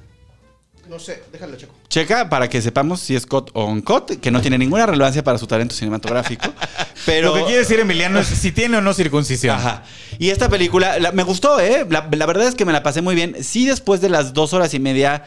[0.90, 1.74] No sé, déjalo, checo.
[1.90, 5.24] Checa para que sepamos si es Cut o on Cut, que no tiene ninguna relevancia
[5.24, 6.46] para su talento cinematográfico.
[7.06, 7.30] Pero.
[7.30, 9.56] Lo que quiere decir Emiliano es si tiene o no circuncisión.
[9.58, 9.84] Ajá.
[10.20, 11.86] Y esta película, la- me gustó, ¿eh?
[11.90, 13.36] La, la verdad es que me la pasé muy bien.
[13.44, 15.26] Sí, después de las dos horas y media,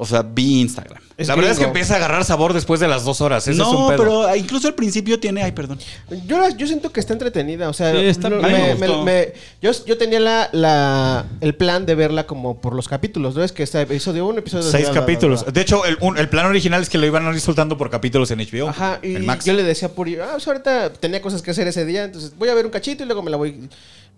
[0.00, 1.02] o sea, vi Instagram.
[1.18, 3.42] la verdad es que empieza a agarrar sabor después de las dos horas.
[3.48, 3.98] Ese es un no, pedo.
[3.98, 5.42] pero incluso al principio tiene.
[5.42, 5.78] Ay, perdón.
[6.26, 8.52] Yo, la- yo siento que está entretenida, o sea, Sí, está no- bien.
[8.52, 9.02] me- Me me- gustó.
[9.04, 13.42] me- yo, yo tenía la, la- el plan de verla como por los capítulos, ¿no?
[13.42, 14.70] Es que está episodio 1, episodio 2.
[14.72, 15.44] Seis capítulos.
[15.52, 17.90] De hecho, el, un- el plan original es que lo iban a ir soltando por
[17.90, 18.68] capítulos en HBO.
[18.68, 19.44] Ajá, y en Max.
[19.44, 22.32] yo le decía a Puri, ah, pues ahorita tenía cosas que hacer ese día, entonces
[22.38, 23.68] voy a ver un cachito y luego me la voy,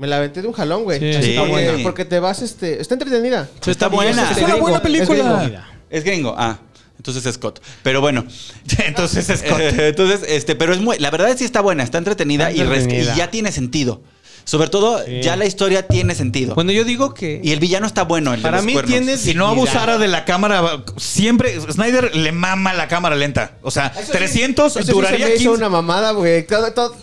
[0.01, 0.99] me la aventé de un jalón, güey.
[0.99, 1.83] Sí, Así está porque, buena.
[1.83, 3.49] porque te vas, este, está entretenida.
[3.67, 4.31] Está buena.
[4.31, 5.43] es Es una buena es película.
[5.45, 5.61] gringo.
[5.91, 6.35] Es gringo.
[6.39, 6.59] Ah,
[6.97, 7.61] entonces es Scott.
[7.83, 8.25] Pero bueno.
[8.87, 9.61] Entonces es Scott.
[9.61, 10.99] Entonces, este, pero es muy.
[10.99, 13.15] La verdad es que sí está buena, está entretenida, Está y res- entretenida.
[13.15, 14.01] Y, ya tiene sentido.
[14.45, 16.55] Sobre todo, ya la historia tiene sentido.
[16.55, 18.91] Bueno, yo digo que y el villano está bueno, el de para los mí cuernos.
[18.91, 23.59] tiene Si no abusara de la cámara, siempre Snyder le mama la cámara lenta.
[23.63, 25.59] O sea, 300 Eso sí duraría se me hizo 15.
[25.59, 26.45] una mamada, güey.
[26.47, 26.97] Todo, todo-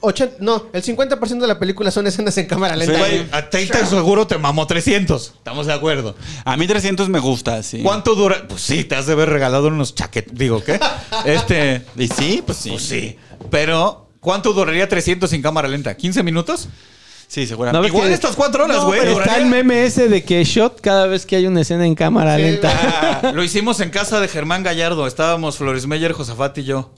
[0.00, 2.98] 80 no, el 50% de la película son escenas en cámara lenta.
[2.98, 3.26] Güey.
[3.32, 5.34] A ti te seguro te mamó 300.
[5.38, 6.14] Estamos de acuerdo.
[6.44, 7.80] A mí 300 me gusta, sí.
[7.82, 8.46] ¿Cuánto dura?
[8.48, 10.36] Pues sí, te has de haber regalado unos chaquetes.
[10.36, 10.78] Digo, ¿qué?
[11.24, 11.84] Este.
[11.96, 12.42] ¿Y sí?
[12.44, 12.70] Pues sí.
[12.70, 13.16] Pues sí.
[13.50, 15.96] Pero, ¿cuánto duraría 300 sin cámara lenta?
[15.96, 16.68] ¿15 minutos?
[17.28, 17.82] Sí, No, seguramente.
[17.82, 19.00] ves Igual que- estas cuatro horas, No, güey.
[19.00, 21.94] pero está el meme ese de que shot cada vez que hay una escena en
[21.94, 23.30] cámara Sí, lenta.
[23.34, 25.06] Lo hicimos en casa de Germán Gallardo.
[25.06, 26.90] Estábamos Flores Meyer, Josafat y yo.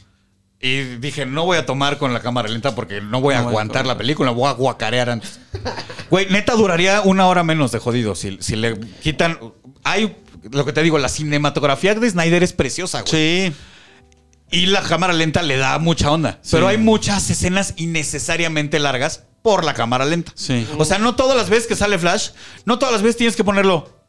[0.65, 3.45] Y dije, no voy a tomar con la cámara lenta porque no voy a No
[3.45, 5.41] voy a aguantar la película, voy a guacarear antes.
[6.09, 9.41] Güey, neta duraría una hora menos de jodido si, si le quitan...
[9.83, 10.17] Hay,
[10.53, 13.11] lo que te digo, la cinematografía de Snyder es preciosa, güey.
[13.11, 13.53] Sí.
[14.53, 16.39] Y la cámara lenta le da mucha onda.
[16.43, 16.51] Sí.
[16.53, 20.31] Pero hay muchas escenas innecesariamente largas por la cámara lenta.
[20.37, 20.65] Sí.
[20.79, 22.31] O sea, no todas las veces que sale Flash,
[22.67, 24.01] no todas las veces tienes que ponerlo...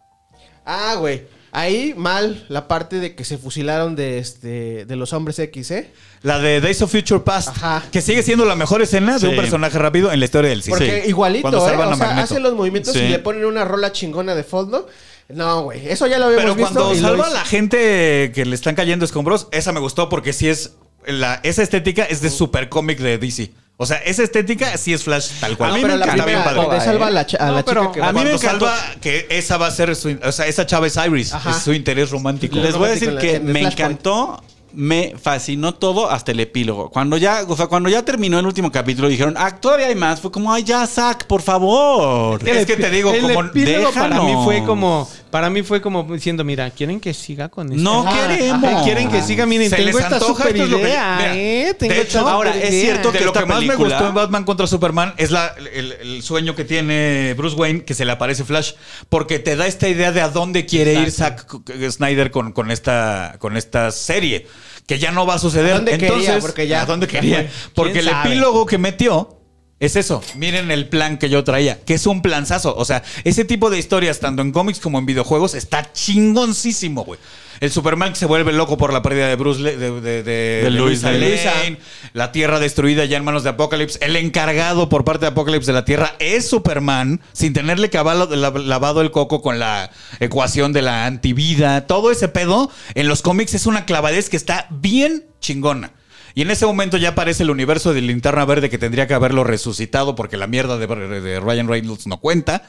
[0.65, 1.25] Ah, güey.
[1.55, 5.91] Ahí mal la parte de que se fusilaron de este de los hombres X, ¿eh?
[6.23, 7.83] La de Days of Future Past, Ajá.
[7.91, 9.25] que sigue siendo la mejor escena Sí.
[9.27, 10.77] de un personaje rápido en la historia del cine.
[10.77, 11.75] Porque igualito, Cuando ¿eh?
[11.77, 13.01] O sea, hace los movimientos Sí.
[13.01, 14.87] y le ponen una rola chingona de fondo.
[15.29, 15.87] No, güey.
[15.87, 16.73] Eso ya lo habíamos Pero visto.
[16.73, 20.09] cuando y lo salva a la gente que le están cayendo escombros, esa me gustó
[20.09, 20.71] porque sí es.
[21.05, 23.51] La, esa estética es de super cómic de DC.
[23.83, 25.69] O sea, esa estética sí es Flash tal cual.
[25.69, 26.23] No, mí pero me la encanta.
[26.23, 26.69] primera, Está bien padre.
[26.77, 28.75] donde salva a la, cha- a No, la pero chica que a mí me salva
[29.01, 30.17] que esa va a ser su.
[30.23, 31.33] O sea, esa chava es Iris.
[31.33, 31.51] Ajá.
[31.51, 32.55] Es su interés romántico.
[32.57, 34.41] Les voy a decir que el me encantó,
[34.75, 36.89] me fascinó todo hasta el epílogo.
[36.89, 40.19] Cuando ya, o sea, cuando ya terminó el último capítulo, dijeron, ah, todavía hay más.
[40.19, 42.47] Fue como, ay, ya, Zack, por favor.
[42.47, 43.41] Es que te digo, el como.
[43.41, 47.71] epílogo para mí fue como para mí fue como diciendo mira quieren que siga con
[47.71, 48.63] esto No Ajá, queremos.
[48.71, 48.83] ajá.
[48.83, 51.15] quieren que siga miren Se tengo les esta antoja, super esto es lo que- idea
[51.17, 53.75] mira, eh tengo de esta hecho, ahora, es cierto de que lo que más me
[53.75, 57.95] gustó en Batman contra Superman es la, el, el sueño que tiene Bruce Wayne que
[57.95, 58.73] se le aparece Flash
[59.09, 61.47] porque te da esta idea de a dónde quiere ir Zack
[61.89, 64.45] Snyder con, con esta con esta serie
[64.85, 65.71] que ya no va a suceder.
[65.71, 66.07] ¿A dónde quería?
[66.09, 67.49] Entonces, Porque ya- ¿a dónde quería?
[67.73, 68.29] Porque ¿Quién el sabe?
[68.29, 69.39] epílogo que metió
[69.85, 70.21] es eso.
[70.35, 72.75] Miren el plan que yo traía, que es un planzazo.
[72.75, 77.19] O sea, ese tipo de historias, tanto en cómics como en videojuegos, está chingoncísimo, güey.
[77.59, 80.69] El Superman que se vuelve loco por la pérdida de Bruce Le- de, de, de-
[80.71, 81.77] Lois Lane.
[82.13, 83.99] La Tierra destruida ya en manos de Apocalypse.
[84.01, 89.01] El encargado por parte de Apocalypse de la Tierra es Superman, sin tenerle que lavado
[89.01, 91.87] el coco con la ecuación de la antivida.
[91.87, 95.91] Todo ese pedo en los cómics es una clavadez que está bien chingona.
[96.35, 99.43] Y en ese momento ya aparece el universo de Linterna Verde que tendría que haberlo
[99.43, 100.87] resucitado porque la mierda de,
[101.21, 102.63] de Ryan Reynolds no cuenta.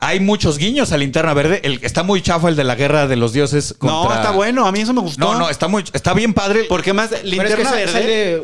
[0.00, 1.60] Hay muchos guiños a Linterna Verde.
[1.64, 4.16] El, está muy chafa el de la guerra de los dioses No, contra...
[4.18, 5.32] está bueno, a mí eso me gustó.
[5.32, 6.64] No, no, está muy está bien padre.
[6.68, 7.92] Porque más, es linterna verde.
[7.92, 8.42] sale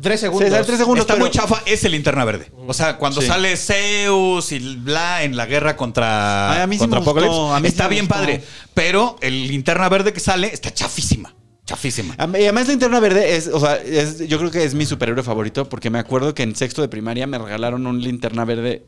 [0.00, 0.50] tres segundos.
[0.50, 1.02] Sale tres segundos.
[1.02, 2.50] Está pero- muy chafa ese linterna verde.
[2.66, 3.26] O sea, cuando Sí.
[3.28, 7.20] sale Zeus y bla en la guerra contra, Ay, a mí sí contra me gustó,
[7.20, 8.14] Apocalypse, a mí sí está me bien gustó.
[8.20, 8.44] padre.
[8.74, 11.34] Pero el linterna verde que sale está chafísima.
[11.64, 12.14] Chafísima.
[12.18, 15.68] Y además linterna verde es, o sea, es- yo creo que es mi superhéroe favorito
[15.68, 18.84] porque me acuerdo que en sexto de primaria me regalaron un linterna verde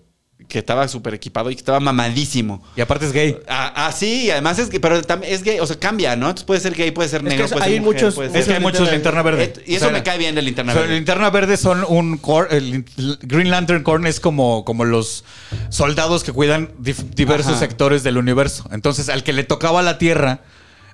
[0.49, 2.62] que estaba súper equipado y que estaba mamadísimo.
[2.77, 3.39] Y aparte es gay.
[3.49, 6.27] Ah, ah, sí, y además es que, pero también es gay, o sea, cambia, ¿no?
[6.27, 8.29] Entonces puede ser gay, puede ser que negro, eso- puede hay ser mujer, muchos- puede
[8.29, 9.53] Es ser- que hay muchos linterna verde.
[9.64, 10.95] Y O eso sea, me cae bien de linterna o sea, verde.
[10.95, 12.85] el linterna verde son un cor- el,
[13.22, 15.25] Green Lantern Corps es como, como los
[15.70, 17.61] soldados que cuidan dif- diversos Ajá.
[17.61, 18.68] sectores del universo.
[18.72, 20.41] Entonces, al que le tocaba la Tierra,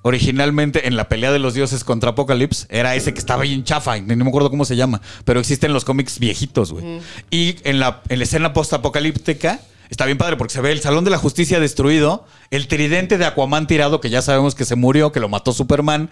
[0.02, 3.64] originalmente en la pelea de los dioses contra Apocalypse, era ese que estaba ahí en
[3.64, 7.00] chafa, no me acuerdo cómo se llama, pero existen los cómics viejitos, güey.
[7.30, 9.60] Y en la, en la escena post-apocalíptica.
[9.90, 13.24] Está bien padre porque se ve el Salón de la Justicia destruido, el tridente de
[13.24, 16.10] Aquaman tirado, que ya sabemos que se murió, que lo mató Superman.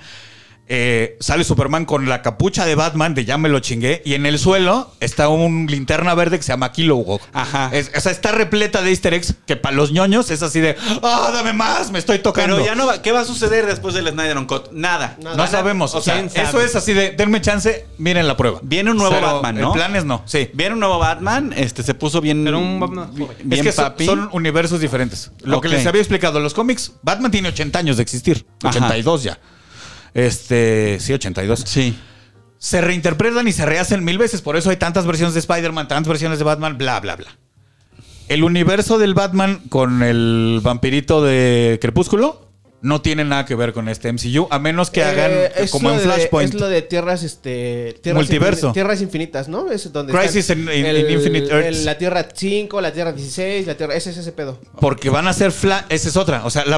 [0.70, 4.26] Eh, sale Superman con la capucha de Batman, de ya me lo chingué, y en
[4.26, 7.20] el suelo está un linterna verde que se llama Kilowog.
[7.32, 7.70] Ajá.
[7.72, 10.76] Es- o sea, está repleta de easter eggs que para los ñoños es así de,
[11.02, 11.90] ¡ah, dame más!
[11.90, 12.56] Me estoy tocando.
[12.56, 14.70] Pero ya no va, ¿qué va a suceder después del Snyder on Cut?
[14.72, 15.16] Nada.
[15.20, 15.94] No sabemos.
[15.94, 18.60] O sea, eso es así de, denme chance, miren la prueba.
[18.62, 19.68] Viene un nuevo Pero Batman, ¿no?
[19.68, 20.50] El plan es no, sí.
[20.52, 22.44] Viene un nuevo Batman, este se puso bien.
[22.44, 23.10] Pero un Batman
[23.42, 24.04] bien es que papi.
[24.04, 25.30] son universos diferentes.
[25.42, 28.46] Lo que les había explicado, los cómics, Batman tiene 80 años de existir.
[28.62, 28.68] Ajá.
[28.76, 29.38] 82 ya.
[30.14, 31.60] Este, sí, 82.
[31.66, 31.98] Sí.
[32.58, 34.42] Se reinterpretan y se rehacen mil veces.
[34.42, 37.28] Por eso hay tantas versiones de Spider-Man, tantas versiones de Batman, bla, bla, bla.
[38.28, 42.47] El universo del Batman con el vampirito de Crepúsculo
[42.80, 45.98] no tiene nada que ver con este MCU, a menos que hagan Eh, como en
[45.98, 46.54] de- Flashpoint.
[46.54, 47.96] es lo de tierras, este.
[48.02, 48.72] Tierras Multiverso.
[48.72, 49.70] tierras infinitas, ¿no?
[49.70, 50.12] Es donde.
[50.12, 51.84] Crisis in- in- in Infinite Earths.
[51.84, 53.94] la Tierra 5, la Tierra 16, la Tierra.
[53.94, 54.58] Ese es ese pedo.
[54.80, 55.84] Porque van a ser Flash.
[55.88, 56.44] Esa es otra.
[56.44, 56.76] O sea, la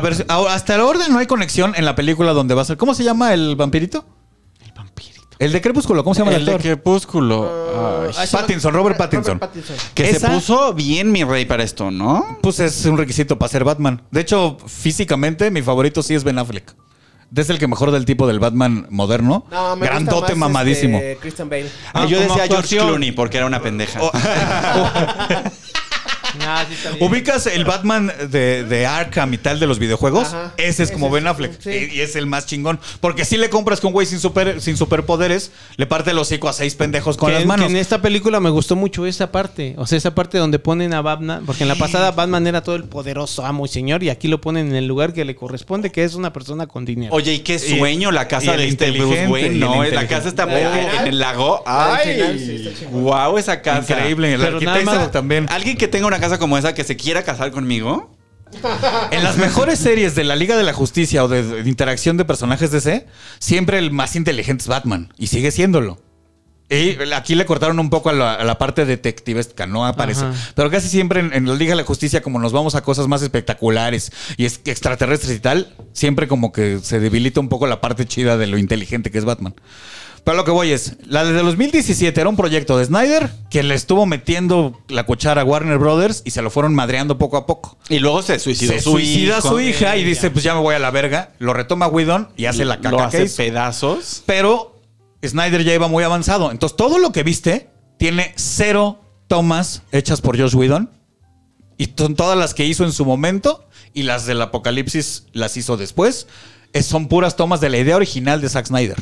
[0.48, 2.76] hasta ahora no hay conexión en la película donde va a ser.
[2.76, 4.04] ¿Cómo se llama el vampirito?
[5.40, 5.46] El.
[5.46, 6.62] El de Crepúsculo, ¿cómo se llama el, El de actor?
[6.62, 7.50] Crepúsculo.
[8.04, 9.40] Ay, Ah, sí, Pattinson, Robert Pattinson.
[9.94, 12.38] que Esa- se puso bien mi rey para esto, ¿no?
[12.42, 14.02] Pues es un requisito para ser Batman.
[14.10, 16.74] De hecho, físicamente, mi favorito sí es Ben Affleck.
[17.34, 19.46] Es el que mejor del tipo del Batman moderno.
[19.52, 20.98] No, me gusta Grandote, más, mamadísimo.
[20.98, 21.70] este, Christian Bale.
[21.94, 22.76] Ah, Ah, yo decía George.
[22.78, 24.00] Clooney porque era una pendeja.
[26.46, 27.02] Ah, sí está bien.
[27.02, 30.28] ¿Ubicas el Batman de, de Arkham y tal de los videojuegos?
[30.28, 30.52] Ajá.
[30.56, 31.60] Ese es como Ese Ben es- Affleck.
[31.60, 31.70] sí.
[31.92, 32.78] Y, y es el más chingón.
[33.00, 36.52] Porque si le compras con güey sin, super, sin superpoderes, le parte el hocico a
[36.52, 37.70] seis pendejos con que, las que manos.
[37.70, 39.74] en esta película me gustó mucho esa parte.
[39.78, 41.44] O sea, esa parte donde ponen a Batman.
[41.46, 44.02] Porque en la pasada Batman era todo el poderoso amo y señor.
[44.02, 46.84] Y aquí lo ponen en el lugar que le corresponde, que es una persona con
[46.84, 47.12] dinero.
[47.14, 49.60] Oye, y qué sueño la y casa el de este Bruce inteligente, Wayne, y el
[49.60, 49.70] ¿no?
[49.70, 50.14] La inteligente.
[50.14, 50.66] casa está del
[51.00, 51.62] en el lago.
[51.64, 52.66] Final, sí, ¡Ay!
[52.66, 53.02] está chingón.
[53.02, 53.38] ¡Wow!
[53.38, 53.92] Esa casa.
[53.94, 54.34] Increíble.
[54.34, 55.46] El Pero nada arquitecto más- también.
[55.50, 58.14] Alguien que tenga una casa como esa que se quiera casar conmigo.
[59.12, 62.24] En las mejores series de la Liga de la Justicia o de, de interacción de
[62.24, 63.06] personajes DC,
[63.38, 65.12] siempre el más inteligente es Batman.
[65.18, 66.02] Y sigue siéndolo.
[66.68, 70.24] Y aquí le cortaron un poco a la, a la parte detectivesca, no aparece.
[70.24, 70.34] Ajá.
[70.54, 73.08] Pero casi siempre en, en la Liga de la Justicia, como nos vamos a cosas
[73.08, 77.80] más espectaculares y es- extraterrestres y tal, siempre como que se debilita un poco la
[77.80, 79.54] parte chida de lo inteligente que es Batman.
[80.30, 83.74] Pero lo que voy es, la de 2017 era un proyecto de Snyder que le
[83.74, 87.76] estuvo metiendo la cuchara a Warner Brothers y se lo fueron madreando poco a poco
[87.88, 89.48] Y luego se suicidó se su suicida hijo.
[89.48, 91.32] su hija y dice, pues ya me voy a la verga.
[91.40, 93.36] Lo retoma Whedon y hace la caca Lo que hace hizo.
[93.38, 94.22] pedazos.
[94.24, 94.80] Pero
[95.26, 96.52] Snyder ya iba muy avanzado.
[96.52, 100.90] Entonces, todo lo que viste tiene cero tomas hechas por Josh Whedon.
[101.76, 105.76] Y son todas las que hizo en su momento y las del apocalipsis las hizo
[105.76, 106.28] después.
[106.72, 108.96] Es- son puras tomas de la idea original de Zack Snyder.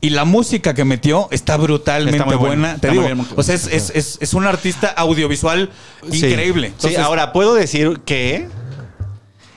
[0.00, 2.68] Y la música que metió está brutalmente Está muy buena.
[2.68, 2.80] buena.
[2.80, 3.28] Te Está muy digo, bien.
[3.36, 5.70] o sea, es, es- es- es un artista audiovisual
[6.10, 6.26] Sí.
[6.26, 6.68] increíble.
[6.68, 8.46] Sí, Entonces, ahora puedo decir que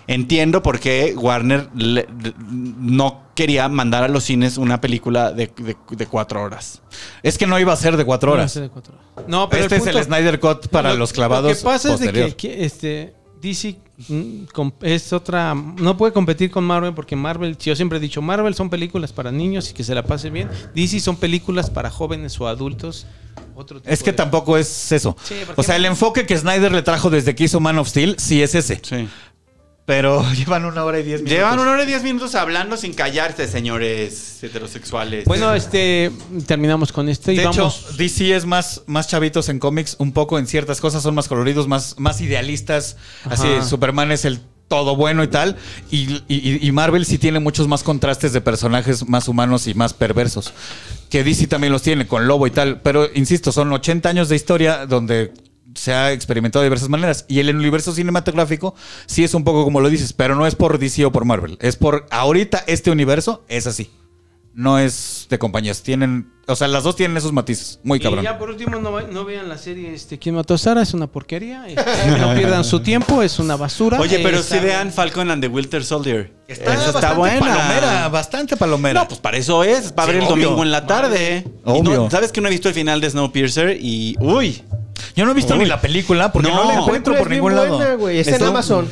[0.07, 2.07] entiendo por qué Warner le-
[2.49, 6.81] no quería mandar a los cines una película de, de- de cuatro horas.
[7.23, 8.59] es que no iba a ser de cuatro horas.
[9.27, 11.51] No, pero este es el Snyder Cut para Lo- los clavados.
[11.51, 12.25] Lo que pasa posterior.
[12.27, 13.77] es de que, que, este DC
[14.81, 18.69] es otra no puede competir con Marvel porque Marvel yo siempre he dicho Marvel son
[18.69, 20.49] películas para niños y que se la pase bien.
[20.75, 23.05] DC son películas para jóvenes o adultos.
[23.55, 25.15] Otro tipo Es que de- tampoco es eso.
[25.23, 28.15] Sí, o sea, el enfoque que Snyder le trajo desde que hizo Man of Steel
[28.17, 28.79] sí es ese.
[28.83, 29.07] Sí.
[29.91, 31.37] Pero llevan una hora y diez minutos.
[31.37, 35.25] Llevan una hora y diez minutos hablando sin callarse, señores heterosexuales.
[35.25, 36.11] Bueno, este
[36.47, 40.39] terminamos con esto y De hecho, DC es más, más chavitos en cómics, un poco
[40.39, 42.95] en ciertas cosas son más coloridos, más, más idealistas.
[43.29, 43.47] Así.
[43.67, 44.39] Superman es el
[44.69, 45.57] todo bueno y tal.
[45.91, 49.93] Y, y- y Marvel sí tiene muchos más contrastes de personajes más humanos y más
[49.93, 50.53] perversos.
[51.09, 52.79] Que DC también los tiene, con Lobo y tal.
[52.79, 55.33] Pero, insisto, son 80 años de historia donde
[55.75, 57.25] se ha experimentado de diversas maneras.
[57.27, 58.75] Y el universo cinematográfico
[59.05, 61.57] sí es un poco como lo dices, pero no es por DC o por Marvel.
[61.61, 63.89] Es por ahorita este universo es así.
[64.53, 65.81] No es de compañías.
[65.81, 67.79] Tienen, o sea, las dos tienen esos matices.
[67.85, 68.25] Muy Y cabrón.
[68.25, 70.81] ya por último, no, va- no vean la serie este, ¿Quién mató a Sara?
[70.81, 71.65] Es una porquería.
[71.69, 73.97] este, no pierdan su tiempo, es una basura.
[73.97, 76.33] Oye, pero si vean Falcon and the Winter Soldier.
[76.49, 77.39] Está, buena.
[77.39, 78.99] palomera, bastante palomera.
[78.99, 80.43] No, pues para eso es, para Sí, ver el obvio.
[80.47, 81.45] domingo en la tarde.
[81.47, 81.83] Y Obvio.
[81.95, 83.77] no- ¿Sabes que no he visto el final de Snowpiercer?
[83.81, 84.17] Y.
[84.19, 84.61] ¡Uy!
[85.15, 85.59] Yo no he visto Uy.
[85.59, 86.69] ni la película porque no, No.
[86.71, 87.77] la encuentro por ningún lado.
[87.77, 88.19] buena, güey.
[88.19, 88.87] Está en Amazon.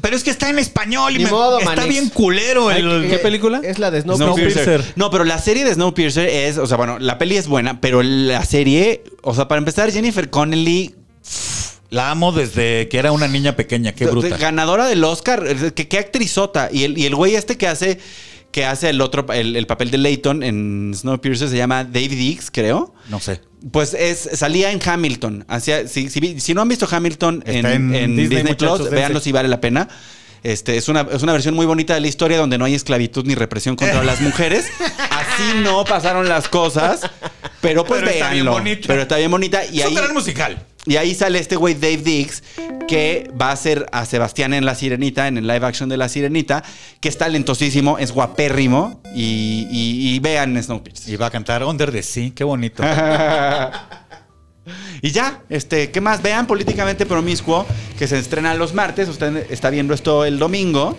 [0.00, 2.70] Pero es que está en español y Ni me- modo, está bien culero.
[2.70, 3.60] El, ¿Qué película?
[3.64, 4.84] Es la de Snow Snowpiercer.
[4.96, 6.58] No, pero la serie de Snowpiercer es.
[6.58, 9.04] O sea, bueno, la peli es buena, pero la serie.
[9.22, 10.94] O sea, para empezar, Jennifer Connelly.
[11.90, 13.92] La amo desde que era una niña pequeña.
[13.92, 14.36] Qué bruta.
[14.38, 15.44] Ganadora del Oscar.
[15.74, 16.70] Que, qué actrizota.
[16.72, 17.98] Y el, y el güey este que hace.
[18.50, 22.50] Que hace el otro, el, el papel de Leighton en Snowpiercer se llama David Hicks,
[22.50, 22.92] creo.
[23.08, 23.40] No sé.
[23.70, 25.44] Pues es, salía en Hamilton.
[25.48, 29.20] Hacía, si, si si no han visto Hamilton en, Está en en Disney, Plus, véanlo
[29.20, 29.88] si vale la pena.
[30.42, 33.24] Este, es, una, es una versión muy bonita de la historia donde no hay esclavitud
[33.24, 34.66] ni represión contra las mujeres.
[35.10, 37.00] Así no pasaron las cosas.
[37.60, 38.52] Pero pues Pero está bien véanlo.
[38.52, 38.86] bonita.
[38.88, 39.64] Pero está bien bonita.
[39.66, 40.66] Y es ahí, un gran musical.
[40.86, 42.42] Y ahí sale este güey Dave Dix
[42.88, 46.08] que va a ser a Sebastián en La Sirenita, en el live action de La
[46.08, 46.62] Sirenita,
[47.00, 49.00] que es talentosísimo, es guapérrimo.
[49.14, 51.14] Y, y- y vean Snowpiercer.
[51.14, 52.30] Y va a cantar Under the Sea.
[52.34, 52.82] Qué bonito.
[55.00, 56.22] Y ya, este, ¿qué más?
[56.22, 57.66] Vean Políticamente Promiscuo,
[57.98, 59.08] que se estrena los martes.
[59.08, 60.96] Usted está viendo esto el domingo.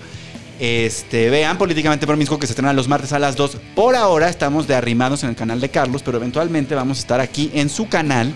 [0.59, 3.57] Este, vean Políticamente Promiscuo, que se estrena los martes a las 2.
[3.73, 7.21] Por ahora estamos de arrimados en el canal de Carlos, pero eventualmente vamos a estar
[7.21, 8.33] aquí en su canal.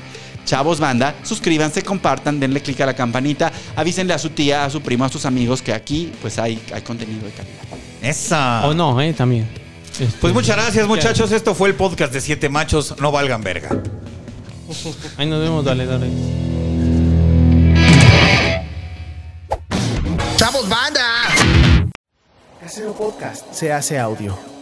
[0.47, 4.81] Chavos Banda, suscríbanse, compartan, denle click a la campanita, avísenle a su tía, a su
[4.81, 7.63] primo, a sus amigos que aquí pues hay, hay contenido de calidad.
[8.01, 8.65] Esa.
[8.65, 9.45] O no, eh, también.
[9.99, 11.31] Este, Pues muchas gracias, muchachos.
[11.33, 12.95] Esto fue el podcast de Siete Machos.
[12.99, 13.69] No valgan verga.
[15.17, 16.07] Ahí nos vemos, dale, dale.
[22.61, 24.56] Casero Podcast se hace audio.